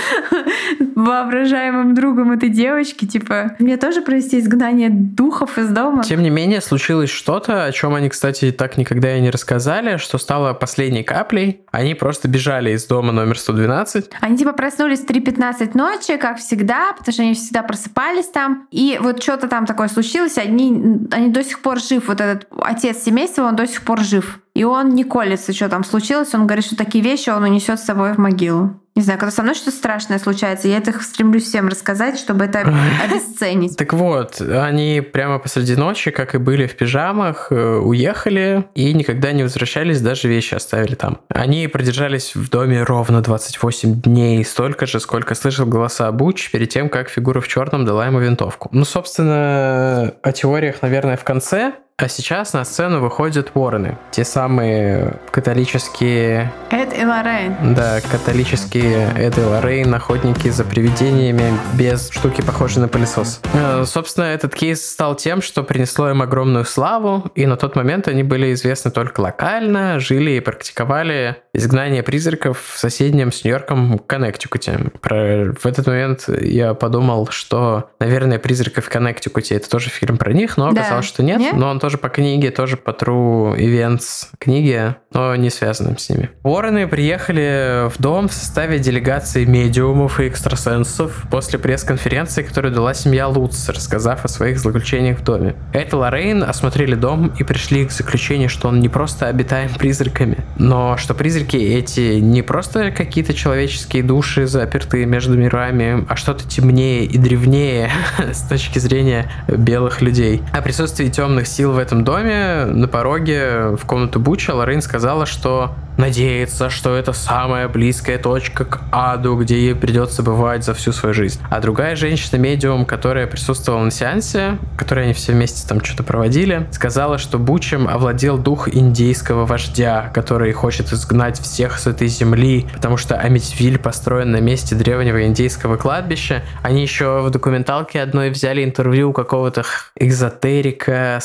воображаемым 0.95 1.93
другом 1.93 2.31
этой 2.31 2.49
девочки. 2.49 3.05
Типа, 3.05 3.55
мне 3.59 3.77
тоже 3.77 4.01
провести 4.01 4.39
изгнание 4.39 4.89
духов 4.89 5.57
из 5.57 5.69
дома. 5.69 6.03
Тем 6.03 6.23
не 6.23 6.29
менее, 6.29 6.59
случилось 6.59 7.09
что-то, 7.09 7.65
о 7.65 7.71
чем 7.71 7.93
они, 7.93 8.09
кстати, 8.09 8.51
так 8.51 8.77
никогда 8.77 9.15
и 9.15 9.21
не 9.21 9.29
рассказали, 9.29 9.97
что 9.97 10.17
стало 10.17 10.53
последней 10.53 11.03
каплей. 11.03 11.61
Они 11.71 11.93
просто 11.93 12.27
бежали 12.27 12.71
из 12.71 12.85
дома 12.85 13.11
номер 13.11 13.37
112. 13.37 14.09
Они 14.21 14.37
типа 14.37 14.53
проснулись 14.77 14.99
в 14.99 15.05
3.15 15.05 15.71
ночи, 15.75 16.17
как 16.17 16.37
всегда, 16.37 16.93
потому 16.93 17.13
что 17.13 17.23
они 17.23 17.33
всегда 17.33 17.63
просыпались 17.63 18.27
там. 18.27 18.67
И 18.71 18.99
вот 19.01 19.21
что-то 19.23 19.47
там 19.47 19.65
такое 19.65 19.87
случилось, 19.87 20.37
они, 20.37 21.07
они 21.11 21.29
до 21.29 21.43
сих 21.43 21.61
пор 21.61 21.79
жив. 21.79 22.07
Вот 22.07 22.21
этот 22.21 22.47
отец 22.61 23.03
семейства, 23.03 23.43
он 23.43 23.55
до 23.55 23.65
сих 23.65 23.81
пор 23.81 24.01
жив. 24.01 24.39
И 24.53 24.63
он 24.63 24.89
не 24.89 25.03
колется, 25.03 25.53
что 25.53 25.69
там 25.69 25.83
случилось. 25.83 26.33
Он 26.33 26.45
говорит, 26.45 26.65
что 26.65 26.75
такие 26.75 27.03
вещи 27.03 27.29
он 27.29 27.43
унесет 27.43 27.79
с 27.79 27.85
собой 27.85 28.13
в 28.13 28.17
могилу. 28.17 28.79
Не 28.97 29.03
знаю, 29.03 29.19
когда 29.19 29.31
со 29.31 29.43
мной 29.43 29.53
что-то 29.53 29.77
страшное 29.77 30.17
случается, 30.17 30.67
я 30.67 30.77
это 30.77 30.91
стремлюсь 31.03 31.43
всем 31.43 31.67
рассказать, 31.67 32.17
чтобы 32.17 32.45
это 32.45 32.61
обесценить. 33.03 33.77
Так 33.77 33.93
вот, 33.93 34.41
они 34.41 35.01
прямо 35.01 35.37
посреди 35.37 35.75
ночи, 35.75 36.09
как 36.09 36.33
и 36.33 36.39
были 36.39 36.65
в 36.65 36.75
пижамах, 36.75 37.51
э, 37.51 37.75
уехали 37.75 38.65
и 38.73 38.91
никогда 38.93 39.33
не 39.33 39.43
возвращались, 39.43 40.01
даже 40.01 40.27
вещи 40.27 40.55
оставили 40.55 40.95
там. 40.95 41.19
Они 41.29 41.67
продержались 41.67 42.33
в 42.33 42.49
доме 42.49 42.81
ровно 42.81 43.21
28 43.21 44.01
дней, 44.01 44.43
столько 44.43 44.87
же, 44.87 44.99
сколько 44.99 45.35
слышал 45.35 45.67
голоса 45.67 46.11
Буч 46.11 46.49
перед 46.49 46.69
тем, 46.69 46.89
как 46.89 47.09
фигура 47.09 47.39
в 47.39 47.47
черном 47.47 47.85
дала 47.85 48.07
ему 48.07 48.17
винтовку. 48.17 48.67
Ну, 48.71 48.83
собственно, 48.83 50.15
о 50.23 50.31
теориях, 50.31 50.81
наверное, 50.81 51.17
в 51.17 51.23
конце. 51.23 51.73
А 51.99 52.07
сейчас 52.09 52.53
на 52.53 52.63
сцену 52.63 52.99
выходят 52.99 53.55
вороны. 53.55 53.97
Те 54.11 54.23
самые 54.23 55.15
католические... 55.31 56.53
Эд 56.69 56.95
и 56.95 57.03
Лоррейн. 57.03 57.73
Да, 57.73 58.01
католические 58.01 59.11
Эд 59.17 59.39
и 59.39 59.41
Лоррейн, 59.41 59.91
охотники 59.95 60.47
за 60.49 60.63
привидениями 60.63 61.57
без 61.73 62.11
штуки, 62.11 62.43
похожей 62.43 62.83
на 62.83 62.87
пылесос. 62.87 63.41
Э, 63.51 63.83
собственно, 63.87 64.25
этот 64.25 64.53
кейс 64.53 64.87
стал 64.87 65.15
тем, 65.15 65.41
что 65.41 65.63
принесло 65.63 66.11
им 66.11 66.21
огромную 66.21 66.65
славу, 66.65 67.31
и 67.33 67.47
на 67.47 67.57
тот 67.57 67.75
момент 67.75 68.07
они 68.07 68.21
были 68.21 68.53
известны 68.53 68.91
только 68.91 69.21
локально, 69.21 69.99
жили 69.99 70.33
и 70.33 70.39
практиковали 70.39 71.37
изгнание 71.51 72.03
призраков 72.03 72.61
в 72.75 72.77
соседнем 72.77 73.31
с 73.31 73.43
Нью-Йорком 73.43 73.97
Коннектикуте. 73.97 74.91
Про... 75.01 75.51
В 75.59 75.65
этот 75.65 75.87
момент 75.87 76.25
я 76.27 76.75
подумал, 76.75 77.27
что, 77.31 77.89
наверное, 77.99 78.37
«Призраков 78.37 78.85
в 78.85 78.89
Коннектикуте»— 78.89 79.55
это 79.57 79.67
тоже 79.67 79.89
фильм 79.89 80.19
про 80.19 80.31
них, 80.31 80.57
но 80.57 80.67
оказалось, 80.67 81.07
да. 81.07 81.09
что 81.09 81.23
нет, 81.23 81.39
нет? 81.39 81.55
но 81.55 81.69
он 81.69 81.79
тоже 81.87 81.97
по 81.97 82.09
книге, 82.09 82.51
тоже 82.51 82.75
по 82.75 82.89
True 82.89 83.55
Events 83.57 84.27
книги, 84.39 84.93
но 85.13 85.33
не 85.37 85.49
связанным 85.49 85.97
с 85.97 86.09
ними. 86.09 86.29
Вороны 86.43 86.85
приехали 86.85 87.87
в 87.87 88.01
дом 88.01 88.27
в 88.27 88.33
составе 88.33 88.77
делегации 88.77 89.45
медиумов 89.45 90.19
и 90.19 90.27
экстрасенсов 90.27 91.23
после 91.31 91.59
пресс-конференции, 91.59 92.43
которую 92.43 92.73
дала 92.73 92.93
семья 92.93 93.29
Лутц, 93.29 93.69
рассказав 93.69 94.25
о 94.25 94.27
своих 94.27 94.59
злоключениях 94.59 95.19
в 95.19 95.23
доме. 95.23 95.55
Эд 95.71 95.93
и 95.93 95.95
Лоррейн 95.95 96.43
осмотрели 96.43 96.95
дом 96.95 97.31
и 97.39 97.45
пришли 97.45 97.85
к 97.85 97.91
заключению, 97.91 98.49
что 98.49 98.67
он 98.67 98.81
не 98.81 98.89
просто 98.89 99.27
обитаем 99.27 99.69
призраками, 99.73 100.39
но 100.57 100.97
что 100.97 101.13
призраки 101.13 101.55
эти 101.55 102.19
не 102.19 102.41
просто 102.41 102.91
какие-то 102.91 103.33
человеческие 103.33 104.03
души, 104.03 104.45
запертые 104.45 105.05
между 105.05 105.37
мирами, 105.37 106.05
а 106.09 106.17
что-то 106.17 106.45
темнее 106.45 107.05
и 107.05 107.17
древнее 107.17 107.91
с 108.33 108.41
точки 108.41 108.79
зрения 108.79 109.31
белых 109.47 110.01
людей. 110.01 110.41
О 110.51 110.61
присутствии 110.61 111.07
темных 111.07 111.47
сил 111.47 111.76
в 111.77 111.79
этом 111.79 112.03
доме 112.03 112.65
на 112.65 112.87
пороге 112.87 113.75
в 113.77 113.85
комнату 113.85 114.19
Буча 114.19 114.49
Лоррейн 114.49 114.81
сказала, 114.81 115.27
что 115.27 115.75
надеется, 115.97 116.69
что 116.69 116.95
это 116.95 117.13
самая 117.13 117.67
близкая 117.67 118.17
точка 118.17 118.65
к 118.65 118.81
аду, 118.91 119.35
где 119.37 119.59
ей 119.59 119.75
придется 119.75 120.23
бывать 120.23 120.63
за 120.63 120.73
всю 120.73 120.91
свою 120.91 121.13
жизнь. 121.13 121.39
А 121.49 121.59
другая 121.59 121.95
женщина-медиум, 121.95 122.85
которая 122.85 123.27
присутствовала 123.27 123.83
на 123.83 123.91
сеансе, 123.91 124.57
которой 124.77 125.05
они 125.05 125.13
все 125.13 125.33
вместе 125.33 125.67
там 125.67 125.83
что-то 125.83 126.03
проводили, 126.03 126.67
сказала, 126.71 127.17
что 127.17 127.37
Бучем 127.37 127.87
овладел 127.87 128.37
дух 128.37 128.73
индейского 128.73 129.45
вождя, 129.45 130.11
который 130.13 130.51
хочет 130.53 130.91
изгнать 130.93 131.39
всех 131.39 131.79
с 131.79 131.87
этой 131.87 132.07
земли, 132.07 132.67
потому 132.73 132.97
что 132.97 133.15
Амитвиль 133.15 133.79
построен 133.79 134.31
на 134.31 134.41
месте 134.41 134.75
древнего 134.75 135.25
индейского 135.25 135.77
кладбища. 135.77 136.43
Они 136.61 136.81
еще 136.81 137.21
в 137.21 137.29
документалке 137.29 138.01
одной 138.01 138.29
взяли 138.29 138.63
интервью 138.63 139.13
какого-то 139.13 139.63
экзотерика, 139.95 141.19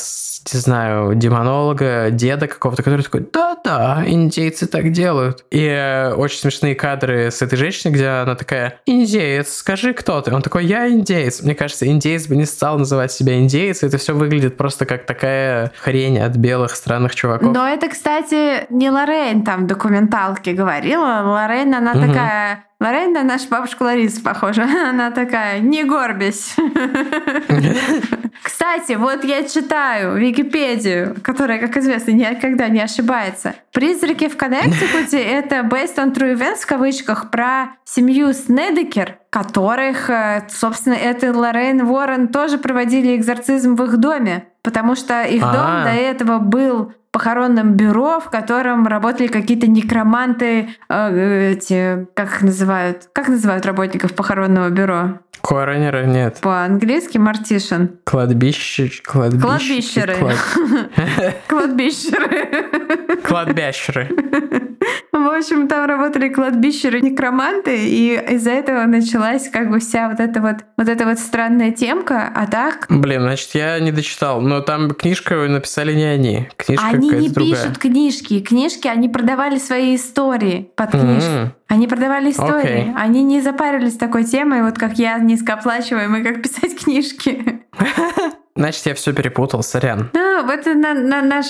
не 0.51 0.59
знаю, 0.59 1.15
демонолога, 1.15 2.09
деда 2.11 2.47
какого-то, 2.47 2.83
который 2.83 3.01
такой, 3.01 3.27
да-да, 3.31 4.03
индейцы 4.05 4.67
так 4.67 4.91
делают. 4.91 5.45
И 5.51 5.63
э, 5.63 6.13
очень 6.13 6.39
смешные 6.39 6.75
кадры 6.75 7.31
с 7.31 7.41
этой 7.41 7.55
женщиной, 7.55 7.93
где 7.93 8.07
она 8.07 8.35
такая, 8.35 8.79
индеец, 8.85 9.53
скажи, 9.53 9.93
кто 9.93 10.21
ты? 10.21 10.33
Он 10.33 10.41
такой, 10.41 10.65
я 10.65 10.89
индеец. 10.89 11.41
Мне 11.41 11.55
кажется, 11.55 11.87
индеец 11.87 12.27
бы 12.27 12.35
не 12.35 12.45
стал 12.45 12.77
называть 12.77 13.11
себя 13.11 13.39
индеец, 13.39 13.83
это 13.83 13.97
все 13.97 14.13
выглядит 14.13 14.57
просто 14.57 14.85
как 14.85 15.05
такая 15.05 15.71
хрень 15.79 16.19
от 16.19 16.35
белых 16.35 16.75
странных 16.75 17.15
чуваков. 17.15 17.53
Но 17.53 17.67
это, 17.67 17.89
кстати, 17.89 18.71
не 18.71 18.89
Лоррейн 18.89 19.43
там 19.43 19.63
в 19.63 19.67
документалке 19.67 20.53
говорила. 20.53 21.21
Лоррейн, 21.23 21.73
она 21.73 21.91
угу. 21.91 22.01
такая 22.07 22.65
Лорен 22.83 23.13
на 23.13 23.23
наша 23.23 23.47
бабушка 23.47 23.83
Лариса 23.83 24.21
похожа. 24.21 24.67
Она 24.89 25.09
такая, 25.11 25.61
не 25.61 25.85
горбись. 25.85 26.53
Кстати, 28.43 28.93
вот 28.95 29.23
я 29.23 29.47
читаю 29.47 30.17
Википедию, 30.17 31.15
которая, 31.23 31.59
как 31.59 31.77
известно, 31.77 32.11
никогда 32.11 32.67
не 32.67 32.81
ошибается. 32.81 33.55
«Призраки 33.71 34.27
в 34.27 34.35
Коннектикуте»— 34.35 35.23
это 35.23 35.61
based 35.61 35.95
on 35.95 36.13
true 36.13 36.35
events 36.35 36.63
в 36.63 36.65
кавычках 36.65 37.31
про 37.31 37.77
семью 37.85 38.33
Снедекер, 38.33 39.17
которых, 39.29 40.09
э, 40.09 40.45
собственно, 40.49 40.95
это 40.95 41.31
Лорен 41.31 41.81
Уоррен 41.81 42.27
тоже 42.27 42.57
проводили 42.57 43.15
экзорцизм 43.15 43.75
в 43.75 43.83
их 43.85 43.95
доме, 43.95 44.47
потому 44.61 44.95
что 44.95 45.23
их 45.23 45.41
дом 45.41 45.53
А-а-а. 45.55 45.83
до 45.85 45.91
этого 45.91 46.39
был 46.39 46.91
похоронном 47.13 47.75
бюро, 47.75 48.19
в 48.19 48.29
котором 48.29 48.87
работали 48.87 49.27
какие-то 49.27 49.67
некроманты, 49.67 50.69
э, 50.89 51.51
эти, 51.51 52.07
как 52.15 52.27
их 52.29 52.41
называют? 52.41 53.07
Как 53.13 53.29
называют 53.29 53.65
работников 53.65 54.13
похоронного 54.13 54.69
бюро? 54.69 55.19
Коронеры 55.41 56.05
нет. 56.07 56.39
По-английски 56.41 57.17
мартишин. 57.17 57.99
Кладбище... 58.05 58.89
Кладбищеры. 59.05 60.15
Кладбищеры. 61.47 63.12
Кладбищеры. 63.23 64.09
В 65.11 65.35
общем, 65.35 65.67
там 65.67 65.85
работали 65.85 66.29
кладбищеры, 66.29 67.01
некроманты, 67.01 67.87
и 67.87 68.19
из-за 68.33 68.51
этого 68.51 68.85
началась 68.85 69.49
как 69.49 69.69
бы 69.69 69.79
вся 69.79 70.09
вот 70.09 70.19
эта 70.19 70.41
вот, 70.41 70.57
вот 70.77 70.89
эта 70.89 71.05
вот 71.05 71.19
странная 71.19 71.71
темка, 71.71 72.31
а 72.33 72.47
так... 72.47 72.87
Блин, 72.89 73.21
значит, 73.21 73.49
я 73.53 73.79
не 73.79 73.91
дочитал, 73.91 74.41
но 74.41 74.61
там 74.61 74.91
книжка 74.91 75.35
написали 75.47 75.93
не 75.93 76.03
они. 76.03 76.49
Книжка 76.57 76.87
они 76.87 77.09
не 77.09 77.29
другая. 77.29 77.55
пишут 77.55 77.77
книжки. 77.77 78.39
Книжки, 78.41 78.87
они 78.87 79.07
продавали 79.07 79.57
свои 79.59 79.95
истории 79.95 80.71
под 80.75 80.91
книжки. 80.91 81.29
Mm-hmm. 81.29 81.47
Они 81.67 81.87
продавали 81.87 82.31
истории. 82.31 82.87
Okay. 82.87 82.93
Они 82.95 83.23
не 83.23 83.41
запарились 83.41 83.97
такой 83.97 84.25
темой, 84.25 84.63
вот 84.63 84.77
как 84.77 84.99
я, 84.99 85.17
низкооплачиваемый, 85.19 86.23
как 86.23 86.41
писать 86.41 86.77
книжки. 86.83 87.61
Значит, 88.55 88.85
я 88.85 88.93
все 88.93 89.13
перепутал, 89.13 89.63
сорян. 89.63 90.11
Ну, 90.13 90.47
это 90.47 90.75
на, 90.75 90.93
на 90.93 91.21
наш 91.23 91.47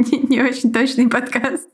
не 0.28 0.40
очень 0.40 0.72
точный 0.72 1.08
подкаст. 1.08 1.68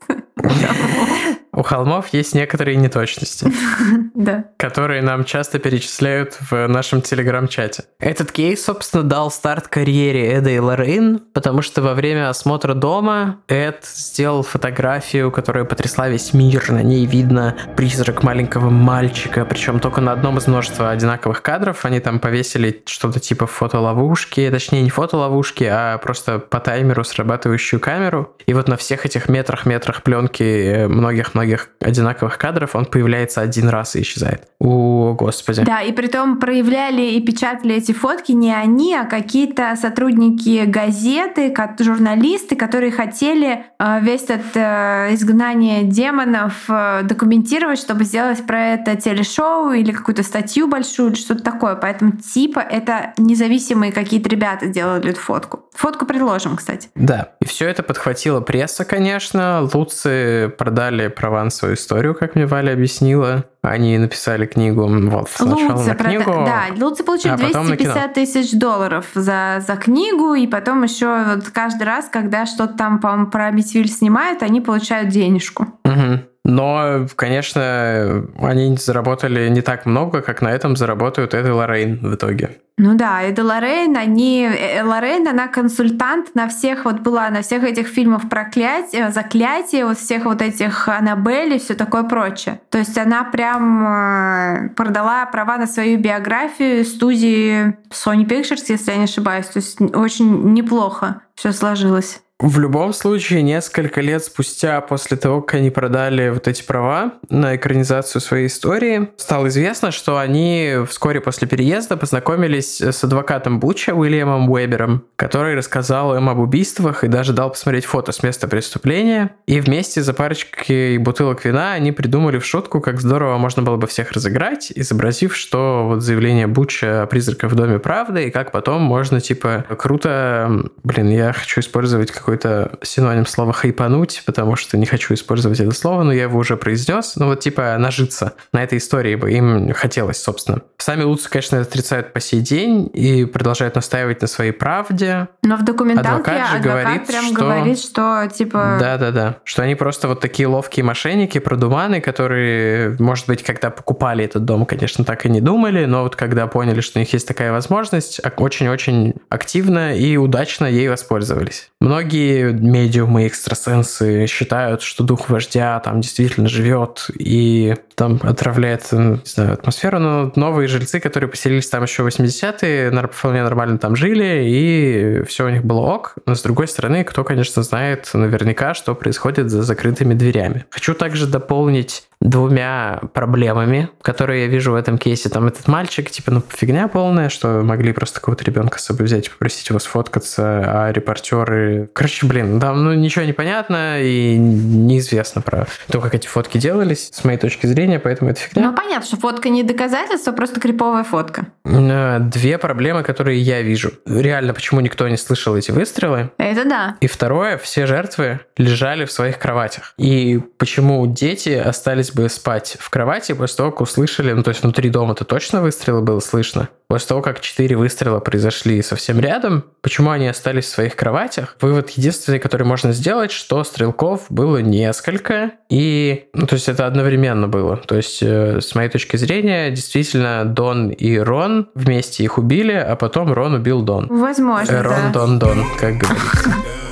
У 1.57 1.63
холмов 1.63 2.09
есть 2.09 2.35
некоторые 2.35 2.77
неточности, 2.77 3.51
да. 4.13 4.45
которые 4.57 5.01
нам 5.01 5.25
часто 5.25 5.57
перечисляют 5.57 6.37
в 6.51 6.67
нашем 6.67 7.01
телеграм-чате. 7.01 7.85
Этот 7.99 8.31
кейс, 8.31 8.63
собственно, 8.63 9.01
дал 9.01 9.31
старт 9.31 9.67
карьере 9.67 10.33
Эда 10.33 10.51
и 10.51 10.59
Лоррейн, 10.59 11.19
потому 11.33 11.63
что 11.63 11.81
во 11.81 11.95
время 11.95 12.29
осмотра 12.29 12.75
дома 12.75 13.37
Эд 13.47 13.83
сделал 13.85 14.43
фотографию, 14.43 15.31
которая 15.31 15.65
потрясла 15.65 16.09
весь 16.09 16.31
мир. 16.31 16.63
На 16.69 16.83
ней 16.83 17.07
видно 17.07 17.57
призрак 17.75 18.21
маленького 18.21 18.69
мальчика, 18.69 19.43
причем 19.43 19.79
только 19.79 19.99
на 19.99 20.11
одном 20.11 20.37
из 20.37 20.45
множества 20.45 20.91
одинаковых 20.91 21.41
кадров. 21.41 21.85
Они 21.85 21.99
там 21.99 22.19
повесили 22.19 22.83
что-то 22.85 23.19
типа 23.19 23.47
фотоловушки, 23.47 24.47
точнее 24.51 24.83
не 24.83 24.91
фотоловушки, 24.91 25.63
а 25.63 25.97
просто 25.97 26.37
по 26.37 26.59
таймеру 26.59 27.03
срабатывающую 27.03 27.79
камеру. 27.79 28.35
И 28.45 28.53
вот 28.53 28.67
на 28.67 28.77
всех 28.77 29.07
этих 29.07 29.27
метрах-метрах 29.27 30.03
пленки 30.03 30.26
многих-многих 30.29 31.47
многих 31.47 31.69
одинаковых 31.79 32.37
кадров 32.37 32.75
он 32.75 32.85
появляется 32.85 33.41
один 33.41 33.69
раз 33.69 33.95
и 33.95 34.01
исчезает. 34.01 34.47
О, 34.59 35.13
господи. 35.13 35.63
Да, 35.63 35.81
и 35.81 35.91
при 35.91 36.07
том 36.07 36.39
проявляли 36.39 37.01
и 37.01 37.21
печатали 37.21 37.75
эти 37.75 37.91
фотки 37.91 38.31
не 38.31 38.53
они, 38.53 38.95
а 38.95 39.05
какие-то 39.05 39.75
сотрудники 39.79 40.65
газеты, 40.65 41.53
журналисты, 41.79 42.55
которые 42.55 42.91
хотели 42.91 43.65
э, 43.79 43.99
весь 44.01 44.23
этот 44.23 44.55
э, 44.55 45.13
изгнание 45.13 45.83
демонов 45.83 46.53
э, 46.69 47.01
документировать, 47.03 47.79
чтобы 47.79 48.03
сделать 48.03 48.45
про 48.45 48.73
это 48.73 48.95
телешоу 48.95 49.71
или 49.71 49.91
какую-то 49.91 50.23
статью 50.23 50.67
большую 50.67 51.11
или 51.11 51.17
что-то 51.17 51.43
такое. 51.43 51.75
Поэтому 51.75 52.11
типа 52.11 52.59
это 52.59 53.13
независимые 53.17 53.91
какие-то 53.91 54.29
ребята 54.29 54.67
делали 54.67 55.11
эту 55.11 55.19
фотку. 55.19 55.65
Фотку 55.73 56.05
предложим, 56.05 56.55
кстати. 56.55 56.89
Да. 56.95 57.33
И 57.39 57.45
все 57.45 57.67
это 57.69 57.83
подхватила 57.83 58.41
пресса, 58.41 58.83
конечно. 58.83 59.69
Луци 59.73 60.16
Продали 60.57 61.07
права 61.07 61.43
на 61.43 61.49
свою 61.49 61.75
историю, 61.75 62.15
как 62.15 62.35
мне 62.35 62.45
Валя 62.45 62.73
объяснила. 62.73 63.45
Они 63.61 63.97
написали 63.97 64.45
книгу 64.45 64.87
вот 64.87 65.29
сначала 65.29 65.77
Луцы, 65.77 65.89
на 65.89 65.95
книгу. 65.95 66.23
прода- 66.23 66.45
да, 66.45 66.85
Луцы 66.85 67.03
получили 67.03 67.33
а 67.33 67.37
потом 67.37 67.67
на 67.67 67.75
250 67.75 68.13
тысяч 68.13 68.51
долларов 68.53 69.05
за, 69.13 69.63
за 69.65 69.75
книгу, 69.75 70.33
и 70.35 70.47
потом 70.47 70.83
еще 70.83 71.23
вот 71.35 71.49
каждый 71.49 71.83
раз, 71.83 72.09
когда 72.11 72.45
что-то 72.45 72.73
там, 72.77 72.99
по-моему, 72.99 73.27
про 73.27 73.51
Митвиль 73.51 73.89
снимают, 73.89 74.43
они 74.43 74.61
получают 74.61 75.09
денежку. 75.09 75.67
Мгм. 75.83 76.21
Но, 76.47 77.07
конечно, 77.17 78.23
они 78.39 78.77
заработали 78.77 79.49
не 79.49 79.61
так 79.61 79.85
много, 79.85 80.21
как 80.21 80.41
на 80.41 80.47
этом 80.47 80.77
заработают 80.77 81.33
Эд 81.33 81.45
и 81.45 81.49
Лоррейн 81.49 81.99
в 82.01 82.15
итоге. 82.15 82.51
Ну 82.77 82.95
да, 82.95 83.21
и 83.23 83.37
Лоррейн, 83.37 83.97
они... 83.97 84.47
э, 84.47 84.81
Лоррейн, 84.81 85.27
она 85.27 85.49
консультант 85.49 86.35
на 86.35 86.47
всех, 86.47 86.85
вот 86.85 87.01
была 87.01 87.29
на 87.31 87.41
всех 87.41 87.65
этих 87.65 87.87
фильмах 87.87 88.29
проклятие, 88.29 89.11
заклятие, 89.11 89.85
вот 89.85 89.97
всех 89.97 90.23
вот 90.23 90.41
этих 90.41 90.87
Аннабель 90.87 91.55
и 91.55 91.59
все 91.59 91.73
такое 91.73 92.03
прочее. 92.03 92.61
То 92.69 92.77
есть 92.77 92.97
она 92.97 93.25
прям 93.25 93.85
э, 93.85 94.69
продала 94.69 95.25
права 95.25 95.57
на 95.57 95.67
свою 95.67 95.99
биографию 95.99 96.85
студии 96.85 97.75
Sony 97.89 98.25
Pictures, 98.25 98.63
если 98.69 98.91
я 98.91 98.97
не 98.97 99.03
ошибаюсь. 99.03 99.47
То 99.47 99.57
есть 99.57 99.81
очень 99.81 100.53
неплохо 100.53 101.23
все 101.35 101.51
сложилось. 101.51 102.21
В 102.39 102.59
любом 102.59 102.93
случае, 102.93 103.41
несколько 103.41 103.99
лет 103.99 104.23
спустя, 104.23 104.79
после 104.81 105.17
того, 105.17 105.41
как 105.41 105.55
они 105.55 105.71
продали 105.71 106.29
вот 106.29 106.47
эти 106.47 106.61
права 106.61 107.13
на 107.31 107.55
экранизацию 107.55 108.21
своей 108.21 108.45
истории, 108.45 109.09
стало 109.17 109.47
известно, 109.47 109.89
что 109.89 110.19
они 110.19 110.75
вскоре 110.87 111.19
после 111.19 111.47
переезда 111.47 111.97
познакомились 111.97 112.79
с 112.79 113.03
адвокатом 113.03 113.59
Буча 113.59 113.95
Уильямом 113.95 114.51
Уэбером, 114.51 115.03
который 115.15 115.55
рассказал 115.55 116.15
им 116.15 116.29
об 116.29 116.37
убийствах 116.37 117.03
и 117.03 117.07
даже 117.07 117.33
дал 117.33 117.49
посмотреть 117.49 117.85
фото 117.85 118.11
с 118.11 118.21
места 118.21 118.47
преступления. 118.47 119.31
И 119.47 119.59
вместе 119.59 120.03
за 120.03 120.13
парочкой 120.13 120.99
бутылок 120.99 121.43
вина 121.43 121.73
они 121.73 121.91
придумали 121.91 122.37
в 122.37 122.45
шутку, 122.45 122.81
как 122.81 123.01
здорово 123.01 123.39
можно 123.39 123.63
было 123.63 123.77
бы 123.77 123.87
всех 123.87 124.11
разыграть, 124.11 124.71
изобразив, 124.75 125.35
что 125.35 125.87
вот 125.87 126.03
заявление 126.03 126.45
Буча 126.45 127.01
о 127.01 127.07
призраках 127.07 127.51
в 127.51 127.55
доме 127.55 127.79
правда, 127.79 128.19
и 128.19 128.29
как 128.29 128.51
потом 128.51 128.83
можно, 128.83 129.21
типа, 129.21 129.65
круто... 129.75 130.69
Блин, 130.83 131.09
я 131.09 131.33
хочу 131.33 131.61
использовать 131.61 132.11
какой-то 132.27 132.77
синоним 132.81 133.25
слова 133.25 133.53
«хайпануть», 133.53 134.23
потому 134.25 134.57
что 134.57 134.77
не 134.77 134.85
хочу 134.85 135.13
использовать 135.13 135.61
это 135.61 135.71
слово, 135.71 136.03
но 136.03 136.11
я 136.11 136.23
его 136.23 136.37
уже 136.37 136.57
произнес. 136.57 137.13
Ну 137.15 137.27
вот 137.27 137.39
типа 137.39 137.77
нажиться 137.79 138.33
на 138.51 138.61
этой 138.61 138.79
истории 138.79 139.15
бы 139.15 139.31
им 139.31 139.71
хотелось, 139.73 140.21
собственно. 140.21 140.61
Сами 140.77 141.03
Луцы, 141.03 141.29
конечно, 141.29 141.61
отрицают 141.61 142.11
по 142.11 142.19
сей 142.19 142.41
день 142.41 142.91
и 142.93 143.23
продолжают 143.23 143.75
настаивать 143.75 144.21
на 144.21 144.27
своей 144.27 144.51
правде. 144.51 145.29
Но 145.41 145.55
в 145.55 145.63
документалке 145.63 146.09
Адвокат 146.09 146.35
адвокат, 146.35 146.57
же 146.57 146.69
говорит, 146.69 147.07
прям 147.07 147.25
что- 147.27 147.35
говорит, 147.35 147.79
что 147.79 148.29
типа... 148.33 148.77
Да-да-да. 148.77 149.37
Что 149.45 149.63
они 149.63 149.75
просто 149.75 150.09
вот 150.09 150.19
такие 150.19 150.47
ловкие 150.49 150.83
мошенники, 150.83 151.37
продуманы, 151.37 152.01
которые, 152.01 152.97
может 152.99 153.27
быть, 153.27 153.41
когда 153.41 153.69
покупали 153.69 154.25
этот 154.25 154.43
дом, 154.43 154.65
конечно, 154.65 155.05
так 155.05 155.25
и 155.25 155.29
не 155.29 155.39
думали, 155.39 155.85
но 155.85 156.03
вот 156.03 156.17
когда 156.17 156.47
поняли, 156.47 156.81
что 156.81 156.99
у 156.99 157.01
них 157.01 157.13
есть 157.13 157.25
такая 157.25 157.53
возможность, 157.53 158.19
очень-очень 158.35 159.13
активно 159.29 159.95
и 159.95 160.17
удачно 160.17 160.65
ей 160.65 160.89
воспользовались. 160.89 161.69
Многие 161.79 162.16
медиумы, 162.53 163.27
экстрасенсы 163.27 164.27
считают, 164.27 164.81
что 164.81 165.03
дух 165.03 165.29
вождя 165.29 165.79
там 165.79 166.01
действительно 166.01 166.47
живет 166.47 167.09
и 167.17 167.75
там 167.97 168.19
отравляет, 168.21 168.91
не 168.91 169.19
знаю, 169.25 169.53
атмосферу, 169.53 169.97
но 169.97 170.31
новые 170.35 170.67
жильцы, 170.67 170.99
которые 170.99 171.31
поселились 171.31 171.67
там 171.67 171.81
еще 171.81 172.03
в 172.03 172.07
80-е, 172.07 172.91
нар- 172.91 173.09
вполне 173.09 173.41
нормально 173.41 173.79
там 173.79 173.95
жили, 173.95 174.43
и 174.45 175.23
все 175.27 175.47
у 175.47 175.49
них 175.49 175.63
было 175.63 175.79
ок. 175.79 176.13
Но 176.27 176.35
с 176.35 176.43
другой 176.43 176.67
стороны, 176.67 177.03
кто, 177.03 177.23
конечно, 177.23 177.63
знает 177.63 178.11
наверняка, 178.13 178.75
что 178.75 178.93
происходит 178.93 179.49
за 179.49 179.63
закрытыми 179.63 180.13
дверями. 180.13 180.65
Хочу 180.69 180.93
также 180.93 181.25
дополнить 181.25 182.07
двумя 182.19 182.99
проблемами, 183.13 183.89
которые 184.01 184.43
я 184.43 184.47
вижу 184.47 184.71
в 184.71 184.75
этом 184.75 184.97
кейсе. 184.97 185.29
Там 185.29 185.47
этот 185.47 185.67
мальчик, 185.67 186.09
типа, 186.09 186.31
ну, 186.31 186.43
фигня 186.49 186.87
полная, 186.87 187.29
что 187.29 187.61
могли 187.61 187.93
просто 187.93 188.19
какого-то 188.19 188.43
ребенка 188.43 188.79
с 188.79 188.85
собой 188.85 189.05
взять 189.05 189.27
и 189.27 189.29
попросить 189.29 189.69
его 189.69 189.79
сфоткаться, 189.79 190.63
а 190.65 190.91
репортеры... 190.91 191.89
Короче, 191.93 192.25
блин, 192.25 192.59
там, 192.59 192.83
ну, 192.83 192.93
ничего 192.93 193.23
не 193.23 193.33
понятно 193.33 194.01
и 194.01 194.35
неизвестно 194.35 195.41
про 195.41 195.67
то, 195.91 196.01
как 196.01 196.15
эти 196.15 196.27
фотки 196.27 196.57
делались, 196.57 197.09
с 197.13 197.23
моей 197.23 197.37
точки 197.37 197.67
зрения, 197.67 197.86
поэтому 197.95 198.31
это 198.31 198.39
фигня. 198.41 198.63
Ну, 198.69 198.75
понятно, 198.75 199.05
что 199.05 199.17
фотка 199.17 199.49
не 199.49 199.63
доказательство, 199.63 200.31
просто 200.31 200.59
криповая 200.59 201.03
фотка. 201.03 201.47
Э, 201.65 202.19
Две 202.19 202.57
проблемы, 202.57 203.03
которые 203.03 203.39
я 203.39 203.61
вижу. 203.61 203.91
Реально, 204.05 204.53
почему 204.53 204.81
никто 204.81 205.07
не 205.07 205.17
слышал 205.17 205.55
эти 205.55 205.71
выстрелы? 205.71 206.31
Это 206.37 206.65
да. 206.65 206.95
И 206.99 207.07
второе, 207.07 207.57
все 207.57 207.85
жертвы 207.85 208.39
лежали 208.57 209.05
в 209.05 209.11
своих 209.11 209.39
кроватях. 209.39 209.93
И 209.97 210.41
почему 210.57 211.05
дети 211.07 211.49
остались 211.49 212.11
бы 212.11 212.27
спать 212.29 212.77
в 212.79 212.89
кровати 212.89 213.33
после 213.33 213.57
того, 213.57 213.71
как 213.71 213.81
услышали, 213.81 214.33
ну 214.33 214.43
то 214.43 214.49
есть 214.49 214.63
внутри 214.63 214.89
дома-то 214.89 215.25
точно 215.25 215.61
выстрелы 215.61 216.01
было 216.01 216.19
слышно. 216.19 216.69
После 216.87 217.09
того, 217.09 217.21
как 217.21 217.41
четыре 217.41 217.75
выстрела 217.75 218.19
произошли 218.19 218.81
совсем 218.81 219.19
рядом, 219.19 219.65
почему 219.81 220.09
они 220.11 220.27
остались 220.27 220.65
в 220.65 220.69
своих 220.69 220.95
кроватях? 220.95 221.57
Вывод 221.59 221.89
единственный, 221.89 222.39
который 222.39 222.65
можно 222.65 222.93
сделать, 222.93 223.31
что 223.31 223.63
стрелков 223.65 224.27
было 224.29 224.59
несколько, 224.59 225.51
и, 225.69 226.27
ну, 226.33 226.47
то 226.47 226.53
есть 226.55 226.69
это 226.69 226.87
одновременно 226.87 227.49
было. 227.49 227.75
То 227.75 227.97
есть, 227.97 228.19
э, 228.21 228.61
с 228.61 228.73
моей 228.73 228.89
точки 228.89 229.17
зрения, 229.17 229.69
действительно, 229.69 230.45
Дон 230.45 230.89
и 230.89 231.17
Рон 231.17 231.69
вместе 231.75 232.23
их 232.23 232.37
убили, 232.37 232.71
а 232.73 232.95
потом 232.95 233.33
Рон 233.33 233.55
убил 233.55 233.81
Дон. 233.81 234.07
Возможно, 234.09 234.71
Э, 234.71 234.81
Рон, 234.81 234.95
да. 235.11 235.19
Дон, 235.19 235.39
Дон, 235.39 235.65
как 235.77 235.97
говорится. 235.97 236.53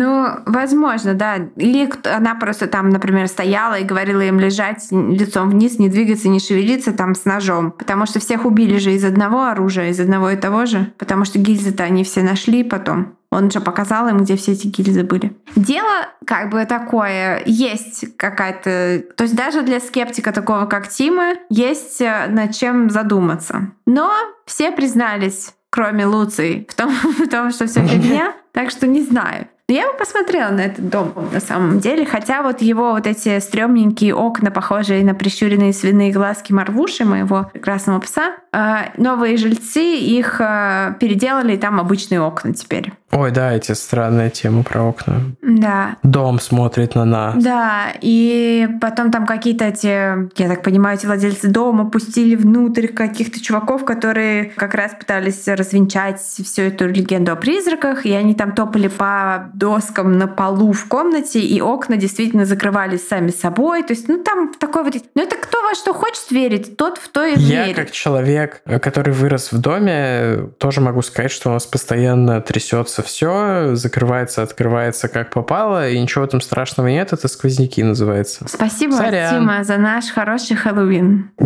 Ну, 0.00 0.28
возможно, 0.46 1.12
да. 1.12 1.36
Или 1.56 1.86
она 2.06 2.34
просто 2.34 2.66
там, 2.68 2.88
например, 2.88 3.28
стояла 3.28 3.74
и 3.74 3.84
говорила 3.84 4.22
им 4.22 4.40
лежать 4.40 4.86
лицом 4.90 5.50
вниз, 5.50 5.78
не 5.78 5.90
двигаться, 5.90 6.30
не 6.30 6.40
шевелиться 6.40 6.92
там 6.92 7.14
с 7.14 7.26
ножом. 7.26 7.70
Потому 7.72 8.06
что 8.06 8.18
всех 8.18 8.46
убили 8.46 8.78
же 8.78 8.94
из 8.94 9.04
одного 9.04 9.44
оружия, 9.44 9.90
из 9.90 10.00
одного 10.00 10.30
и 10.30 10.36
того 10.36 10.64
же. 10.64 10.90
Потому 10.96 11.26
что 11.26 11.38
гильзы-то 11.38 11.84
они 11.84 12.02
все 12.04 12.22
нашли 12.22 12.64
потом. 12.64 13.18
Он 13.30 13.50
же 13.50 13.60
показал 13.60 14.08
им, 14.08 14.24
где 14.24 14.36
все 14.36 14.52
эти 14.52 14.68
гильзы 14.68 15.04
были. 15.04 15.36
Дело 15.54 16.08
как 16.24 16.48
бы 16.48 16.64
такое, 16.64 17.42
есть 17.44 18.16
какая-то... 18.16 19.04
То 19.16 19.24
есть 19.24 19.36
даже 19.36 19.60
для 19.60 19.80
скептика 19.80 20.32
такого, 20.32 20.64
как 20.64 20.88
Тима, 20.88 21.34
есть 21.50 22.00
э, 22.00 22.26
над 22.28 22.54
чем 22.54 22.88
задуматься. 22.88 23.68
Но 23.84 24.10
все 24.46 24.72
признались, 24.72 25.52
кроме 25.68 26.06
Луции, 26.06 26.66
в 26.70 26.74
том, 26.74 26.90
в 27.18 27.28
том 27.28 27.50
что 27.50 27.66
все 27.66 27.86
фигня. 27.86 28.32
Так 28.52 28.70
что 28.70 28.86
не 28.86 29.02
знаю. 29.02 29.46
Но 29.70 29.76
Я 29.76 29.92
бы 29.92 29.98
посмотрела 29.98 30.50
на 30.50 30.62
этот 30.62 30.88
дом 30.88 31.12
на 31.32 31.38
самом 31.38 31.78
деле, 31.78 32.04
хотя 32.04 32.42
вот 32.42 32.60
его 32.60 32.90
вот 32.90 33.06
эти 33.06 33.38
стрёмненькие 33.38 34.16
окна, 34.16 34.50
похожие 34.50 35.04
на 35.04 35.14
прищуренные 35.14 35.72
свиные 35.72 36.10
глазки 36.10 36.52
Марвуши, 36.52 37.04
моего 37.04 37.48
прекрасного 37.52 38.00
пса, 38.00 38.34
новые 38.96 39.36
жильцы 39.36 39.96
их 39.96 40.40
э, 40.40 40.94
переделали, 40.98 41.54
и 41.54 41.58
там 41.58 41.78
обычные 41.80 42.20
окна 42.20 42.52
теперь. 42.52 42.92
Ой, 43.12 43.32
да, 43.32 43.52
эти 43.52 43.72
странные 43.72 44.30
темы 44.30 44.62
про 44.62 44.82
окна. 44.82 45.20
Да. 45.42 45.96
Дом 46.04 46.38
смотрит 46.38 46.94
на 46.94 47.04
нас. 47.04 47.42
Да, 47.42 47.92
и 48.00 48.68
потом 48.80 49.10
там 49.10 49.26
какие-то 49.26 49.64
эти, 49.66 49.86
я 50.40 50.48
так 50.48 50.62
понимаю, 50.62 50.96
эти 50.96 51.06
владельцы 51.06 51.48
дома 51.48 51.90
пустили 51.90 52.36
внутрь 52.36 52.86
каких-то 52.86 53.40
чуваков, 53.42 53.84
которые 53.84 54.46
как 54.56 54.74
раз 54.74 54.92
пытались 54.98 55.46
развенчать 55.48 56.20
всю 56.20 56.62
эту 56.62 56.88
легенду 56.88 57.32
о 57.32 57.36
призраках, 57.36 58.06
и 58.06 58.12
они 58.12 58.34
там 58.34 58.52
топали 58.52 58.86
по 58.86 59.50
доскам 59.54 60.16
на 60.16 60.28
полу 60.28 60.72
в 60.72 60.86
комнате, 60.86 61.40
и 61.40 61.60
окна 61.60 61.96
действительно 61.96 62.44
закрывались 62.44 63.08
сами 63.08 63.30
собой. 63.30 63.82
То 63.82 63.92
есть, 63.92 64.08
ну 64.08 64.22
там 64.22 64.52
такой 64.54 64.84
вот... 64.84 64.94
Ну 65.16 65.22
это 65.22 65.36
кто 65.36 65.60
во 65.62 65.74
что 65.74 65.92
хочет 65.94 66.30
верить, 66.30 66.76
тот 66.76 66.98
в 66.98 67.08
то 67.08 67.24
и 67.24 67.36
Я, 67.36 67.64
верит. 67.64 67.76
как 67.76 67.90
человек, 67.90 68.39
который 68.46 69.12
вырос 69.12 69.52
в 69.52 69.58
доме, 69.60 70.50
тоже 70.58 70.80
могу 70.80 71.02
сказать, 71.02 71.30
что 71.30 71.50
у 71.50 71.52
нас 71.52 71.66
постоянно 71.66 72.40
трясется 72.40 73.02
все, 73.02 73.74
закрывается, 73.74 74.42
открывается 74.42 75.08
как 75.08 75.30
попало, 75.30 75.88
и 75.88 75.98
ничего 76.00 76.26
там 76.26 76.40
страшного 76.40 76.88
нет, 76.88 77.12
это 77.12 77.28
сквозняки 77.28 77.82
называется. 77.82 78.46
Спасибо, 78.48 78.92
Сорян. 78.92 79.34
Тима, 79.34 79.64
за 79.64 79.76
наш 79.76 80.10
хороший 80.10 80.56
Хэллоуин. 80.56 81.30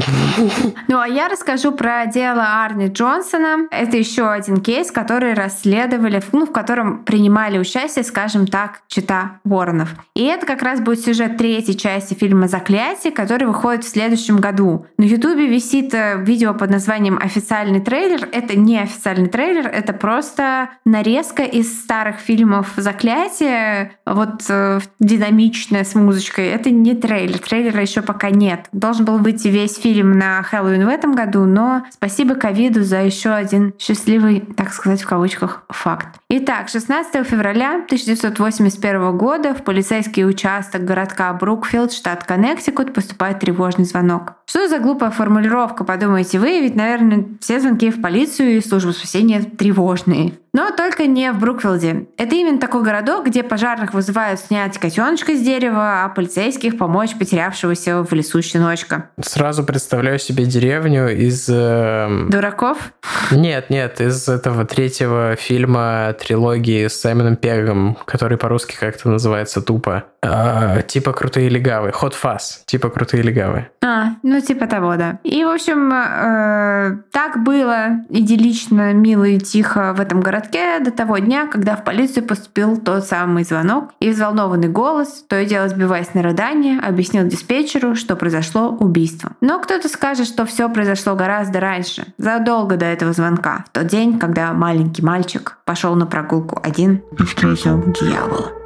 Ну, 0.89 0.99
а 0.99 1.09
я 1.09 1.29
расскажу 1.29 1.73
про 1.73 2.07
дело 2.07 2.65
Арни 2.65 2.89
Джонсона. 2.89 3.69
Это 3.71 3.97
еще 3.97 4.29
один 4.29 4.59
кейс, 4.59 4.91
который 4.91 5.35
расследовали, 5.35 6.23
ну, 6.33 6.47
в 6.47 6.53
котором 6.53 7.05
принимали 7.05 7.59
участие, 7.59 8.05
скажем 8.05 8.47
так, 8.47 8.83
чита 8.89 9.41
Воронов. 9.45 9.91
И 10.15 10.25
это 10.25 10.47
как 10.47 10.63
раз 10.63 10.81
будет 10.81 11.01
сюжет 11.01 11.37
третьей 11.37 11.77
части 11.77 12.15
фильма 12.15 12.49
«Заклятие», 12.49 13.13
который 13.13 13.47
выходит 13.47 13.85
в 13.85 13.89
следующем 13.89 14.39
году. 14.39 14.87
На 14.99 15.05
Ютубе 15.05 15.47
висит 15.47 15.95
э, 15.95 16.17
видео 16.19 16.55
под 16.55 16.71
названием 16.71 16.84
«Официальный 16.89 17.81
трейлер». 17.81 18.29
Это 18.33 18.59
не 18.59 18.79
официальный 18.79 19.29
трейлер, 19.29 19.67
это 19.67 19.93
просто 19.93 20.71
нарезка 20.85 21.43
из 21.43 21.81
старых 21.83 22.17
фильмов 22.17 22.73
«Заклятие», 22.77 23.93
вот 24.07 24.45
э, 24.49 24.81
динамичная 25.01 25.85
с 25.85 25.95
музычкой, 25.95 26.49
это 26.49 26.71
не 26.71 26.95
трейлер. 26.95 27.39
Трейлера 27.39 27.81
еще 27.81 28.03
пока 28.03 28.31
нет. 28.31 28.67
Должен 28.73 29.05
был 29.05 29.19
выйти 29.19 29.49
весь 29.49 29.77
фильм 29.77 30.19
на 30.19 30.43
Хэллоуин 30.43 30.87
в 30.87 30.89
этом 30.89 31.15
году, 31.15 31.45
но 31.45 31.85
спасибо 31.91 32.35
ковиду 32.35 32.83
за 32.83 33.03
еще 33.03 33.31
один 33.31 33.75
счастливый, 33.79 34.41
так 34.41 34.73
сказать, 34.73 35.03
в 35.03 35.09
кавычках, 35.09 35.65
факт. 35.69 36.09
Итак, 36.29 36.69
16 36.69 37.27
февраля 37.27 37.77
1981 37.85 39.17
года 39.17 39.55
в 39.55 39.63
полицейский 39.63 40.27
участок 40.27 40.85
городка 40.85 41.33
Брукфилд, 41.33 41.93
штат 41.93 42.25
Коннектикут, 42.25 42.93
поступает 42.93 43.41
тревожный 43.41 43.85
звонок. 43.85 44.35
Что 44.47 44.69
за 44.69 44.79
глупая 44.79 45.11
формулировка, 45.11 45.85
подумаете 45.85 46.39
вы? 46.39 46.61
Ведь, 46.61 46.74
наверное, 46.75 47.25
все 47.41 47.61
звонки 47.61 47.91
в 47.91 48.01
полицию 48.01 48.57
и 48.57 48.61
службу 48.61 48.93
спасения 48.93 49.41
тревожные. 49.43 50.33
Но 50.55 50.71
только 50.71 51.09
не 51.09 51.33
в 51.33 51.41
Брукфилде. 51.41 52.07
Это 52.17 52.37
именно 52.37 52.61
такой 52.61 52.85
городок, 52.85 53.27
где 53.27 53.43
пожарных 53.43 53.93
вызывают 53.93 54.39
снять 54.39 54.79
котеночка 54.79 55.35
с 55.35 55.41
дерева, 55.41 56.05
а 56.05 56.09
полицейских 56.11 56.79
помочь 56.79 57.17
потерявшегося 57.19 58.05
в 58.05 58.13
лесу 58.13 58.41
щеночка. 58.41 59.11
Сразу 59.21 59.65
представляю 59.65 60.21
себе 60.21 60.45
деревню 60.45 61.09
из... 61.09 61.49
Э... 61.49 62.27
Дураков? 62.29 62.93
Нет, 63.33 63.69
нет, 63.69 64.01
из 64.01 64.29
этого 64.29 64.65
третьего 64.65 65.35
фильма 65.35 66.15
трилогии 66.21 66.87
с 66.87 67.01
Саймоном 67.01 67.35
Пегом, 67.35 67.99
который 68.05 68.39
по-русски 68.39 68.77
как-то 68.79 69.09
называется 69.09 69.61
тупо. 69.61 70.05
Э, 70.23 70.83
типа 70.87 71.13
«Крутые 71.13 71.49
легавы». 71.49 71.89
Hot 71.89 72.15
Fuzz. 72.21 72.65
Типа 72.65 72.91
«Крутые 72.91 73.23
легавы». 73.23 73.67
А, 73.83 74.15
ну 74.23 74.41
типа 74.41 74.67
того, 74.67 74.97
да. 74.97 75.19
И, 75.25 75.45
в 75.45 75.49
общем, 75.49 75.93
э, 75.93 76.64
так 77.11 77.43
было 77.43 78.05
идиллично, 78.09 78.93
мило 78.93 79.25
и 79.25 79.39
тихо 79.39 79.95
в 79.97 80.01
этом 80.01 80.21
городке 80.21 80.35
городке 80.35 80.81
до 80.81 80.91
того 80.91 81.19
дня, 81.19 81.47
когда 81.47 81.77
в 81.77 81.85
полицию 81.85 82.25
поступил 82.25 82.77
тот 82.77 83.05
самый 83.05 83.45
звонок, 83.45 83.91
и 84.01 84.11
взволнованный 84.11 84.69
голос, 84.69 85.25
то 85.29 85.39
и 85.39 85.47
дело 85.47 85.69
сбиваясь 85.69 86.15
на 86.15 86.23
рыдание, 86.23 86.81
объяснил 86.81 87.27
диспетчеру, 87.27 87.95
что 87.95 88.17
произошло 88.17 88.69
убийство. 88.69 89.33
Но 89.41 89.61
кто-то 89.61 89.89
скажет, 89.89 90.27
что 90.27 90.45
все 90.45 90.69
произошло 90.69 91.15
гораздо 91.15 91.61
раньше, 91.61 92.07
задолго 92.19 92.77
до 92.77 92.87
этого 92.87 93.13
звонка, 93.13 93.65
в 93.69 93.73
тот 93.73 93.87
день, 93.87 94.19
когда 94.19 94.53
маленький 94.53 95.03
мальчик 95.03 95.59
пошел 95.65 95.95
на 95.95 96.07
прогулку 96.07 96.59
один 96.63 97.03
и 97.19 97.23
встретил 97.23 97.83
дьявола. 97.93 98.64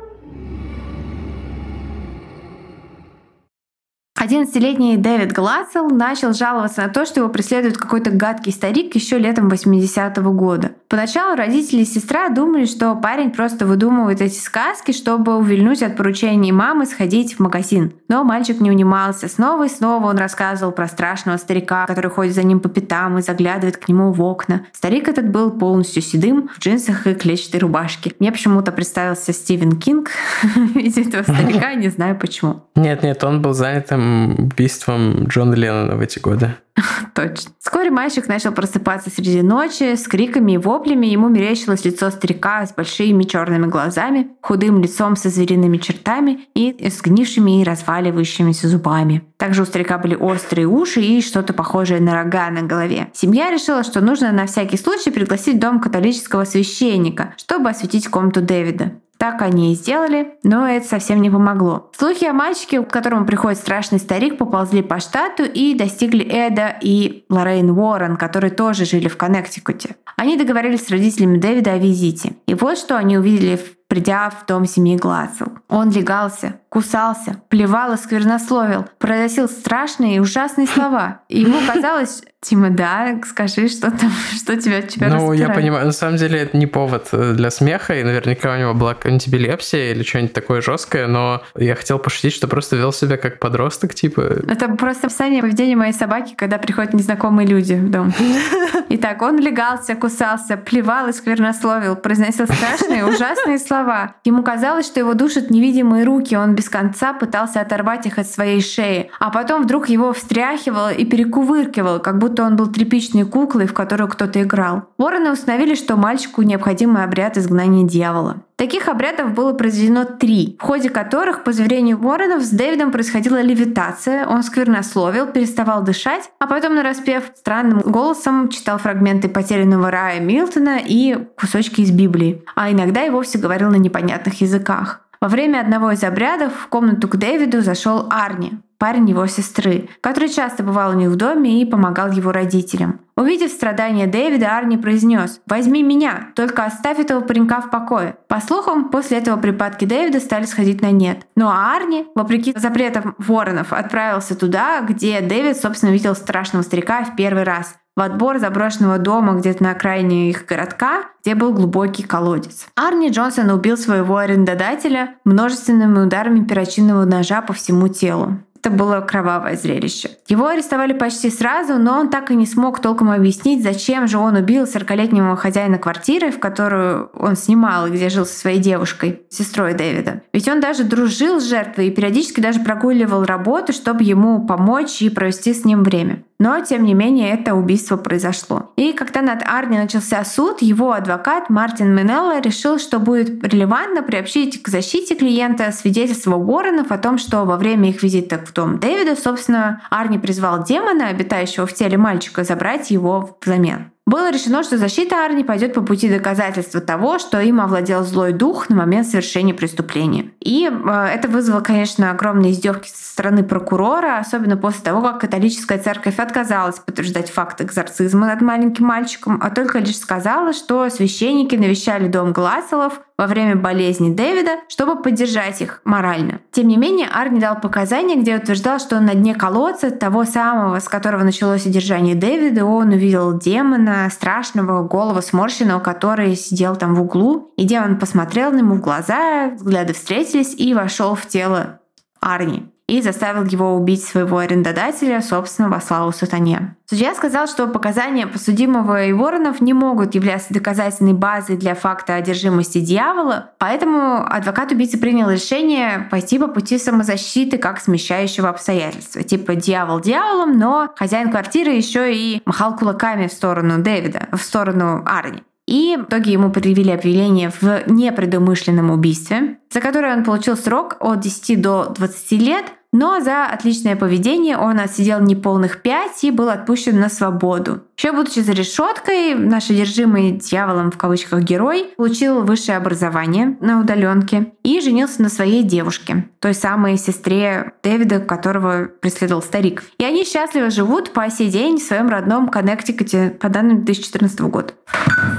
11-летний 4.28 4.98
Дэвид 4.98 5.32
Глацел 5.32 5.88
начал 5.88 6.34
жаловаться 6.34 6.82
на 6.82 6.88
то, 6.88 7.06
что 7.06 7.20
его 7.20 7.30
преследует 7.30 7.78
какой-то 7.78 8.10
гадкий 8.10 8.52
старик 8.52 8.94
еще 8.94 9.18
летом 9.18 9.48
80-го 9.48 10.32
года. 10.32 10.72
Поначалу 10.88 11.34
родители 11.34 11.80
и 11.80 11.86
сестра 11.86 12.28
думали, 12.28 12.66
что 12.66 12.94
парень 12.94 13.30
просто 13.30 13.64
выдумывает 13.64 14.20
эти 14.20 14.38
сказки, 14.38 14.92
чтобы 14.92 15.36
увильнуть 15.36 15.82
от 15.82 15.96
поручений 15.96 16.50
мамы 16.50 16.84
сходить 16.84 17.34
в 17.34 17.40
магазин. 17.40 17.92
Но 18.08 18.22
мальчик 18.22 18.60
не 18.60 18.70
унимался. 18.70 19.28
Снова 19.28 19.64
и 19.64 19.68
снова 19.68 20.08
он 20.08 20.18
рассказывал 20.18 20.72
про 20.72 20.88
страшного 20.88 21.38
старика, 21.38 21.86
который 21.86 22.10
ходит 22.10 22.34
за 22.34 22.42
ним 22.42 22.60
по 22.60 22.68
пятам 22.68 23.18
и 23.18 23.22
заглядывает 23.22 23.78
к 23.78 23.88
нему 23.88 24.12
в 24.12 24.22
окна. 24.22 24.66
Старик 24.72 25.08
этот 25.08 25.30
был 25.30 25.50
полностью 25.52 26.02
седым, 26.02 26.50
в 26.54 26.58
джинсах 26.58 27.06
и 27.06 27.14
клетчатой 27.14 27.60
рубашке. 27.60 28.12
Мне 28.18 28.30
почему-то 28.30 28.72
представился 28.72 29.32
Стивен 29.32 29.78
Кинг 29.78 30.10
в 30.42 30.76
виде 30.76 31.02
этого 31.02 31.22
старика, 31.22 31.74
не 31.74 31.88
знаю 31.88 32.18
почему. 32.18 32.64
Нет-нет, 32.76 33.24
он 33.24 33.42
был 33.42 33.54
занятым 33.54 34.17
убийством 34.26 35.24
Джона 35.24 35.54
Леннона 35.54 35.96
в 35.96 36.00
эти 36.00 36.18
годы. 36.18 36.54
Точно. 37.14 37.50
Вскоре 37.58 37.90
мальчик 37.90 38.28
начал 38.28 38.52
просыпаться 38.52 39.10
среди 39.10 39.42
ночи 39.42 39.94
с 39.94 40.06
криками 40.06 40.52
и 40.52 40.58
воплями. 40.58 41.06
Ему 41.06 41.28
мерещилось 41.28 41.84
лицо 41.84 42.10
старика 42.10 42.64
с 42.64 42.72
большими 42.74 43.24
черными 43.24 43.66
глазами, 43.66 44.28
худым 44.40 44.80
лицом 44.80 45.16
со 45.16 45.28
звериными 45.28 45.78
чертами 45.78 46.40
и 46.54 46.88
сгнившими 46.88 47.60
и 47.60 47.64
разваливающимися 47.64 48.68
зубами. 48.68 49.22
Также 49.36 49.62
у 49.62 49.64
старика 49.64 49.98
были 49.98 50.14
острые 50.14 50.66
уши 50.66 51.00
и 51.00 51.22
что-то 51.22 51.52
похожее 51.52 52.00
на 52.00 52.14
рога 52.14 52.50
на 52.50 52.62
голове. 52.62 53.08
Семья 53.12 53.50
решила, 53.50 53.82
что 53.82 54.00
нужно 54.00 54.32
на 54.32 54.46
всякий 54.46 54.76
случай 54.76 55.10
пригласить 55.10 55.58
дом 55.58 55.80
католического 55.80 56.44
священника, 56.44 57.34
чтобы 57.36 57.70
осветить 57.70 58.08
комнату 58.08 58.42
Дэвида. 58.42 58.92
Так 59.18 59.42
они 59.42 59.72
и 59.72 59.74
сделали, 59.74 60.34
но 60.44 60.66
это 60.66 60.86
совсем 60.86 61.20
не 61.20 61.28
помогло. 61.28 61.90
Слухи 61.96 62.24
о 62.24 62.32
мальчике, 62.32 62.82
к 62.82 62.90
которому 62.90 63.26
приходит 63.26 63.58
страшный 63.58 63.98
старик, 63.98 64.38
поползли 64.38 64.80
по 64.80 65.00
штату 65.00 65.42
и 65.42 65.74
достигли 65.74 66.24
Эда 66.24 66.76
и 66.80 67.24
Лоррейн 67.28 67.70
Уоррен, 67.70 68.16
которые 68.16 68.52
тоже 68.52 68.84
жили 68.84 69.08
в 69.08 69.16
Коннектикуте. 69.16 69.96
Они 70.16 70.36
договорились 70.36 70.86
с 70.86 70.90
родителями 70.90 71.38
Дэвида 71.38 71.72
о 71.72 71.78
визите. 71.78 72.36
И 72.46 72.54
вот 72.54 72.78
что 72.78 72.96
они 72.96 73.18
увидели, 73.18 73.58
придя 73.88 74.30
в 74.30 74.46
дом 74.46 74.66
семьи 74.66 74.96
Глацел. 74.96 75.48
Он 75.68 75.90
легался, 75.90 76.60
кусался, 76.68 77.40
плевал 77.48 77.92
и 77.92 77.96
сквернословил, 77.96 78.86
произносил 78.98 79.48
страшные 79.48 80.16
и 80.16 80.18
ужасные 80.18 80.66
слова. 80.74 81.20
И 81.28 81.40
ему 81.40 81.58
казалось, 81.66 82.22
Тима, 82.40 82.70
да, 82.70 83.18
скажи, 83.28 83.68
что 83.68 83.90
там, 83.90 84.12
что 84.36 84.56
тебя, 84.56 84.80
тебя 84.82 85.08
Ну, 85.08 85.32
я 85.32 85.48
понимаю, 85.48 85.86
на 85.86 85.92
самом 85.92 86.18
деле 86.18 86.38
это 86.38 86.56
не 86.56 86.66
повод 86.66 87.08
э, 87.10 87.32
для 87.32 87.50
смеха, 87.50 87.98
и 87.98 88.04
наверняка 88.04 88.54
у 88.54 88.58
него 88.58 88.74
была 88.74 88.94
какая-нибудь 88.94 89.26
эпилепсия 89.26 89.90
или 89.90 90.04
что-нибудь 90.04 90.34
такое 90.34 90.60
жесткое, 90.60 91.08
но 91.08 91.42
я 91.56 91.74
хотел 91.74 91.98
пошутить, 91.98 92.32
что 92.32 92.46
просто 92.46 92.76
вел 92.76 92.92
себя 92.92 93.16
как 93.16 93.40
подросток, 93.40 93.92
типа. 93.92 94.20
Это 94.48 94.68
просто 94.68 95.08
описание 95.08 95.42
поведения 95.42 95.74
моей 95.74 95.92
собаки, 95.92 96.34
когда 96.36 96.58
приходят 96.58 96.94
незнакомые 96.94 97.48
люди 97.48 97.74
в 97.74 97.90
дом. 97.90 98.14
Итак, 98.88 99.20
он 99.22 99.38
легался, 99.38 99.96
кусался, 99.96 100.56
плевал 100.56 101.08
и 101.08 101.12
сквернословил, 101.12 101.96
произносил 101.96 102.46
страшные, 102.46 103.04
ужасные 103.04 103.58
слова. 103.58 104.14
Ему 104.24 104.44
казалось, 104.44 104.86
что 104.86 105.00
его 105.00 105.14
душат 105.14 105.50
невидимые 105.50 106.04
руки, 106.04 106.36
он 106.36 106.54
без 106.58 106.68
конца 106.68 107.12
пытался 107.12 107.60
оторвать 107.60 108.04
их 108.06 108.18
от 108.18 108.26
своей 108.26 108.60
шеи, 108.60 109.12
а 109.20 109.30
потом 109.30 109.62
вдруг 109.62 109.88
его 109.88 110.12
встряхивало 110.12 110.92
и 110.92 111.04
перекувыркивало, 111.04 112.00
как 112.00 112.18
будто 112.18 112.42
он 112.42 112.56
был 112.56 112.66
тряпичной 112.66 113.24
куклой, 113.24 113.66
в 113.66 113.74
которую 113.74 114.08
кто-то 114.08 114.42
играл. 114.42 114.82
Вороны 114.98 115.30
установили, 115.30 115.76
что 115.76 115.96
мальчику 115.96 116.42
необходимый 116.42 117.04
обряд 117.04 117.38
изгнания 117.38 117.86
дьявола. 117.86 118.42
Таких 118.56 118.88
обрядов 118.88 119.34
было 119.34 119.52
произведено 119.52 120.04
три, 120.04 120.56
в 120.58 120.64
ходе 120.64 120.90
которых, 120.90 121.44
по 121.44 121.52
заверению 121.52 121.96
Воронов, 121.96 122.42
с 122.42 122.50
Дэвидом 122.50 122.90
происходила 122.90 123.40
левитация, 123.40 124.26
он 124.26 124.42
сквернословил, 124.42 125.28
переставал 125.28 125.84
дышать, 125.84 126.28
а 126.40 126.48
потом, 126.48 126.74
нараспев 126.74 127.30
странным 127.36 127.78
голосом, 127.78 128.48
читал 128.48 128.78
фрагменты 128.78 129.28
потерянного 129.28 129.92
рая 129.92 130.18
Милтона 130.18 130.80
и 130.84 131.16
кусочки 131.40 131.82
из 131.82 131.92
Библии, 131.92 132.42
а 132.56 132.72
иногда 132.72 133.04
и 133.04 133.10
вовсе 133.10 133.38
говорил 133.38 133.70
на 133.70 133.76
непонятных 133.76 134.40
языках. 134.40 135.07
Во 135.20 135.28
время 135.28 135.60
одного 135.60 135.90
из 135.90 136.04
обрядов 136.04 136.52
в 136.54 136.68
комнату 136.68 137.08
к 137.08 137.16
Дэвиду 137.16 137.60
зашел 137.60 138.06
Арни, 138.10 138.60
парень 138.78 139.10
его 139.10 139.26
сестры, 139.26 139.88
который 140.00 140.28
часто 140.28 140.62
бывал 140.62 140.92
у 140.92 140.94
них 140.94 141.10
в 141.10 141.16
доме 141.16 141.60
и 141.60 141.66
помогал 141.66 142.10
его 142.10 142.32
родителям. 142.32 143.00
Увидев 143.16 143.50
страдания 143.50 144.06
Дэвида, 144.06 144.56
Арни 144.56 144.76
произнес 144.76 145.40
«Возьми 145.46 145.82
меня, 145.82 146.28
только 146.36 146.64
оставь 146.64 147.00
этого 147.00 147.20
паренька 147.20 147.60
в 147.60 147.70
покое». 147.70 148.16
По 148.28 148.40
слухам, 148.40 148.90
после 148.90 149.18
этого 149.18 149.36
припадки 149.36 149.84
Дэвида 149.84 150.20
стали 150.20 150.44
сходить 150.44 150.80
на 150.80 150.92
нет. 150.92 151.26
Ну 151.34 151.48
а 151.48 151.74
Арни, 151.76 152.06
вопреки 152.14 152.54
запретам 152.56 153.16
воронов, 153.18 153.72
отправился 153.72 154.36
туда, 154.36 154.80
где 154.82 155.20
Дэвид, 155.20 155.56
собственно, 155.56 155.90
видел 155.90 156.14
страшного 156.14 156.62
старика 156.62 157.02
в 157.02 157.16
первый 157.16 157.42
раз 157.42 157.74
в 157.98 158.00
отбор 158.00 158.38
заброшенного 158.38 158.98
дома 158.98 159.32
где-то 159.32 159.64
на 159.64 159.72
окраине 159.72 160.30
их 160.30 160.46
городка, 160.46 161.06
где 161.20 161.34
был 161.34 161.52
глубокий 161.52 162.04
колодец. 162.04 162.68
Арни 162.76 163.10
Джонсон 163.10 163.50
убил 163.50 163.76
своего 163.76 164.18
арендодателя 164.18 165.16
множественными 165.24 165.98
ударами 166.06 166.44
перочинного 166.44 167.04
ножа 167.04 167.42
по 167.42 167.52
всему 167.52 167.88
телу. 167.88 168.38
Это 168.60 168.70
было 168.70 169.00
кровавое 169.00 169.56
зрелище. 169.56 170.10
Его 170.26 170.46
арестовали 170.46 170.92
почти 170.92 171.30
сразу, 171.30 171.78
но 171.78 171.98
он 171.98 172.10
так 172.10 172.30
и 172.30 172.36
не 172.36 172.46
смог 172.46 172.80
толком 172.80 173.10
объяснить, 173.10 173.62
зачем 173.62 174.08
же 174.08 174.18
он 174.18 174.34
убил 174.34 174.64
40-летнего 174.64 175.36
хозяина 175.36 175.78
квартиры, 175.78 176.30
в 176.30 176.40
которую 176.40 177.10
он 177.14 177.36
снимал 177.36 177.86
и 177.86 177.90
где 177.90 178.08
жил 178.08 178.26
со 178.26 178.38
своей 178.38 178.58
девушкой, 178.58 179.22
сестрой 179.30 179.74
Дэвида. 179.74 180.22
Ведь 180.32 180.48
он 180.48 180.60
даже 180.60 180.84
дружил 180.84 181.40
с 181.40 181.48
жертвой 181.48 181.88
и 181.88 181.90
периодически 181.90 182.40
даже 182.40 182.60
прогуливал 182.60 183.24
работу, 183.24 183.72
чтобы 183.72 184.02
ему 184.02 184.46
помочь 184.46 185.02
и 185.02 185.10
провести 185.10 185.54
с 185.54 185.64
ним 185.64 185.82
время. 185.82 186.24
Но, 186.38 186.60
тем 186.60 186.84
не 186.84 186.94
менее, 186.94 187.30
это 187.30 187.54
убийство 187.54 187.96
произошло. 187.96 188.70
И 188.76 188.92
когда 188.92 189.22
над 189.22 189.42
Арни 189.42 189.76
начался 189.76 190.24
суд, 190.24 190.62
его 190.62 190.92
адвокат 190.92 191.50
Мартин 191.50 191.92
Минелло 191.94 192.40
решил, 192.40 192.78
что 192.78 193.00
будет 193.00 193.42
релевантно 193.44 194.02
приобщить 194.02 194.62
к 194.62 194.68
защите 194.68 195.16
клиента 195.16 195.72
свидетельство 195.72 196.36
Уорренов 196.36 196.92
о 196.92 196.98
том, 196.98 197.18
что 197.18 197.44
во 197.44 197.56
время 197.56 197.90
их 197.90 198.02
визита 198.04 198.38
в 198.38 198.52
дом 198.52 198.78
Дэвида, 198.78 199.16
собственно, 199.16 199.82
Арни 199.90 200.18
призвал 200.18 200.62
демона, 200.62 201.08
обитающего 201.08 201.66
в 201.66 201.74
теле 201.74 201.98
мальчика, 201.98 202.44
забрать 202.44 202.90
его 202.90 203.36
взамен. 203.44 203.90
Было 204.08 204.30
решено, 204.30 204.62
что 204.62 204.78
защита 204.78 205.24
Арни 205.24 205.44
пойдет 205.44 205.74
по 205.74 205.82
пути 205.82 206.08
доказательства 206.08 206.80
того, 206.80 207.18
что 207.18 207.40
им 207.40 207.60
овладел 207.60 208.04
злой 208.04 208.32
дух 208.32 208.70
на 208.70 208.76
момент 208.76 209.06
совершения 209.06 209.52
преступления. 209.52 210.30
И 210.40 210.66
э, 210.66 211.06
это 211.12 211.28
вызвало, 211.28 211.60
конечно, 211.60 212.10
огромные 212.10 212.52
издевки 212.52 212.88
со 212.88 213.12
стороны 213.12 213.44
прокурора, 213.44 214.18
особенно 214.18 214.56
после 214.56 214.82
того, 214.82 215.02
как 215.02 215.20
католическая 215.20 215.78
церковь 215.78 216.18
отказалась 216.18 216.78
подтверждать 216.78 217.30
факт 217.30 217.60
экзорцизма 217.60 218.28
над 218.28 218.40
маленьким 218.40 218.86
мальчиком, 218.86 219.38
а 219.42 219.50
только 219.50 219.78
лишь 219.78 219.98
сказала, 219.98 220.54
что 220.54 220.88
священники 220.88 221.54
навещали 221.54 222.08
дом 222.08 222.32
Гласселов 222.32 223.02
во 223.18 223.26
время 223.26 223.56
болезни 223.56 224.14
Дэвида, 224.14 224.60
чтобы 224.68 225.02
поддержать 225.02 225.60
их 225.60 225.80
морально. 225.84 226.40
Тем 226.52 226.68
не 226.68 226.76
менее, 226.76 227.08
Арни 227.08 227.40
дал 227.40 227.60
показания, 227.60 228.16
где 228.16 228.36
утверждал, 228.36 228.78
что 228.78 229.00
на 229.00 229.14
дне 229.14 229.34
колодца, 229.34 229.90
того 229.90 230.24
самого, 230.24 230.78
с 230.78 230.88
которого 230.88 231.24
началось 231.24 231.64
содержание 231.64 232.14
Дэвида, 232.14 232.64
он 232.64 232.88
увидел 232.88 233.36
демона, 233.36 234.08
страшного, 234.10 234.86
голого, 234.86 235.20
сморщенного, 235.20 235.80
который 235.80 236.36
сидел 236.36 236.76
там 236.76 236.94
в 236.94 237.02
углу. 237.02 237.52
И 237.56 237.64
демон 237.64 237.98
посмотрел 237.98 238.52
на 238.52 238.58
ему 238.58 238.76
в 238.76 238.80
глаза, 238.80 239.50
взгляды 239.56 239.92
встретились 239.92 240.54
и 240.56 240.72
вошел 240.72 241.16
в 241.16 241.26
тело 241.26 241.80
Арни 242.20 242.67
и 242.88 243.02
заставил 243.02 243.44
его 243.44 243.74
убить 243.74 244.02
своего 244.02 244.38
арендодателя, 244.38 245.20
собственно, 245.20 245.68
во 245.68 245.80
славу 245.80 246.10
сатане. 246.10 246.74
Судья 246.86 247.14
сказал, 247.14 247.46
что 247.46 247.66
показания 247.66 248.26
подсудимого 248.26 249.04
и 249.04 249.12
Воронов 249.12 249.60
не 249.60 249.74
могут 249.74 250.14
являться 250.14 250.54
доказательной 250.54 251.12
базой 251.12 251.58
для 251.58 251.74
факта 251.74 252.14
одержимости 252.14 252.80
дьявола, 252.80 253.50
поэтому 253.58 254.24
адвокат 254.26 254.72
убийцы 254.72 254.96
принял 254.96 255.28
решение 255.28 256.08
пойти 256.10 256.38
по 256.38 256.48
пути 256.48 256.78
самозащиты 256.78 257.58
как 257.58 257.78
смещающего 257.78 258.48
обстоятельства. 258.48 259.22
Типа 259.22 259.54
дьявол 259.54 260.00
дьяволом, 260.00 260.58
но 260.58 260.88
хозяин 260.96 261.30
квартиры 261.30 261.72
еще 261.72 262.14
и 262.14 262.40
махал 262.46 262.74
кулаками 262.74 263.26
в 263.26 263.32
сторону 263.32 263.82
Дэвида, 263.82 264.28
в 264.32 264.38
сторону 264.38 265.02
Арни. 265.04 265.42
И 265.66 265.98
в 265.98 266.04
итоге 266.04 266.32
ему 266.32 266.50
предъявили 266.50 266.90
обвинение 266.90 267.50
в 267.50 267.90
непредумышленном 267.90 268.90
убийстве, 268.90 269.58
за 269.70 269.82
которое 269.82 270.16
он 270.16 270.24
получил 270.24 270.56
срок 270.56 270.96
от 271.00 271.20
10 271.20 271.60
до 271.60 271.92
20 271.94 272.32
лет, 272.32 272.64
но 272.92 273.20
за 273.20 273.46
отличное 273.46 273.96
поведение 273.96 274.56
он 274.56 274.80
отсидел 274.80 275.20
неполных 275.20 275.82
пять 275.82 276.24
и 276.24 276.30
был 276.30 276.48
отпущен 276.48 276.98
на 276.98 277.08
свободу. 277.08 277.82
Еще 277.98 278.12
будучи 278.12 278.38
за 278.38 278.52
решеткой, 278.52 279.34
наш 279.34 279.70
одержимый 279.70 280.32
дьяволом 280.32 280.90
в 280.90 280.96
кавычках 280.96 281.40
герой 281.40 281.90
получил 281.96 282.42
высшее 282.44 282.78
образование 282.78 283.56
на 283.60 283.80
удаленке 283.80 284.52
и 284.62 284.80
женился 284.80 285.20
на 285.20 285.28
своей 285.28 285.64
девушке, 285.64 286.28
той 286.38 286.54
самой 286.54 286.96
сестре 286.96 287.72
Дэвида, 287.82 288.20
которого 288.20 288.88
преследовал 289.00 289.42
старик. 289.42 289.82
И 289.98 290.04
они 290.04 290.24
счастливо 290.24 290.70
живут 290.70 291.12
по 291.12 291.28
сей 291.28 291.50
день 291.50 291.78
в 291.78 291.82
своем 291.82 292.08
родном 292.08 292.48
Коннектикуте 292.48 293.30
по 293.30 293.48
данным 293.48 293.84
2014 293.84 294.40
года. 294.42 294.74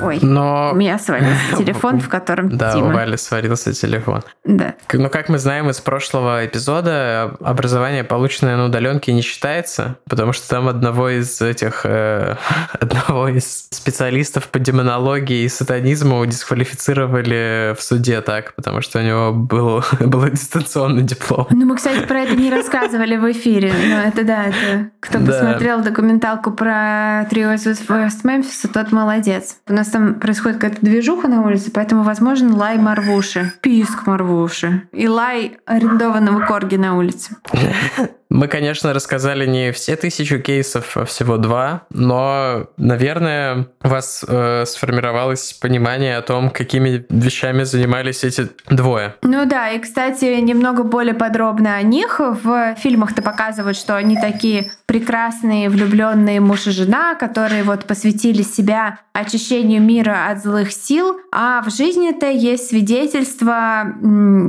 Ой, 0.03 0.19
Но... 0.21 0.71
у 0.73 0.75
меня 0.75 0.99
свалился 0.99 1.39
телефон, 1.57 1.99
в 1.99 2.09
котором 2.09 2.57
Да, 2.57 2.73
Дима. 2.73 2.89
у 2.89 2.91
Вали 2.91 3.17
свалился 3.17 3.73
телефон. 3.73 4.21
Да. 4.43 4.75
Но 4.91 5.09
как 5.09 5.29
мы 5.29 5.39
знаем 5.39 5.69
из 5.69 5.79
прошлого 5.79 6.45
эпизода, 6.45 7.37
образование, 7.41 8.03
полученное 8.03 8.57
на 8.57 8.65
удаленке, 8.65 9.13
не 9.13 9.21
считается, 9.21 9.97
потому 10.07 10.33
что 10.33 10.47
там 10.49 10.67
одного 10.67 11.09
из 11.09 11.41
этих, 11.41 11.81
э, 11.83 12.35
одного 12.79 13.27
из 13.29 13.67
специалистов 13.71 14.47
по 14.47 14.59
демонологии 14.59 15.43
и 15.43 15.49
сатанизму 15.49 16.25
дисквалифицировали 16.25 17.75
в 17.77 17.81
суде 17.81 18.21
так, 18.21 18.55
потому 18.55 18.81
что 18.81 18.99
у 18.99 19.01
него 19.01 19.33
был, 19.33 19.83
был 19.99 20.29
дистанционный 20.29 21.03
диплом. 21.03 21.47
Ну, 21.49 21.65
мы, 21.65 21.75
кстати, 21.75 22.05
про 22.05 22.21
это 22.21 22.35
не 22.35 22.49
рассказывали 22.49 23.17
в 23.17 23.31
эфире, 23.31 23.73
но 23.89 24.01
это 24.01 24.23
да, 24.23 24.45
это 24.45 24.89
кто 24.99 25.19
посмотрел 25.19 25.81
документалку 25.81 26.51
про 26.51 27.25
трио 27.29 27.53
из 27.53 27.65
Вест 27.65 28.23
Мемфиса, 28.23 28.67
тот 28.67 28.91
молодец. 28.91 29.57
У 29.67 29.73
нас 29.73 29.87
там 29.87 30.15
происходит 30.15 30.59
какая-то 30.59 30.85
движуха 30.85 31.27
на 31.27 31.41
улице, 31.41 31.71
поэтому, 31.71 32.03
возможно, 32.03 32.55
лай 32.55 32.77
Марвуши, 32.77 33.53
писк 33.61 34.05
Марвуши 34.07 34.83
и 34.91 35.07
лай 35.07 35.57
арендованного 35.65 36.45
корги 36.45 36.75
на 36.75 36.97
улице. 36.97 37.28
Мы, 38.29 38.47
конечно, 38.47 38.93
рассказали 38.93 39.47
не 39.47 39.71
все 39.71 39.95
тысячу 39.95 40.39
кейсов, 40.39 40.95
а 40.97 41.05
всего 41.05 41.37
два, 41.37 41.83
но, 41.89 42.67
наверное, 42.77 43.67
у 43.83 43.87
вас 43.87 44.23
э, 44.27 44.65
сформировалось 44.67 45.53
понимание 45.53 46.15
о 46.15 46.21
том, 46.21 46.51
какими 46.51 47.05
вещами 47.09 47.63
занимались 47.63 48.23
эти 48.23 48.49
двое. 48.69 49.15
Ну 49.23 49.45
да, 49.45 49.71
и, 49.71 49.79
кстати, 49.79 50.25
немного 50.41 50.83
более 50.83 51.15
подробно 51.15 51.75
о 51.75 51.81
них. 51.81 52.19
В 52.19 52.75
фильмах-то 52.75 53.23
показывают, 53.23 53.77
что 53.77 53.95
они 53.95 54.15
такие 54.15 54.71
прекрасные, 54.85 55.69
влюбленные 55.69 56.39
муж 56.39 56.67
и 56.67 56.71
жена, 56.71 57.15
которые 57.15 57.63
вот 57.63 57.85
посвятили 57.85 58.43
себя 58.43 58.99
очищению 59.13 59.81
мира 59.81 60.27
от 60.29 60.43
злых 60.43 60.71
сил, 60.71 61.19
а 61.31 61.61
в 61.63 61.75
жизни-то 61.75 62.27
есть 62.27 62.69
свидетельство 62.69 63.91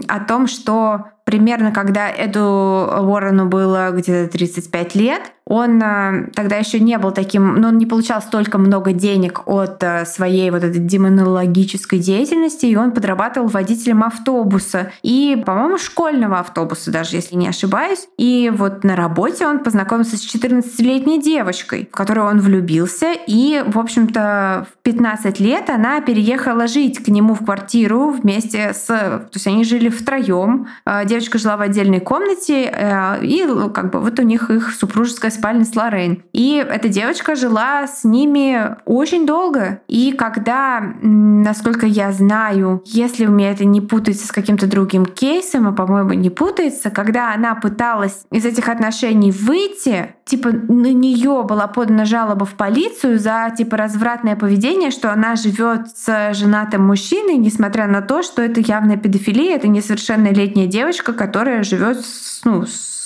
о 0.06 0.20
том, 0.28 0.46
что 0.46 1.06
примерно 1.30 1.70
когда 1.70 2.10
Эду 2.10 2.40
Уоррену 2.40 3.46
было 3.46 3.90
где-то 3.92 4.32
35 4.32 4.96
лет, 4.96 5.32
он 5.50 5.82
э, 5.82 6.28
тогда 6.32 6.56
еще 6.56 6.78
не 6.78 6.96
был 6.96 7.10
таким, 7.10 7.54
но 7.54 7.62
ну, 7.62 7.68
он 7.68 7.78
не 7.78 7.86
получал 7.86 8.22
столько 8.22 8.56
много 8.56 8.92
денег 8.92 9.48
от 9.48 9.82
э, 9.82 10.06
своей 10.06 10.48
вот 10.52 10.62
этой 10.62 10.78
демонологической 10.78 11.98
деятельности, 11.98 12.66
и 12.66 12.76
он 12.76 12.92
подрабатывал 12.92 13.48
водителем 13.48 14.04
автобуса 14.04 14.92
и, 15.02 15.42
по-моему, 15.44 15.76
школьного 15.76 16.38
автобуса, 16.38 16.92
даже 16.92 17.16
если 17.16 17.34
не 17.34 17.48
ошибаюсь. 17.48 18.06
И 18.16 18.52
вот 18.54 18.84
на 18.84 18.94
работе 18.94 19.44
он 19.44 19.58
познакомился 19.58 20.16
с 20.16 20.20
14-летней 20.20 21.20
девочкой, 21.20 21.88
в 21.90 21.96
которую 21.96 22.28
он 22.28 22.38
влюбился, 22.38 23.12
и, 23.26 23.64
в 23.66 23.76
общем-то, 23.76 24.68
в 24.72 24.82
15 24.84 25.40
лет 25.40 25.68
она 25.68 26.00
переехала 26.00 26.68
жить 26.68 27.02
к 27.02 27.08
нему 27.08 27.34
в 27.34 27.44
квартиру 27.44 28.10
вместе 28.10 28.72
с... 28.72 28.86
То 28.86 29.30
есть 29.34 29.48
они 29.48 29.64
жили 29.64 29.88
втроем. 29.88 30.68
Э, 30.86 31.04
девочка 31.04 31.38
жила 31.38 31.56
в 31.56 31.60
отдельной 31.60 31.98
комнате, 31.98 32.72
и 33.20 33.44
как 33.74 33.90
бы 33.90 33.98
вот 33.98 34.16
у 34.20 34.22
них 34.22 34.48
их 34.48 34.72
супружеская 34.72 35.39
спальне 35.40 35.64
с 35.64 35.74
Лоррейн. 35.74 36.22
И 36.32 36.54
эта 36.56 36.88
девочка 36.88 37.34
жила 37.34 37.86
с 37.86 38.04
ними 38.04 38.76
очень 38.84 39.26
долго. 39.26 39.80
И 39.88 40.12
когда, 40.12 40.80
насколько 41.02 41.86
я 41.86 42.12
знаю, 42.12 42.82
если 42.84 43.26
у 43.26 43.30
меня 43.30 43.50
это 43.52 43.64
не 43.64 43.80
путается 43.80 44.26
с 44.26 44.32
каким-то 44.32 44.66
другим 44.66 45.06
кейсом, 45.06 45.66
а, 45.66 45.72
по-моему, 45.72 46.12
не 46.12 46.30
путается, 46.30 46.90
когда 46.90 47.32
она 47.32 47.54
пыталась 47.54 48.24
из 48.30 48.44
этих 48.44 48.68
отношений 48.68 49.32
выйти, 49.32 50.14
типа 50.24 50.50
на 50.50 50.92
нее 50.92 51.42
была 51.42 51.66
подана 51.66 52.04
жалоба 52.04 52.44
в 52.44 52.54
полицию 52.54 53.18
за 53.18 53.52
типа 53.56 53.76
развратное 53.76 54.36
поведение, 54.36 54.90
что 54.90 55.12
она 55.12 55.36
живет 55.36 55.88
с 55.96 56.34
женатым 56.34 56.86
мужчиной, 56.86 57.36
несмотря 57.36 57.86
на 57.86 58.02
то, 58.02 58.22
что 58.22 58.42
это 58.42 58.60
явная 58.60 58.96
педофилия, 58.96 59.56
это 59.56 59.68
несовершеннолетняя 59.68 60.66
девочка, 60.66 61.12
которая 61.12 61.62
живет 61.62 62.04
с, 62.04 62.42
ну, 62.44 62.66
с 62.66 62.99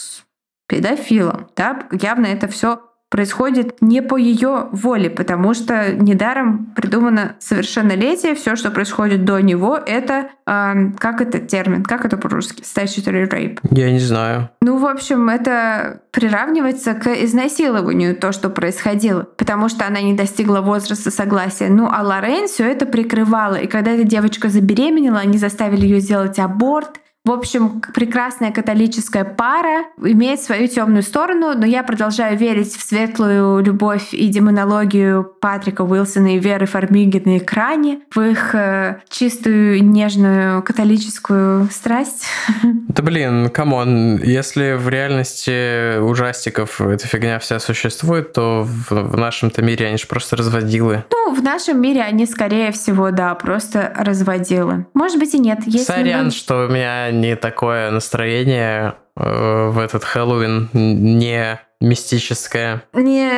педофилом. 0.66 1.48
Да? 1.56 1.86
Явно 1.92 2.26
это 2.26 2.48
все 2.48 2.80
происходит 3.14 3.76
не 3.80 4.02
по 4.02 4.16
ее 4.16 4.66
воле, 4.72 5.08
потому 5.08 5.54
что 5.54 5.92
недаром 5.92 6.72
придумано 6.74 7.36
совершеннолетие, 7.38 8.34
все, 8.34 8.56
что 8.56 8.72
происходит 8.72 9.24
до 9.24 9.38
него, 9.38 9.76
это 9.76 10.30
э, 10.48 10.72
как 10.98 11.20
это 11.20 11.38
термин, 11.38 11.84
как 11.84 12.04
это 12.04 12.16
по-русски? 12.16 12.62
Statutory 12.62 13.30
rape. 13.30 13.60
Я 13.70 13.92
не 13.92 14.00
знаю. 14.00 14.50
Ну, 14.62 14.78
в 14.78 14.86
общем, 14.86 15.28
это 15.28 16.00
приравнивается 16.10 16.94
к 16.94 17.06
изнасилованию, 17.06 18.16
то, 18.16 18.32
что 18.32 18.50
происходило, 18.50 19.22
потому 19.22 19.68
что 19.68 19.86
она 19.86 20.00
не 20.00 20.14
достигла 20.14 20.60
возраста 20.60 21.12
согласия. 21.12 21.68
Ну, 21.68 21.88
а 21.88 22.02
Лорен 22.02 22.48
все 22.48 22.68
это 22.68 22.84
прикрывала. 22.84 23.54
И 23.54 23.68
когда 23.68 23.92
эта 23.92 24.02
девочка 24.02 24.48
забеременела, 24.48 25.20
они 25.20 25.38
заставили 25.38 25.82
ее 25.82 26.00
сделать 26.00 26.40
аборт, 26.40 26.98
в 27.26 27.30
общем, 27.30 27.80
прекрасная 27.94 28.52
католическая 28.52 29.24
пара 29.24 29.84
имеет 29.96 30.42
свою 30.42 30.68
темную 30.68 31.02
сторону, 31.02 31.54
но 31.56 31.64
я 31.64 31.82
продолжаю 31.82 32.36
верить 32.36 32.76
в 32.76 32.82
светлую 32.82 33.64
любовь 33.64 34.12
и 34.12 34.28
демонологию 34.28 35.24
Патрика 35.40 35.82
Уилсона 35.82 36.36
и 36.36 36.38
Веры 36.38 36.66
Фармиги 36.66 37.22
на 37.24 37.38
экране, 37.38 38.00
в 38.14 38.20
их 38.20 38.54
э, 38.54 39.00
чистую, 39.08 39.82
нежную 39.82 40.62
католическую 40.62 41.68
страсть. 41.70 42.26
Да 42.94 43.02
блин, 43.02 43.50
come 43.50 43.91
on, 43.91 44.22
если 44.22 44.74
в 44.74 44.88
реальности 44.88 45.98
ужастиков 45.98 46.80
эта 46.80 47.08
фигня 47.08 47.40
вся 47.40 47.58
существует, 47.58 48.32
то 48.32 48.62
в, 48.62 48.90
в 48.90 49.16
нашем-то 49.16 49.62
мире 49.62 49.88
они 49.88 49.96
же 49.96 50.06
просто 50.06 50.36
разводилы. 50.36 51.04
Ну, 51.10 51.34
в 51.34 51.42
нашем 51.42 51.80
мире 51.80 52.02
они, 52.02 52.24
скорее 52.24 52.70
всего, 52.70 53.10
да, 53.10 53.34
просто 53.34 53.92
разводилы. 53.96 54.86
Может 54.94 55.18
быть 55.18 55.34
и 55.34 55.40
нет. 55.40 55.60
Если 55.66 55.86
Сорян, 55.86 56.26
вы... 56.26 56.30
что 56.30 56.66
у 56.66 56.68
меня 56.68 57.10
не 57.20 57.36
такое 57.36 57.90
настроение 57.90 58.94
э, 59.16 59.68
в 59.70 59.78
этот 59.78 60.04
Хэллоуин, 60.04 60.68
не 60.72 61.60
мистическое. 61.84 62.82
Не 62.92 63.28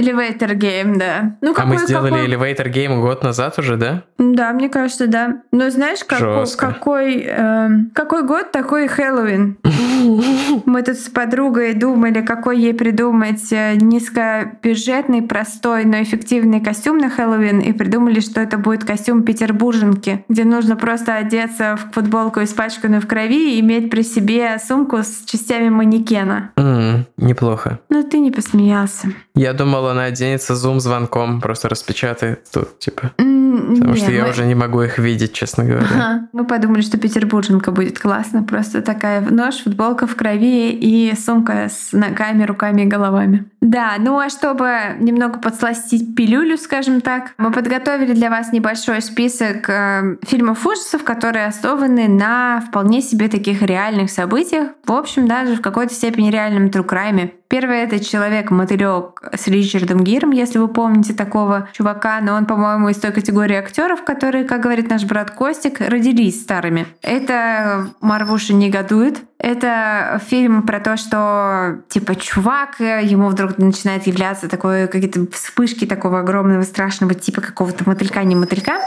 Elevator 0.00 0.54
Game, 0.54 0.96
да. 0.98 1.36
Ну, 1.40 1.54
какой, 1.54 1.76
а 1.76 1.78
мы 1.80 1.86
сделали 1.86 2.10
какой... 2.10 2.28
Elevator 2.28 2.72
Game 2.72 3.00
год 3.00 3.22
назад 3.22 3.58
уже, 3.58 3.76
да? 3.76 4.02
Да, 4.18 4.52
мне 4.52 4.68
кажется, 4.68 5.06
да. 5.06 5.42
Но 5.52 5.70
знаешь, 5.70 6.04
какой, 6.04 6.46
какой, 6.56 7.24
э, 7.26 7.68
какой 7.94 8.26
год, 8.26 8.52
такой 8.52 8.88
Хэллоуин. 8.88 9.58
Мы 10.66 10.82
тут 10.82 10.96
с 10.96 11.08
подругой 11.08 11.74
думали, 11.74 12.22
какой 12.22 12.58
ей 12.58 12.74
придумать 12.74 13.52
э, 13.52 13.74
низкобюджетный, 13.76 15.22
простой, 15.22 15.84
но 15.84 16.02
эффективный 16.02 16.60
костюм 16.60 16.98
на 16.98 17.10
Хэллоуин, 17.10 17.60
и 17.60 17.72
придумали, 17.72 18.20
что 18.20 18.40
это 18.40 18.58
будет 18.58 18.84
костюм 18.84 19.22
петербурженки, 19.22 20.24
где 20.28 20.44
нужно 20.44 20.76
просто 20.76 21.16
одеться 21.16 21.76
в 21.76 21.94
футболку, 21.94 22.42
испачканную 22.42 23.00
в 23.00 23.06
крови, 23.06 23.56
и 23.56 23.60
иметь 23.60 23.90
при 23.90 24.02
себе 24.02 24.58
сумку 24.58 24.98
с 24.98 25.24
частями 25.26 25.68
манекена. 25.68 26.50
М, 26.56 27.06
неплохо. 27.16 27.78
Ну 27.88 28.02
ты 28.02 28.18
не 28.18 28.30
посмеялся. 28.30 29.08
Я 29.34 29.52
думал, 29.52 29.86
она 29.88 30.04
оденется 30.04 30.54
зум-звонком, 30.54 31.40
просто 31.40 31.68
распечатает 31.68 32.44
тут, 32.52 32.78
типа. 32.78 33.12
Потому 33.16 33.92
не, 33.94 33.96
что 33.96 34.10
я 34.10 34.24
мы- 34.24 34.30
уже 34.30 34.46
не 34.46 34.54
могу 34.54 34.82
их 34.82 34.98
видеть, 34.98 35.32
честно 35.32 35.64
говоря. 35.64 35.86
Ага. 35.94 36.28
Мы 36.32 36.46
подумали, 36.46 36.80
что 36.80 36.98
петербурженка 36.98 37.70
будет 37.70 37.98
классно. 37.98 38.42
Просто 38.42 38.82
такая 38.82 39.20
нож, 39.20 39.56
футболка 39.62 40.06
в 40.06 40.16
крови 40.16 40.70
и 40.70 41.14
сумка 41.16 41.68
с 41.70 41.92
ногами, 41.92 42.44
руками 42.44 42.82
и 42.82 42.86
головами. 42.86 43.44
Да, 43.62 43.94
ну 44.00 44.18
а 44.18 44.28
чтобы 44.28 44.96
немного 44.98 45.38
подсластить 45.38 46.16
пилюлю, 46.16 46.58
скажем 46.58 47.00
так, 47.00 47.32
мы 47.38 47.52
подготовили 47.52 48.12
для 48.12 48.28
вас 48.28 48.52
небольшой 48.52 49.00
список 49.00 49.70
э, 49.70 50.16
фильмов 50.22 50.66
ужасов, 50.66 51.04
которые 51.04 51.46
основаны 51.46 52.08
на 52.08 52.60
вполне 52.60 53.00
себе 53.00 53.28
таких 53.28 53.62
реальных 53.62 54.10
событиях. 54.10 54.70
В 54.84 54.90
общем, 54.90 55.28
даже 55.28 55.54
в 55.54 55.62
какой-то 55.62 55.94
степени 55.94 56.32
реальном 56.32 56.66
crime. 56.66 57.30
Первый 57.52 57.80
это 57.80 58.02
человек-мотылек 58.02 59.30
с 59.34 59.46
Ричардом 59.46 60.02
Гиром, 60.02 60.30
если 60.30 60.58
вы 60.58 60.68
помните 60.68 61.12
такого 61.12 61.68
чувака, 61.74 62.18
но 62.22 62.32
он, 62.32 62.46
по-моему, 62.46 62.88
из 62.88 62.96
той 62.96 63.12
категории 63.12 63.56
актеров, 63.56 64.04
которые, 64.04 64.44
как 64.44 64.62
говорит 64.62 64.88
наш 64.88 65.04
брат 65.04 65.32
Костик, 65.32 65.82
родились 65.82 66.40
старыми. 66.40 66.86
Это 67.02 67.88
Марвуша 68.00 68.54
негодует. 68.54 69.20
Это 69.36 70.18
фильм 70.26 70.62
про 70.62 70.80
то, 70.80 70.96
что 70.96 71.82
типа 71.88 72.14
чувак, 72.14 72.80
э, 72.80 73.02
ему 73.04 73.28
вдруг 73.28 73.51
начинает 73.58 74.06
являться 74.06 74.48
такой 74.48 74.88
какие-то 74.88 75.26
вспышки 75.32 75.86
такого 75.86 76.20
огромного 76.20 76.62
страшного 76.62 77.14
типа 77.14 77.40
какого-то 77.40 77.88
мотылька, 77.88 78.22
не 78.24 78.34
мотылька. 78.34 78.80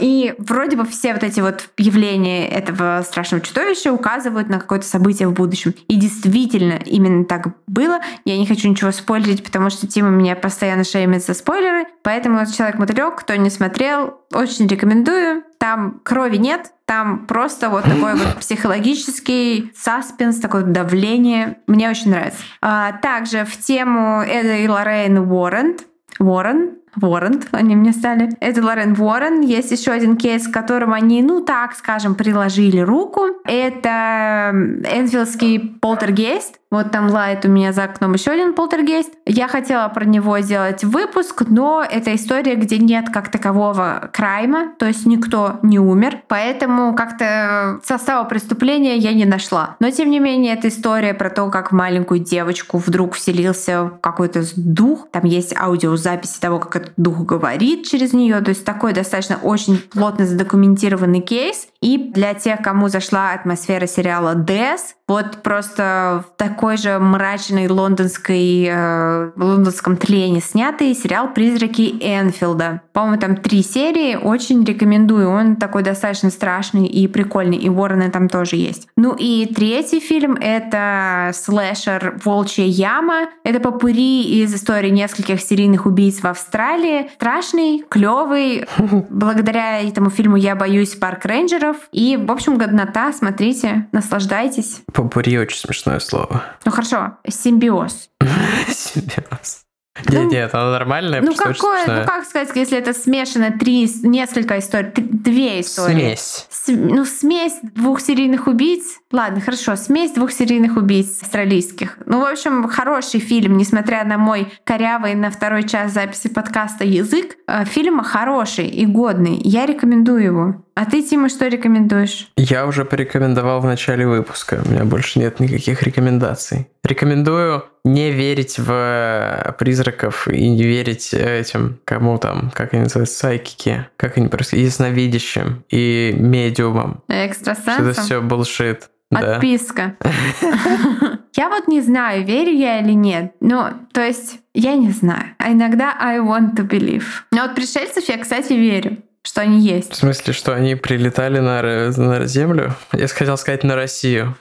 И 0.00 0.34
вроде 0.38 0.76
бы 0.76 0.86
все 0.86 1.12
вот 1.12 1.22
эти 1.22 1.40
вот 1.40 1.68
явления 1.76 2.48
этого 2.48 3.02
страшного 3.04 3.42
чудовища 3.44 3.92
указывают 3.92 4.48
на 4.48 4.60
какое-то 4.60 4.86
событие 4.86 5.28
в 5.28 5.32
будущем. 5.32 5.74
И 5.88 5.96
действительно, 5.96 6.80
именно 6.84 7.24
так 7.24 7.48
было. 7.66 8.00
Я 8.24 8.38
не 8.38 8.46
хочу 8.46 8.68
ничего 8.68 8.92
спойлерить, 8.92 9.44
потому 9.44 9.70
что 9.70 9.86
Тима 9.86 10.10
меня 10.10 10.36
постоянно 10.36 10.84
шеймит 10.84 11.24
за 11.24 11.34
спойлеры. 11.34 11.86
Поэтому 12.02 12.44
«Человек-мотылек», 12.46 13.16
кто 13.16 13.34
не 13.34 13.50
смотрел, 13.50 14.20
очень 14.32 14.66
рекомендую. 14.66 15.42
Там 15.58 16.00
крови 16.04 16.36
нет, 16.36 16.72
там 16.84 17.26
просто 17.26 17.68
вот 17.68 17.84
такой 17.84 18.14
вот 18.14 18.36
психологический 18.40 19.72
саспенс, 19.76 20.38
такое 20.38 20.62
давление. 20.62 21.58
Мне 21.66 21.90
очень 21.90 22.10
нравится. 22.10 22.38
А, 22.60 22.92
также 22.92 23.44
в 23.44 23.56
тему 23.58 24.22
Эда 24.22 24.56
и 24.56 24.68
Лоррейн 24.68 25.18
Уоррен, 25.18 25.76
Уоррен, 26.18 26.78
Уоррент, 27.00 27.48
они 27.52 27.76
мне 27.76 27.92
стали. 27.92 28.30
Это 28.40 28.64
Лорен 28.64 28.96
Уоррен. 28.98 29.40
Есть 29.40 29.70
еще 29.70 29.92
один 29.92 30.16
кейс, 30.16 30.46
в 30.46 30.52
котором 30.52 30.92
они, 30.92 31.22
ну 31.22 31.40
так 31.40 31.74
скажем, 31.74 32.14
приложили 32.14 32.80
руку. 32.80 33.26
Это 33.44 34.50
Энфилдский 34.52 35.76
полтергейст. 35.80 36.58
Вот 36.70 36.90
там 36.90 37.08
лает 37.08 37.44
у 37.44 37.48
меня 37.48 37.72
за 37.72 37.84
окном 37.84 38.12
еще 38.12 38.30
один 38.30 38.52
полтергейст. 38.52 39.12
Я 39.24 39.48
хотела 39.48 39.88
про 39.88 40.04
него 40.04 40.38
сделать 40.40 40.84
выпуск, 40.84 41.44
но 41.48 41.82
это 41.88 42.14
история, 42.14 42.56
где 42.56 42.78
нет 42.78 43.06
как 43.10 43.30
такового 43.30 44.10
крайма, 44.12 44.72
то 44.78 44.86
есть 44.86 45.06
никто 45.06 45.58
не 45.62 45.78
умер, 45.78 46.22
поэтому 46.28 46.94
как-то 46.94 47.80
состава 47.84 48.24
преступления 48.24 48.96
я 48.96 49.14
не 49.14 49.24
нашла. 49.24 49.76
Но 49.80 49.90
тем 49.90 50.10
не 50.10 50.20
менее, 50.20 50.54
это 50.54 50.68
история 50.68 51.14
про 51.14 51.30
то, 51.30 51.48
как 51.48 51.72
маленькую 51.72 52.20
девочку 52.20 52.78
вдруг 52.78 53.14
вселился 53.14 53.92
какой-то 54.02 54.42
дух. 54.56 55.08
Там 55.10 55.24
есть 55.24 55.56
аудиозаписи 55.56 56.40
того, 56.40 56.58
как 56.58 56.76
этот 56.76 56.92
дух 56.96 57.18
говорит 57.20 57.86
через 57.86 58.12
нее. 58.12 58.40
То 58.40 58.50
есть 58.50 58.64
такой 58.64 58.92
достаточно 58.92 59.38
очень 59.42 59.78
плотно 59.78 60.26
задокументированный 60.26 61.20
кейс. 61.20 61.68
И 61.80 61.96
для 62.12 62.34
тех, 62.34 62.60
кому 62.60 62.88
зашла 62.88 63.32
атмосфера 63.32 63.86
сериала 63.86 64.34
«Дэс», 64.34 64.96
вот 65.06 65.42
просто 65.42 66.24
в 66.28 66.36
такой 66.58 66.76
же 66.76 66.98
мрачной 66.98 67.68
лондонской, 67.68 68.66
э, 68.68 69.30
лондонском 69.36 69.96
тлене 69.96 70.40
снятый 70.40 70.92
сериал 70.92 71.32
«Призраки 71.32 71.94
Энфилда». 72.00 72.80
По-моему, 72.92 73.20
там 73.20 73.36
три 73.36 73.62
серии, 73.62 74.16
очень 74.16 74.64
рекомендую. 74.64 75.30
Он 75.30 75.54
такой 75.54 75.84
достаточно 75.84 76.30
страшный 76.30 76.86
и 76.86 77.06
прикольный, 77.06 77.56
и 77.58 77.68
Уоррены 77.68 78.10
там 78.10 78.28
тоже 78.28 78.56
есть. 78.56 78.88
Ну 78.96 79.14
и 79.16 79.46
третий 79.46 80.00
фильм— 80.00 80.34
это 80.40 81.30
слэшер 81.32 82.18
«Волчья 82.24 82.64
яма». 82.64 83.28
Это 83.44 83.60
попури 83.60 84.24
из 84.42 84.52
истории 84.52 84.90
нескольких 84.90 85.40
серийных 85.40 85.86
убийц 85.86 86.18
в 86.18 86.26
Австралии. 86.26 87.08
Страшный, 87.14 87.84
клевый. 87.88 88.66
Благодаря 89.10 89.80
этому 89.80 90.10
фильму 90.10 90.34
я 90.34 90.56
боюсь 90.56 90.96
парк 90.96 91.24
рейнджеров. 91.24 91.76
И, 91.92 92.16
в 92.16 92.32
общем, 92.32 92.58
годнота. 92.58 93.12
Смотрите, 93.12 93.86
наслаждайтесь. 93.92 94.82
Попури 94.92 95.38
очень 95.38 95.60
смешное 95.60 96.00
слово. 96.00 96.47
Ну 96.64 96.72
хорошо, 96.72 97.18
симбиоз. 97.28 98.10
Симбиоз. 98.68 99.67
Ну, 100.06 100.22
Нет, 100.22 100.30
нет, 100.32 100.54
оно 100.54 100.70
нормальное, 100.72 101.20
Ну 101.20 101.34
какое, 101.34 101.84
ну 101.86 102.04
как 102.06 102.24
сказать, 102.24 102.50
если 102.54 102.78
это 102.78 102.92
смешано 102.92 103.50
три, 103.58 103.90
несколько 104.02 104.58
историй, 104.58 104.90
т- 104.90 105.02
две 105.02 105.60
истории. 105.60 105.94
Смесь. 106.14 106.46
С- 106.50 106.68
ну, 106.68 107.04
смесь 107.04 107.54
двух 107.62 108.00
серийных 108.00 108.46
убийц. 108.46 108.98
Ладно, 109.10 109.40
хорошо, 109.40 109.76
смесь 109.76 110.12
двух 110.12 110.32
серийных 110.32 110.76
убийц 110.76 111.20
австралийских. 111.22 111.98
Ну, 112.06 112.20
в 112.20 112.24
общем, 112.24 112.68
хороший 112.68 113.20
фильм, 113.20 113.56
несмотря 113.56 114.04
на 114.04 114.18
мой 114.18 114.52
корявый 114.64 115.14
на 115.14 115.30
второй 115.30 115.64
час 115.64 115.92
записи 115.92 116.28
подкаста 116.28 116.84
язык. 116.84 117.36
э, 117.46 117.64
Фильм 117.64 118.02
хороший 118.02 118.66
и 118.68 118.86
годный. 118.86 119.40
Я 119.42 119.66
рекомендую 119.66 120.22
его. 120.22 120.64
А 120.74 120.84
ты, 120.84 121.02
Тима, 121.02 121.28
что 121.28 121.48
рекомендуешь? 121.48 122.28
Я 122.36 122.64
уже 122.66 122.84
порекомендовал 122.84 123.60
в 123.60 123.64
начале 123.64 124.06
выпуска. 124.06 124.62
У 124.64 124.70
меня 124.70 124.84
больше 124.84 125.18
нет 125.18 125.40
никаких 125.40 125.82
рекомендаций. 125.82 126.68
Рекомендую 126.84 127.64
не 127.92 128.10
верить 128.10 128.58
в 128.58 128.70
э, 128.70 129.52
призраков 129.58 130.28
и 130.28 130.48
не 130.48 130.62
верить 130.62 131.12
этим, 131.12 131.78
кому 131.84 132.18
там, 132.18 132.50
как 132.54 132.74
они 132.74 132.82
называются, 132.84 133.18
сайкики, 133.18 133.86
как 133.96 134.18
они 134.18 134.28
просто, 134.28 134.56
ясновидящим 134.56 135.64
и 135.70 136.14
медиумам. 136.16 137.02
Что 137.04 137.14
это 137.14 137.26
Экстрасенсом? 137.26 138.04
все 138.04 138.20
булшит. 138.20 138.90
Да. 139.10 139.36
Отписка. 139.36 139.96
Я 141.34 141.48
вот 141.48 141.68
не 141.68 141.80
знаю, 141.80 142.26
верю 142.26 142.52
я 142.52 142.80
или 142.80 142.92
нет. 142.92 143.32
Ну, 143.40 143.64
то 143.92 144.00
есть, 144.00 144.40
я 144.54 144.74
не 144.74 144.90
знаю. 144.90 145.36
А 145.38 145.52
иногда 145.52 145.96
I 145.98 146.18
want 146.18 146.56
to 146.56 146.68
believe. 146.68 147.04
Но 147.30 147.42
вот 147.42 147.54
пришельцев 147.54 148.08
я, 148.08 148.18
кстати, 148.18 148.54
верю, 148.54 148.98
что 149.28 149.42
они 149.42 149.58
В 149.58 149.62
есть. 149.62 149.94
смысле, 149.94 150.32
что 150.32 150.54
они 150.54 150.74
прилетали 150.74 151.38
на, 151.38 151.62
на 151.62 152.26
Землю? 152.26 152.74
Я 152.94 153.08
хотел 153.08 153.36
сказать 153.36 153.62
на 153.62 153.76
Россию. 153.76 154.34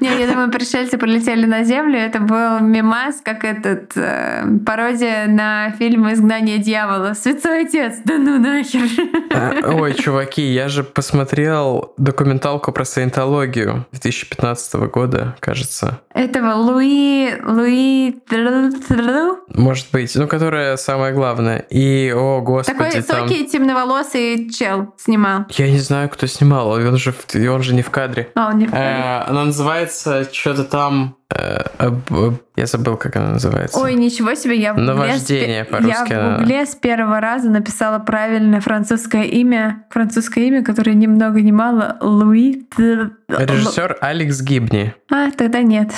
Не, 0.00 0.20
я 0.20 0.28
думаю, 0.28 0.50
пришельцы 0.52 0.96
полетели 0.96 1.44
на 1.44 1.64
Землю. 1.64 1.98
Это 1.98 2.20
был 2.20 2.60
мимас, 2.60 3.16
как 3.24 3.42
этот 3.44 3.96
э, 3.96 4.44
пародия 4.64 5.26
на 5.26 5.72
фильм 5.72 6.12
«Изгнание 6.12 6.58
дьявола». 6.58 7.14
Святой 7.14 7.66
отец, 7.66 7.96
да 8.04 8.16
ну 8.18 8.38
нахер. 8.38 8.88
А, 9.34 9.72
Ой, 9.74 9.94
чуваки, 9.94 10.42
я 10.42 10.68
же 10.68 10.84
посмотрел 10.84 11.92
документалку 11.96 12.70
про 12.70 12.84
саентологию 12.84 13.86
2015 13.90 14.74
года, 14.74 15.36
кажется. 15.40 16.00
Этого 16.14 16.54
Луи... 16.54 17.34
Луи... 17.44 18.14
Может 19.48 19.86
быть, 19.92 20.14
ну, 20.14 20.28
которая 20.28 20.76
самая 20.76 21.12
главная. 21.12 21.58
И, 21.70 22.12
о, 22.16 22.40
господи, 22.40 22.78
Такой 22.78 23.02
там... 23.02 23.22
высокий, 23.22 23.46
темноволосый 23.46 23.95
чел 24.04 24.94
снимал. 24.98 25.44
Я 25.50 25.70
не 25.70 25.78
знаю, 25.78 26.08
кто 26.08 26.26
снимал, 26.26 26.68
он 26.70 26.96
же, 26.96 27.12
в- 27.12 27.34
он 27.50 27.62
же 27.62 27.74
не 27.74 27.82
в 27.82 27.90
кадре. 27.90 28.30
А, 28.34 28.48
он 28.50 28.58
не 28.58 28.66
Э, 28.66 29.22
Она 29.28 29.44
называется 29.46 30.26
что-то 30.32 30.64
там... 30.64 31.16
э, 31.30 31.58
Я 32.56 32.66
забыл, 32.66 32.96
как 32.96 33.16
она 33.16 33.30
называется. 33.32 33.78
Ой, 33.78 33.94
ничего 33.94 34.34
себе, 34.34 34.56
я 34.56 34.72
в 34.72 34.76
гугле, 34.76 34.92
Наваждение 34.92 35.64
пе- 35.64 35.70
по-русски 35.70 36.12
я 36.12 36.20
в 36.36 36.38
гугле 36.38 36.66
с 36.66 36.74
первого 36.74 37.20
раза 37.20 37.50
написала 37.50 37.98
правильное 37.98 38.60
французское 38.60 39.24
имя, 39.24 39.84
французское 39.90 40.44
имя, 40.44 40.62
которое 40.64 40.94
ни 40.94 41.06
много 41.06 41.40
ни 41.42 41.50
мало, 41.52 41.96
Луи. 42.00 42.66
Режиссер 43.28 43.98
Алекс 44.00 44.40
Гибни. 44.40 44.94
А, 45.10 45.30
тогда 45.30 45.62
нет. 45.62 45.90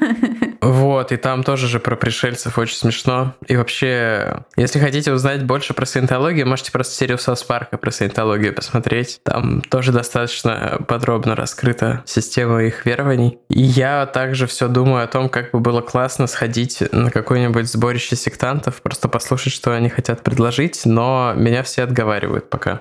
Вот, 0.66 1.12
и 1.12 1.16
там 1.16 1.44
тоже 1.44 1.68
же 1.68 1.78
про 1.78 1.94
пришельцев 1.94 2.58
очень 2.58 2.76
смешно. 2.76 3.34
И 3.46 3.56
вообще, 3.56 4.42
если 4.56 4.80
хотите 4.80 5.12
узнать 5.12 5.44
больше 5.44 5.74
про 5.74 5.86
саентологию, 5.86 6.46
можете 6.46 6.72
просто 6.72 6.94
серию 6.94 7.18
Саус 7.18 7.44
Парка 7.44 7.78
про 7.78 7.92
саентологию 7.92 8.52
посмотреть. 8.52 9.20
Там 9.22 9.60
тоже 9.60 9.92
достаточно 9.92 10.80
подробно 10.88 11.36
раскрыта 11.36 12.02
система 12.04 12.64
их 12.64 12.84
верований. 12.84 13.38
И 13.48 13.62
я 13.62 14.06
также 14.06 14.48
все 14.48 14.66
думаю 14.66 15.04
о 15.04 15.06
том, 15.06 15.28
как 15.28 15.52
бы 15.52 15.60
было 15.60 15.82
классно 15.82 16.26
сходить 16.26 16.82
на 16.90 17.12
какое-нибудь 17.12 17.70
сборище 17.70 18.16
сектантов, 18.16 18.82
просто 18.82 19.08
послушать, 19.08 19.52
что 19.52 19.72
они 19.72 19.88
хотят 19.88 20.24
предложить, 20.24 20.82
но 20.84 21.32
меня 21.36 21.62
все 21.62 21.84
отговаривают 21.84 22.50
пока. 22.50 22.80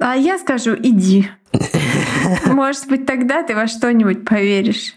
А 0.00 0.16
я 0.16 0.38
скажу, 0.38 0.74
иди. 0.74 1.30
Может 2.46 2.88
быть, 2.88 3.06
тогда 3.06 3.42
ты 3.42 3.54
во 3.54 3.68
что-нибудь 3.68 4.24
поверишь. 4.26 4.94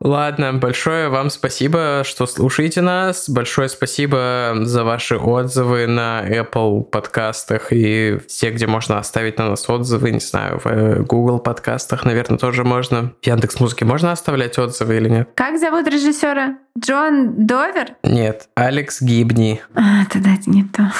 Ладно, 0.00 0.54
большое 0.54 1.08
вам 1.08 1.28
спасибо, 1.28 2.02
что 2.04 2.26
слушаете 2.26 2.82
нас. 2.82 3.28
Большое 3.28 3.68
спасибо 3.68 4.54
за 4.62 4.84
ваши 4.84 5.16
отзывы 5.16 5.86
на 5.86 6.24
Apple 6.24 6.84
подкастах 6.84 7.72
и 7.72 8.18
все, 8.28 8.50
где 8.50 8.66
можно 8.68 8.98
оставить 8.98 9.38
на 9.38 9.50
нас 9.50 9.68
отзывы. 9.68 10.12
Не 10.12 10.20
знаю, 10.20 10.60
в 10.62 10.66
э, 10.66 11.02
Google 11.02 11.40
подкастах, 11.40 12.04
наверное, 12.04 12.38
тоже 12.38 12.62
можно. 12.62 13.12
В 13.20 13.26
Яндекс 13.26 13.58
Музыке 13.58 13.84
можно 13.84 14.12
оставлять 14.12 14.56
отзывы 14.58 14.96
или 14.98 15.08
нет? 15.08 15.30
Как 15.34 15.58
зовут 15.58 15.88
режиссера? 15.88 16.58
Джон 16.78 17.46
Довер? 17.46 17.96
Нет, 18.04 18.48
Алекс 18.54 19.02
Гибни. 19.02 19.60
А, 19.74 20.04
тогда 20.12 20.34
это 20.34 20.48
не 20.48 20.64
то. 20.64 20.92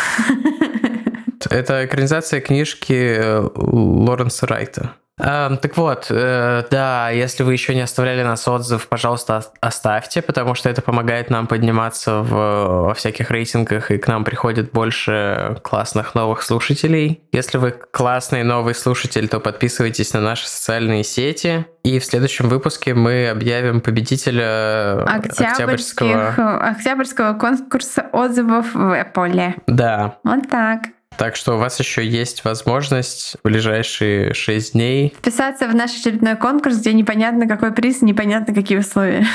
Это 1.51 1.86
экранизация 1.86 2.40
книжки 2.40 2.92
э, 2.92 3.49
Лоренса 3.55 4.46
Райта. 4.46 4.94
Эм, 5.19 5.59
так 5.59 5.77
вот, 5.77 6.07
э, 6.11 6.64
да, 6.71 7.11
если 7.11 7.43
вы 7.43 7.53
еще 7.53 7.75
не 7.75 7.81
оставляли 7.81 8.23
нас 8.23 8.47
отзыв, 8.47 8.89
пожалуйста, 8.89 9.45
оставьте, 9.61 10.23
потому 10.23 10.55
что 10.55 10.69
это 10.69 10.81
помогает 10.81 11.29
нам 11.31 11.47
подниматься 11.47 12.23
в, 12.23 12.87
во 12.87 12.95
всяких 12.95 13.31
рейтингах, 13.31 13.91
и 13.91 13.99
к 13.99 14.07
нам 14.07 14.25
приходит 14.25 14.71
больше 14.71 15.59
классных 15.62 16.14
новых 16.14 16.43
слушателей. 16.43 17.21
Если 17.33 17.59
вы 17.59 17.73
классный 17.73 18.45
новый 18.45 18.75
слушатель, 18.75 19.29
то 19.29 19.41
подписывайтесь 19.41 20.12
на 20.12 20.21
наши 20.21 20.49
социальные 20.49 21.03
сети. 21.05 21.66
И 21.83 21.99
в 21.99 22.05
следующем 22.05 22.49
выпуске 22.49 22.95
мы 22.95 23.29
объявим 23.29 23.81
победителя 23.81 25.05
октябрьского, 25.05 26.61
октябрьского 26.61 27.35
конкурса 27.35 28.07
отзывов 28.12 28.75
в 28.75 28.93
Apple. 28.93 29.55
Да. 29.66 30.19
Вот 30.23 30.49
так. 30.51 30.81
Так 31.19 31.35
что 31.35 31.57
у 31.57 31.59
вас 31.59 31.81
еще 31.81 32.07
есть 32.07 32.45
возможность 32.45 33.37
в 33.43 33.43
ближайшие 33.43 34.35
шесть 34.35 34.73
дней 34.75 35.12
вписаться 35.19 35.66
в 35.66 35.75
наш 35.75 35.91
очередной 35.91 36.37
конкурс, 36.37 36.79
где 36.79 36.93
непонятно 36.93 37.49
какой 37.49 37.73
приз, 37.73 38.03
непонятно 38.03 38.55
какие 38.55 38.79
условия. 38.79 39.27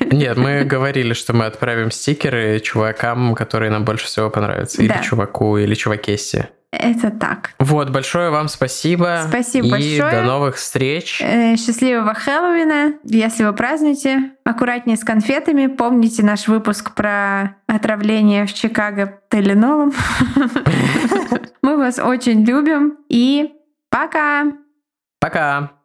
Нет, 0.12 0.36
мы 0.36 0.64
говорили, 0.64 1.14
что 1.14 1.32
мы 1.32 1.46
отправим 1.46 1.90
стикеры 1.90 2.60
чувакам, 2.60 3.34
которые 3.34 3.70
нам 3.70 3.86
больше 3.86 4.04
всего 4.04 4.28
понравятся. 4.28 4.78
Да. 4.78 4.84
Или 4.84 5.02
чуваку, 5.02 5.56
или 5.56 5.74
чувакессе. 5.74 6.50
Это 6.72 7.10
так. 7.10 7.52
Вот, 7.58 7.90
большое 7.90 8.30
вам 8.30 8.48
спасибо. 8.48 9.26
Спасибо 9.28 9.66
и 9.66 9.70
большое. 9.70 10.10
до 10.10 10.22
новых 10.22 10.56
встреч. 10.56 11.20
Э, 11.20 11.54
счастливого 11.56 12.14
Хэллоуина. 12.14 12.94
Если 13.04 13.44
вы 13.44 13.52
празднуете, 13.52 14.32
аккуратнее 14.42 14.96
с 14.96 15.04
конфетами. 15.04 15.66
Помните 15.66 16.24
наш 16.24 16.48
выпуск 16.48 16.94
про 16.94 17.56
отравление 17.66 18.46
в 18.46 18.54
Чикаго 18.54 19.20
Теленолом. 19.30 19.92
Мы 21.62 21.76
вас 21.76 21.98
очень 21.98 22.42
любим. 22.44 22.96
И 23.08 23.52
пока! 23.90 24.46
Пока! 25.20 25.81